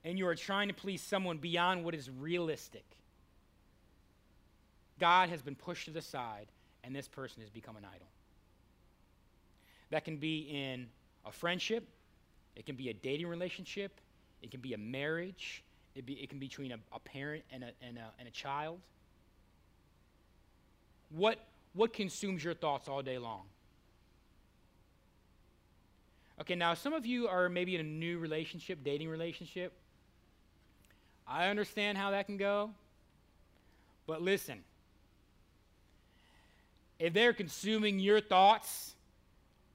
and 0.05 0.19
you 0.19 0.27
are 0.27 0.35
trying 0.35 0.69
to 0.69 0.75
please 0.75 1.01
someone 1.01 1.39
beyond 1.39 1.85
what 1.85 1.95
is 1.95 2.11
realistic, 2.11 2.85
God 5.03 5.31
has 5.31 5.43
been 5.43 5.57
pushed 5.57 5.87
to 5.87 5.91
the 5.91 6.01
side, 6.01 6.47
and 6.85 6.95
this 6.95 7.09
person 7.09 7.43
has 7.43 7.51
become 7.51 7.77
an 7.77 7.85
idol. 7.85 8.07
That 9.91 10.05
can 10.05 10.17
be 10.17 10.43
in 10.43 10.87
a 11.27 11.33
friendship, 11.33 11.89
it 12.55 12.67
can 12.67 12.77
be 12.77 12.89
a 12.89 12.95
dating 12.95 13.27
relationship, 13.27 14.01
it 14.43 14.53
can 14.53 14.61
be 14.61 14.75
a 14.75 14.79
marriage, 14.79 15.65
it, 15.97 16.07
be, 16.07 16.13
it 16.13 16.29
can 16.29 16.39
be 16.39 16.47
between 16.47 16.71
a, 16.71 16.79
a 16.93 17.01
parent 17.01 17.43
and 17.51 17.65
a, 17.65 17.73
and, 17.83 17.99
a, 17.99 18.13
and 18.21 18.29
a 18.29 18.31
child. 18.31 18.79
What, 21.11 21.41
what 21.73 21.93
consumes 21.93 22.45
your 22.45 22.55
thoughts 22.55 22.87
all 22.89 23.03
day 23.03 23.19
long? 23.19 23.43
Okay, 26.41 26.55
now 26.55 26.75
some 26.75 26.93
of 26.93 27.05
you 27.05 27.27
are 27.27 27.49
maybe 27.49 27.75
in 27.75 27.81
a 27.81 27.83
new 27.83 28.21
relationship, 28.21 28.85
dating 28.85 29.09
relationship. 29.09 29.73
I 31.27 31.49
understand 31.49 31.99
how 31.99 32.13
that 32.13 32.27
can 32.27 32.37
go. 32.37 32.71
But 34.07 34.23
listen, 34.23 34.63
if 37.03 37.13
they're 37.13 37.33
consuming 37.33 37.99
your 37.99 38.21
thoughts 38.21 38.95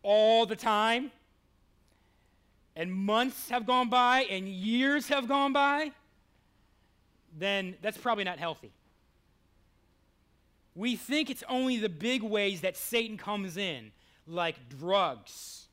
all 0.01 0.45
the 0.45 0.55
time, 0.55 1.11
and 2.73 2.89
months 2.89 3.49
have 3.49 3.65
gone 3.65 3.89
by 3.89 4.21
and 4.29 4.47
years 4.47 5.09
have 5.09 5.27
gone 5.27 5.51
by, 5.51 5.91
then 7.37 7.75
that's 7.81 7.97
probably 7.97 8.23
not 8.23 8.39
healthy. 8.39 8.71
We 10.73 10.95
think 10.95 11.29
it's 11.29 11.43
only 11.49 11.75
the 11.77 11.89
big 11.89 12.23
ways 12.23 12.61
that 12.61 12.77
Satan 12.77 13.17
comes 13.17 13.57
in, 13.57 13.91
like 14.25 14.55
drugs, 14.69 15.65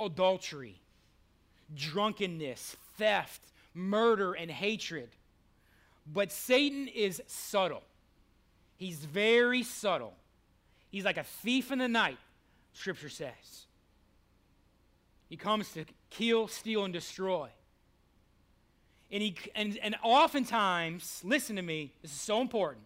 adultery, 0.00 0.80
drunkenness, 1.76 2.76
theft, 2.96 3.40
murder, 3.72 4.32
and 4.32 4.50
hatred. 4.50 5.10
But 6.12 6.32
Satan 6.32 6.88
is 6.88 7.22
subtle. 7.28 7.84
He's 8.78 9.04
very 9.04 9.62
subtle. 9.62 10.14
He's 10.92 11.04
like 11.06 11.16
a 11.16 11.24
thief 11.24 11.72
in 11.72 11.78
the 11.78 11.88
night, 11.88 12.18
Scripture 12.74 13.08
says. 13.08 13.66
He 15.28 15.36
comes 15.36 15.72
to 15.72 15.86
kill, 16.10 16.46
steal, 16.46 16.84
and 16.84 16.92
destroy. 16.92 17.48
And, 19.10 19.22
he, 19.22 19.36
and, 19.54 19.78
and 19.78 19.96
oftentimes, 20.02 21.22
listen 21.24 21.56
to 21.56 21.62
me, 21.62 21.92
this 22.02 22.12
is 22.12 22.20
so 22.20 22.42
important. 22.42 22.84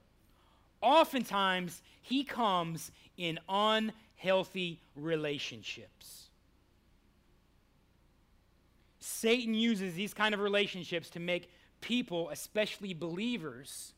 Oftentimes, 0.81 1.83
he 2.01 2.23
comes 2.23 2.93
in 3.17 3.41
unhealthy 3.49 4.81
relationships. 4.95 6.29
Satan 9.01 9.55
uses 9.55 9.95
these 9.95 10.15
kind 10.15 10.33
of 10.33 10.41
relationships 10.41 11.11
to 11.11 11.21
make 11.21 11.51
people, 11.81 12.31
especially 12.31 12.95
believers, 12.95 13.93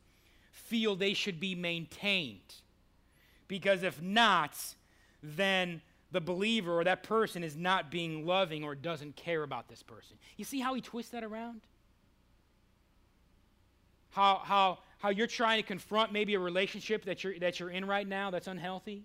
feel 0.51 0.95
they 0.95 1.13
should 1.13 1.39
be 1.39 1.53
maintained. 1.53 2.55
Because 3.49 3.83
if 3.83 4.01
not, 4.01 4.55
then 5.21 5.81
the 6.11 6.21
believer 6.21 6.79
or 6.79 6.85
that 6.85 7.03
person 7.03 7.43
is 7.43 7.57
not 7.57 7.91
being 7.91 8.25
loving 8.25 8.63
or 8.63 8.75
doesn't 8.75 9.17
care 9.17 9.43
about 9.43 9.67
this 9.67 9.83
person. 9.83 10.15
You 10.37 10.45
see 10.45 10.61
how 10.61 10.73
he 10.75 10.81
twists 10.81 11.11
that 11.11 11.23
around? 11.23 11.61
How, 14.11 14.41
how, 14.43 14.79
how 14.99 15.09
you're 15.09 15.27
trying 15.27 15.61
to 15.61 15.67
confront 15.67 16.13
maybe 16.13 16.35
a 16.35 16.39
relationship 16.39 17.05
that 17.05 17.23
you're, 17.23 17.37
that 17.39 17.59
you're 17.59 17.69
in 17.69 17.85
right 17.85 18.07
now 18.07 18.31
that's 18.31 18.47
unhealthy. 18.47 19.03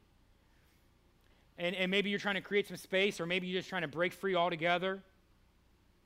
And, 1.58 1.74
and 1.74 1.90
maybe 1.90 2.10
you're 2.10 2.18
trying 2.18 2.34
to 2.36 2.40
create 2.40 2.68
some 2.68 2.76
space, 2.76 3.20
or 3.20 3.26
maybe 3.26 3.46
you're 3.46 3.60
just 3.60 3.68
trying 3.68 3.82
to 3.82 3.88
break 3.88 4.12
free 4.12 4.34
altogether. 4.34 5.02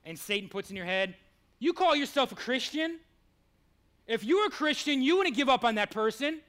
And 0.05 0.17
Satan 0.17 0.49
puts 0.49 0.69
in 0.69 0.75
your 0.75 0.85
head, 0.85 1.15
You 1.59 1.73
call 1.73 1.95
yourself 1.95 2.31
a 2.31 2.35
Christian? 2.35 2.99
If 4.07 4.23
you 4.23 4.39
were 4.39 4.45
a 4.45 4.51
Christian, 4.51 5.01
you 5.01 5.17
wouldn't 5.17 5.35
give 5.35 5.49
up 5.49 5.63
on 5.63 5.75
that 5.75 5.91
person. 5.91 6.41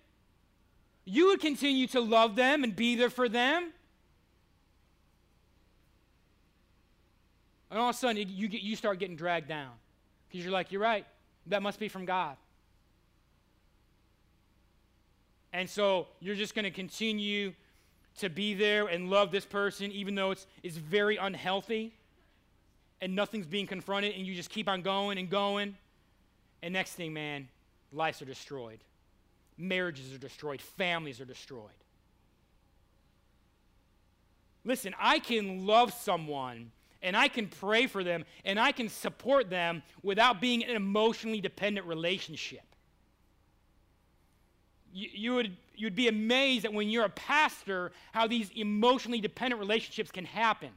You 1.05 1.29
would 1.29 1.41
continue 1.41 1.87
to 1.89 2.01
love 2.01 2.37
them 2.37 2.65
and 2.65 2.75
be 2.75 2.97
there 2.97 3.11
for 3.11 3.29
them. 3.29 3.73
And 7.71 7.79
all 7.79 7.91
of 7.91 7.95
a 7.95 7.99
sudden, 7.99 8.27
you, 8.29 8.49
get, 8.49 8.63
you 8.63 8.77
start 8.77 8.99
getting 8.99 9.17
dragged 9.17 9.49
down 9.49 9.71
because 10.29 10.45
you're 10.45 10.53
like, 10.53 10.73
you're 10.73 10.83
right. 10.83 11.07
That 11.47 11.63
must 11.63 11.79
be 11.79 11.89
from 11.89 12.05
God. 12.05 12.37
And 15.53 15.69
so 15.69 16.09
you're 16.21 16.37
just 16.37 16.55
going 16.55 16.65
to 16.65 16.71
continue 16.71 17.53
to 18.19 18.29
be 18.29 18.55
there 18.55 18.87
and 18.87 19.09
love 19.09 19.31
this 19.31 19.45
person, 19.45 19.91
even 19.93 20.15
though 20.15 20.33
it's, 20.33 20.47
it's 20.63 20.77
very 20.77 21.17
unhealthy 21.17 21.93
and 23.01 23.15
nothing's 23.15 23.47
being 23.47 23.67
confronted, 23.67 24.15
and 24.15 24.27
you 24.27 24.35
just 24.35 24.51
keep 24.51 24.69
on 24.69 24.83
going 24.83 25.19
and 25.19 25.31
going. 25.31 25.77
And 26.63 26.73
next 26.75 26.93
thing, 26.93 27.13
man, 27.13 27.49
lives 27.93 28.21
are 28.21 28.27
destroyed, 28.27 28.79
marriages 29.61 30.15
are 30.15 30.19
destroyed, 30.19 30.61
families 30.61 31.21
are 31.21 31.25
destroyed. 31.25 31.71
Listen, 34.65 34.95
I 34.99 35.19
can 35.19 35.67
love 35.67 35.93
someone 35.93 36.71
and 37.03 37.17
I 37.17 37.29
can 37.29 37.49
pray 37.49 37.87
for 37.87 38.05
them 38.05 38.25
and 38.45 38.61
I 38.61 38.73
can 38.73 38.89
support 38.89 39.49
them 39.49 39.83
without 40.03 40.41
being 40.41 40.65
an 40.65 40.77
emotionally 40.77 41.41
dependent 41.41 41.87
relationship. 41.87 42.63
You, 44.93 45.09
you, 45.13 45.35
would, 45.35 45.57
you'd 45.75 45.95
be 45.95 46.09
amazed 46.09 46.65
that 46.65 46.73
when 46.73 46.91
you're 46.91 47.05
a 47.05 47.11
pastor, 47.11 47.93
how 48.13 48.27
these 48.27 48.51
emotionally 48.51 49.21
dependent 49.21 49.61
relationships 49.61 50.11
can 50.11 50.25
happen. 50.25 50.71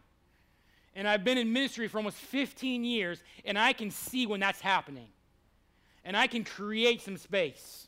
And 0.95 1.07
I've 1.07 1.23
been 1.23 1.37
in 1.37 1.51
ministry 1.51 1.87
for 1.87 1.97
almost 1.97 2.17
15 2.17 2.83
years, 2.83 3.23
and 3.43 3.57
I 3.57 3.73
can 3.73 3.89
see 3.89 4.27
when 4.27 4.39
that's 4.39 4.61
happening. 4.61 5.07
And 6.05 6.15
I 6.15 6.27
can 6.27 6.43
create 6.43 7.01
some 7.01 7.17
space. 7.17 7.87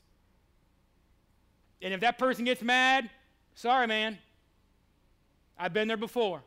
And 1.85 1.93
if 1.93 1.99
that 1.99 2.17
person 2.17 2.45
gets 2.45 2.63
mad, 2.63 3.11
sorry, 3.53 3.85
man. 3.85 4.17
I've 5.55 5.71
been 5.71 5.87
there 5.87 5.95
before. 5.95 6.41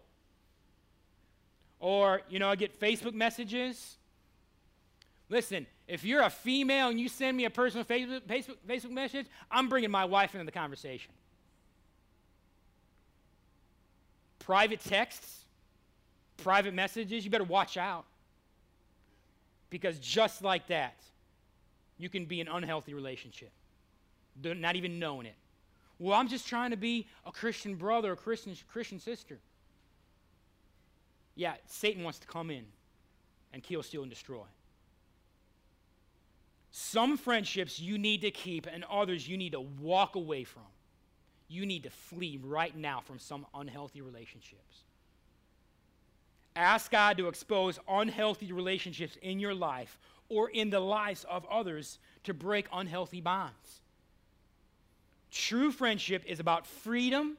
Or, 1.79 2.23
you 2.29 2.41
know, 2.41 2.49
I 2.49 2.57
get 2.57 2.81
Facebook 2.81 3.15
messages. 3.15 3.99
Listen, 5.29 5.69
if 5.87 6.03
you're 6.03 6.23
a 6.23 6.29
female 6.29 6.89
and 6.89 6.99
you 6.99 7.09
send 7.09 7.37
me 7.37 7.45
a 7.45 7.51
personal 7.51 7.85
Facebook, 7.85 8.23
Facebook, 8.23 8.57
Facebook 8.67 8.91
message, 8.91 9.27
I'm 9.49 9.69
bringing 9.69 9.93
my 9.93 10.07
wife 10.07 10.35
into 10.35 10.45
the 10.45 10.51
conversation. 10.51 11.13
Private 14.41 14.81
texts, 14.81 15.45
private 16.39 16.75
messages, 16.75 17.25
you 17.25 17.31
better 17.31 17.45
watch 17.45 17.77
out. 17.77 18.07
Because 19.71 20.01
just 20.01 20.43
like 20.43 20.67
that, 20.67 20.97
you 21.97 22.09
can 22.09 22.25
be 22.25 22.41
in 22.41 22.49
an 22.49 22.55
unhealthy 22.57 22.93
relationship, 22.93 23.53
not 24.43 24.77
even 24.77 24.99
knowing 24.99 25.27
it. 25.27 25.35
Well, 25.99 26.15
I'm 26.15 26.29
just 26.29 26.47
trying 26.47 26.71
to 26.71 26.77
be 26.77 27.07
a 27.27 27.33
Christian 27.33 27.75
brother, 27.75 28.13
a 28.13 28.17
Christian, 28.17 28.55
Christian 28.69 29.01
sister. 29.01 29.39
Yeah, 31.35 31.55
Satan 31.67 32.05
wants 32.05 32.19
to 32.21 32.27
come 32.27 32.51
in 32.51 32.65
and 33.53 33.63
kill, 33.63 33.83
steal, 33.83 34.03
and 34.03 34.11
destroy. 34.11 34.45
Some 36.71 37.17
friendships 37.17 37.81
you 37.81 37.99
need 37.99 38.21
to 38.23 38.31
keep, 38.31 38.67
and 38.67 38.85
others 38.85 39.27
you 39.27 39.37
need 39.37 39.53
to 39.53 39.61
walk 39.61 40.17
away 40.17 40.45
from. 40.45 40.63
You 41.49 41.65
need 41.65 41.85
to 41.85 41.91
flee 41.91 42.39
right 42.43 42.77
now 42.77 43.01
from 43.01 43.19
some 43.19 43.47
unhealthy 43.55 44.01
relationships. 44.01 44.85
Ask 46.55 46.91
God 46.91 47.17
to 47.19 47.29
expose 47.29 47.79
unhealthy 47.89 48.53
relationships 48.53 49.17
in 49.23 49.39
your 49.39 49.55
life 49.55 49.99
or 50.29 50.51
in 50.51 50.71
the 50.71 50.81
lives 50.81 51.25
of 51.25 51.47
others 51.47 51.99
to 52.25 52.35
break 52.35 52.67
unhealthy 52.73 53.21
bonds. 53.21 53.81
True 55.31 55.71
friendship 55.71 56.25
is 56.27 56.41
about 56.41 56.67
freedom, 56.67 57.37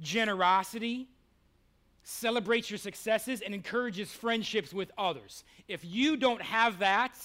generosity, 0.00 1.08
celebrates 2.02 2.70
your 2.70 2.78
successes, 2.78 3.40
and 3.40 3.54
encourages 3.54 4.10
friendships 4.10 4.72
with 4.72 4.90
others. 4.96 5.44
If 5.68 5.84
you 5.84 6.16
don't 6.16 6.42
have 6.42 6.78
that, 6.78 7.16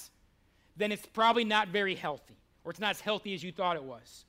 then 0.76 0.92
it's 0.92 1.06
probably 1.06 1.44
not 1.44 1.68
very 1.68 1.94
healthy, 1.94 2.36
or 2.64 2.70
it's 2.70 2.80
not 2.80 2.90
as 2.90 3.00
healthy 3.00 3.34
as 3.34 3.42
you 3.42 3.52
thought 3.52 3.76
it 3.76 3.84
was. 3.84 4.24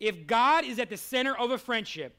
If 0.00 0.26
God 0.26 0.64
is 0.64 0.78
at 0.78 0.90
the 0.90 0.96
center 0.96 1.36
of 1.36 1.50
a 1.50 1.58
friendship, 1.58 2.14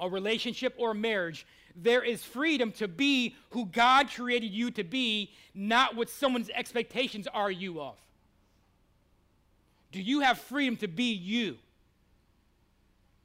a 0.00 0.08
relationship, 0.08 0.74
or 0.76 0.92
a 0.92 0.94
marriage, 0.94 1.46
there 1.74 2.02
is 2.02 2.22
freedom 2.22 2.72
to 2.72 2.88
be 2.88 3.34
who 3.50 3.66
God 3.66 4.10
created 4.10 4.50
you 4.50 4.70
to 4.72 4.84
be, 4.84 5.32
not 5.54 5.96
what 5.96 6.10
someone's 6.10 6.50
expectations 6.50 7.26
are 7.28 7.50
you 7.50 7.80
of. 7.80 7.96
Do 9.90 10.02
you 10.02 10.20
have 10.20 10.38
freedom 10.38 10.76
to 10.78 10.88
be 10.88 11.12
you? 11.12 11.56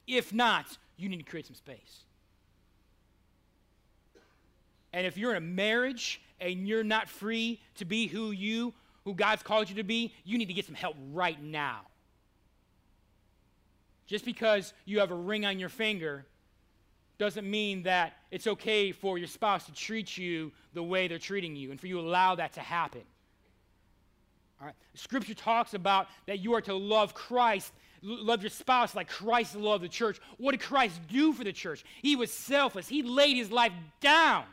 If 0.07 0.33
not, 0.33 0.65
you 0.97 1.09
need 1.09 1.17
to 1.17 1.23
create 1.23 1.47
some 1.47 1.55
space. 1.55 2.03
And 4.91 5.07
if 5.07 5.17
you're 5.17 5.31
in 5.31 5.37
a 5.37 5.41
marriage 5.41 6.21
and 6.39 6.67
you're 6.67 6.83
not 6.83 7.09
free 7.09 7.59
to 7.75 7.85
be 7.85 8.07
who 8.07 8.31
you, 8.31 8.73
who 9.05 9.13
God's 9.15 9.43
called 9.43 9.69
you 9.69 9.75
to 9.77 9.83
be, 9.83 10.13
you 10.23 10.37
need 10.37 10.47
to 10.47 10.53
get 10.53 10.65
some 10.65 10.75
help 10.75 10.95
right 11.11 11.41
now. 11.41 11.81
Just 14.05 14.25
because 14.25 14.73
you 14.85 14.99
have 14.99 15.11
a 15.11 15.15
ring 15.15 15.45
on 15.45 15.59
your 15.59 15.69
finger 15.69 16.25
doesn't 17.17 17.49
mean 17.49 17.83
that 17.83 18.13
it's 18.31 18.47
okay 18.47 18.91
for 18.91 19.17
your 19.17 19.27
spouse 19.27 19.65
to 19.65 19.73
treat 19.73 20.17
you 20.17 20.51
the 20.73 20.83
way 20.83 21.07
they're 21.07 21.19
treating 21.19 21.55
you 21.55 21.71
and 21.71 21.79
for 21.79 21.87
you 21.87 21.95
to 21.95 22.01
allow 22.01 22.35
that 22.35 22.53
to 22.53 22.59
happen. 22.59 23.01
All 24.59 24.67
right? 24.67 24.75
Scripture 24.93 25.33
talks 25.33 25.73
about 25.73 26.07
that 26.27 26.39
you 26.39 26.53
are 26.53 26.61
to 26.61 26.73
love 26.73 27.13
Christ, 27.13 27.71
love 28.03 28.43
your 28.43 28.49
spouse 28.49 28.93
like 28.93 29.07
Christ 29.07 29.55
loved 29.55 29.83
the 29.83 29.89
church. 29.89 30.19
What 30.37 30.51
did 30.51 30.61
Christ 30.61 30.99
do 31.09 31.33
for 31.33 31.43
the 31.43 31.53
church? 31.53 31.83
He 32.01 32.15
was 32.15 32.31
selfless, 32.31 32.87
he 32.87 33.01
laid 33.01 33.37
his 33.37 33.51
life 33.51 33.73
down. 34.01 34.45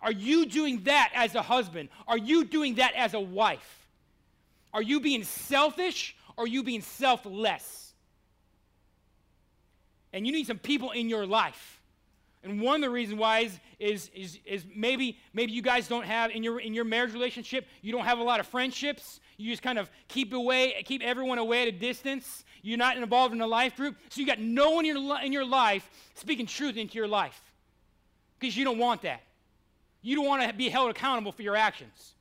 Are 0.00 0.12
you 0.12 0.46
doing 0.46 0.84
that 0.84 1.10
as 1.14 1.34
a 1.34 1.42
husband? 1.42 1.88
Are 2.06 2.18
you 2.18 2.44
doing 2.44 2.76
that 2.76 2.94
as 2.94 3.14
a 3.14 3.20
wife? 3.20 3.86
Are 4.72 4.82
you 4.82 5.00
being 5.00 5.24
selfish 5.24 6.14
or 6.36 6.44
are 6.44 6.46
you 6.46 6.62
being 6.62 6.82
selfless? 6.82 7.92
And 10.12 10.26
you 10.26 10.32
need 10.32 10.46
some 10.46 10.58
people 10.58 10.92
in 10.92 11.08
your 11.08 11.26
life. 11.26 11.77
And 12.44 12.60
one 12.60 12.76
of 12.76 12.82
the 12.82 12.90
reasons 12.90 13.18
why 13.18 13.40
is, 13.40 13.58
is, 13.78 14.10
is, 14.14 14.38
is 14.44 14.64
maybe, 14.74 15.18
maybe 15.32 15.52
you 15.52 15.62
guys 15.62 15.88
don't 15.88 16.04
have, 16.04 16.30
in 16.30 16.42
your, 16.42 16.60
in 16.60 16.72
your 16.72 16.84
marriage 16.84 17.12
relationship, 17.12 17.66
you 17.82 17.92
don't 17.92 18.04
have 18.04 18.18
a 18.18 18.22
lot 18.22 18.38
of 18.38 18.46
friendships. 18.46 19.20
You 19.36 19.50
just 19.50 19.62
kind 19.62 19.78
of 19.78 19.90
keep 20.06 20.32
away, 20.32 20.74
keep 20.84 21.02
everyone 21.02 21.38
away 21.38 21.62
at 21.62 21.68
a 21.68 21.72
distance. 21.72 22.44
You're 22.62 22.78
not 22.78 22.96
involved 22.96 23.34
in 23.34 23.40
a 23.40 23.46
life 23.46 23.76
group. 23.76 23.96
So 24.08 24.20
you 24.20 24.26
got 24.26 24.40
no 24.40 24.70
one 24.70 24.86
in 24.86 24.96
your, 24.96 25.20
in 25.20 25.32
your 25.32 25.44
life 25.44 25.88
speaking 26.14 26.46
truth 26.46 26.76
into 26.76 26.96
your 26.96 27.08
life 27.08 27.40
because 28.38 28.56
you 28.56 28.64
don't 28.64 28.78
want 28.78 29.02
that. 29.02 29.22
You 30.00 30.14
don't 30.16 30.26
want 30.26 30.48
to 30.48 30.54
be 30.54 30.68
held 30.68 30.90
accountable 30.90 31.32
for 31.32 31.42
your 31.42 31.56
actions. 31.56 32.14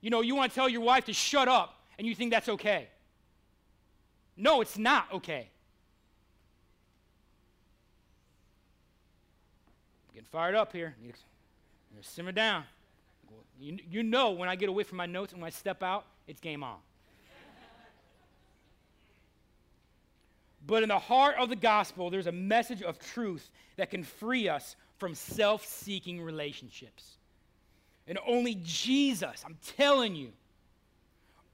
You 0.00 0.10
know, 0.10 0.22
you 0.22 0.34
want 0.34 0.50
to 0.50 0.54
tell 0.54 0.68
your 0.68 0.80
wife 0.80 1.06
to 1.06 1.12
shut 1.12 1.48
up, 1.48 1.82
and 1.98 2.06
you 2.06 2.14
think 2.14 2.30
that's 2.30 2.48
okay. 2.48 2.88
No, 4.36 4.60
it's 4.60 4.76
not 4.76 5.06
okay. 5.12 5.48
Getting 10.14 10.28
fired 10.30 10.54
up 10.54 10.72
here. 10.72 10.94
Simmer 12.00 12.32
down. 12.32 12.64
You, 13.58 13.78
you 13.90 14.02
know 14.02 14.30
when 14.30 14.48
I 14.48 14.56
get 14.56 14.68
away 14.68 14.84
from 14.84 14.98
my 14.98 15.06
notes 15.06 15.32
and 15.32 15.40
when 15.40 15.46
I 15.46 15.50
step 15.50 15.82
out, 15.82 16.04
it's 16.26 16.40
game 16.40 16.62
on. 16.62 16.76
but 20.66 20.82
in 20.82 20.88
the 20.88 20.98
heart 20.98 21.36
of 21.38 21.48
the 21.48 21.56
gospel, 21.56 22.10
there's 22.10 22.26
a 22.26 22.32
message 22.32 22.82
of 22.82 22.98
truth 22.98 23.50
that 23.76 23.90
can 23.90 24.02
free 24.02 24.48
us 24.48 24.76
from 24.98 25.14
self 25.14 25.66
seeking 25.66 26.20
relationships. 26.20 27.18
And 28.06 28.18
only 28.26 28.60
Jesus, 28.62 29.42
I'm 29.44 29.56
telling 29.76 30.14
you, 30.14 30.32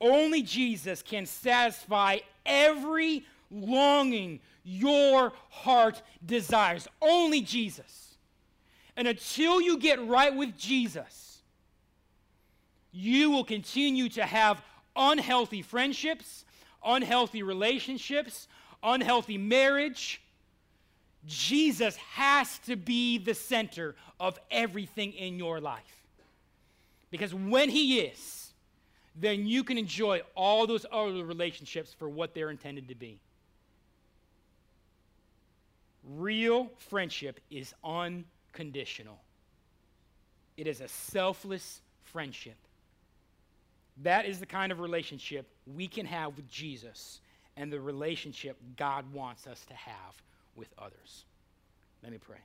only 0.00 0.42
Jesus 0.42 1.02
can 1.02 1.26
satisfy 1.26 2.18
every 2.44 3.24
longing 3.50 4.40
your 4.64 5.32
heart 5.50 6.02
desires. 6.24 6.88
Only 7.00 7.40
Jesus. 7.42 8.09
And 8.96 9.08
until 9.08 9.60
you 9.60 9.78
get 9.78 10.04
right 10.06 10.34
with 10.34 10.56
Jesus, 10.56 11.40
you 12.92 13.30
will 13.30 13.44
continue 13.44 14.08
to 14.10 14.24
have 14.24 14.62
unhealthy 14.96 15.62
friendships, 15.62 16.44
unhealthy 16.84 17.42
relationships, 17.42 18.48
unhealthy 18.82 19.38
marriage. 19.38 20.20
Jesus 21.26 21.96
has 21.96 22.58
to 22.60 22.76
be 22.76 23.18
the 23.18 23.34
center 23.34 23.94
of 24.18 24.38
everything 24.50 25.12
in 25.12 25.38
your 25.38 25.60
life. 25.60 26.02
Because 27.10 27.34
when 27.34 27.68
He 27.68 28.00
is, 28.00 28.52
then 29.16 29.46
you 29.46 29.64
can 29.64 29.76
enjoy 29.76 30.22
all 30.34 30.66
those 30.66 30.86
other 30.90 31.24
relationships 31.24 31.94
for 31.98 32.08
what 32.08 32.34
they're 32.34 32.50
intended 32.50 32.88
to 32.88 32.94
be. 32.94 33.18
Real 36.16 36.70
friendship 36.88 37.40
is 37.50 37.74
unconditional, 38.50 39.18
it 40.56 40.66
is 40.66 40.80
a 40.80 40.88
selfless 40.88 41.80
friendship. 42.02 42.56
That 44.02 44.26
is 44.26 44.38
the 44.40 44.46
kind 44.46 44.72
of 44.72 44.80
relationship 44.80 45.46
we 45.66 45.86
can 45.88 46.06
have 46.06 46.36
with 46.36 46.48
Jesus 46.48 47.20
and 47.56 47.72
the 47.72 47.80
relationship 47.80 48.56
God 48.76 49.12
wants 49.12 49.46
us 49.46 49.64
to 49.66 49.74
have 49.74 50.22
with 50.56 50.68
others. 50.78 51.24
Let 52.02 52.12
me 52.12 52.18
pray. 52.18 52.38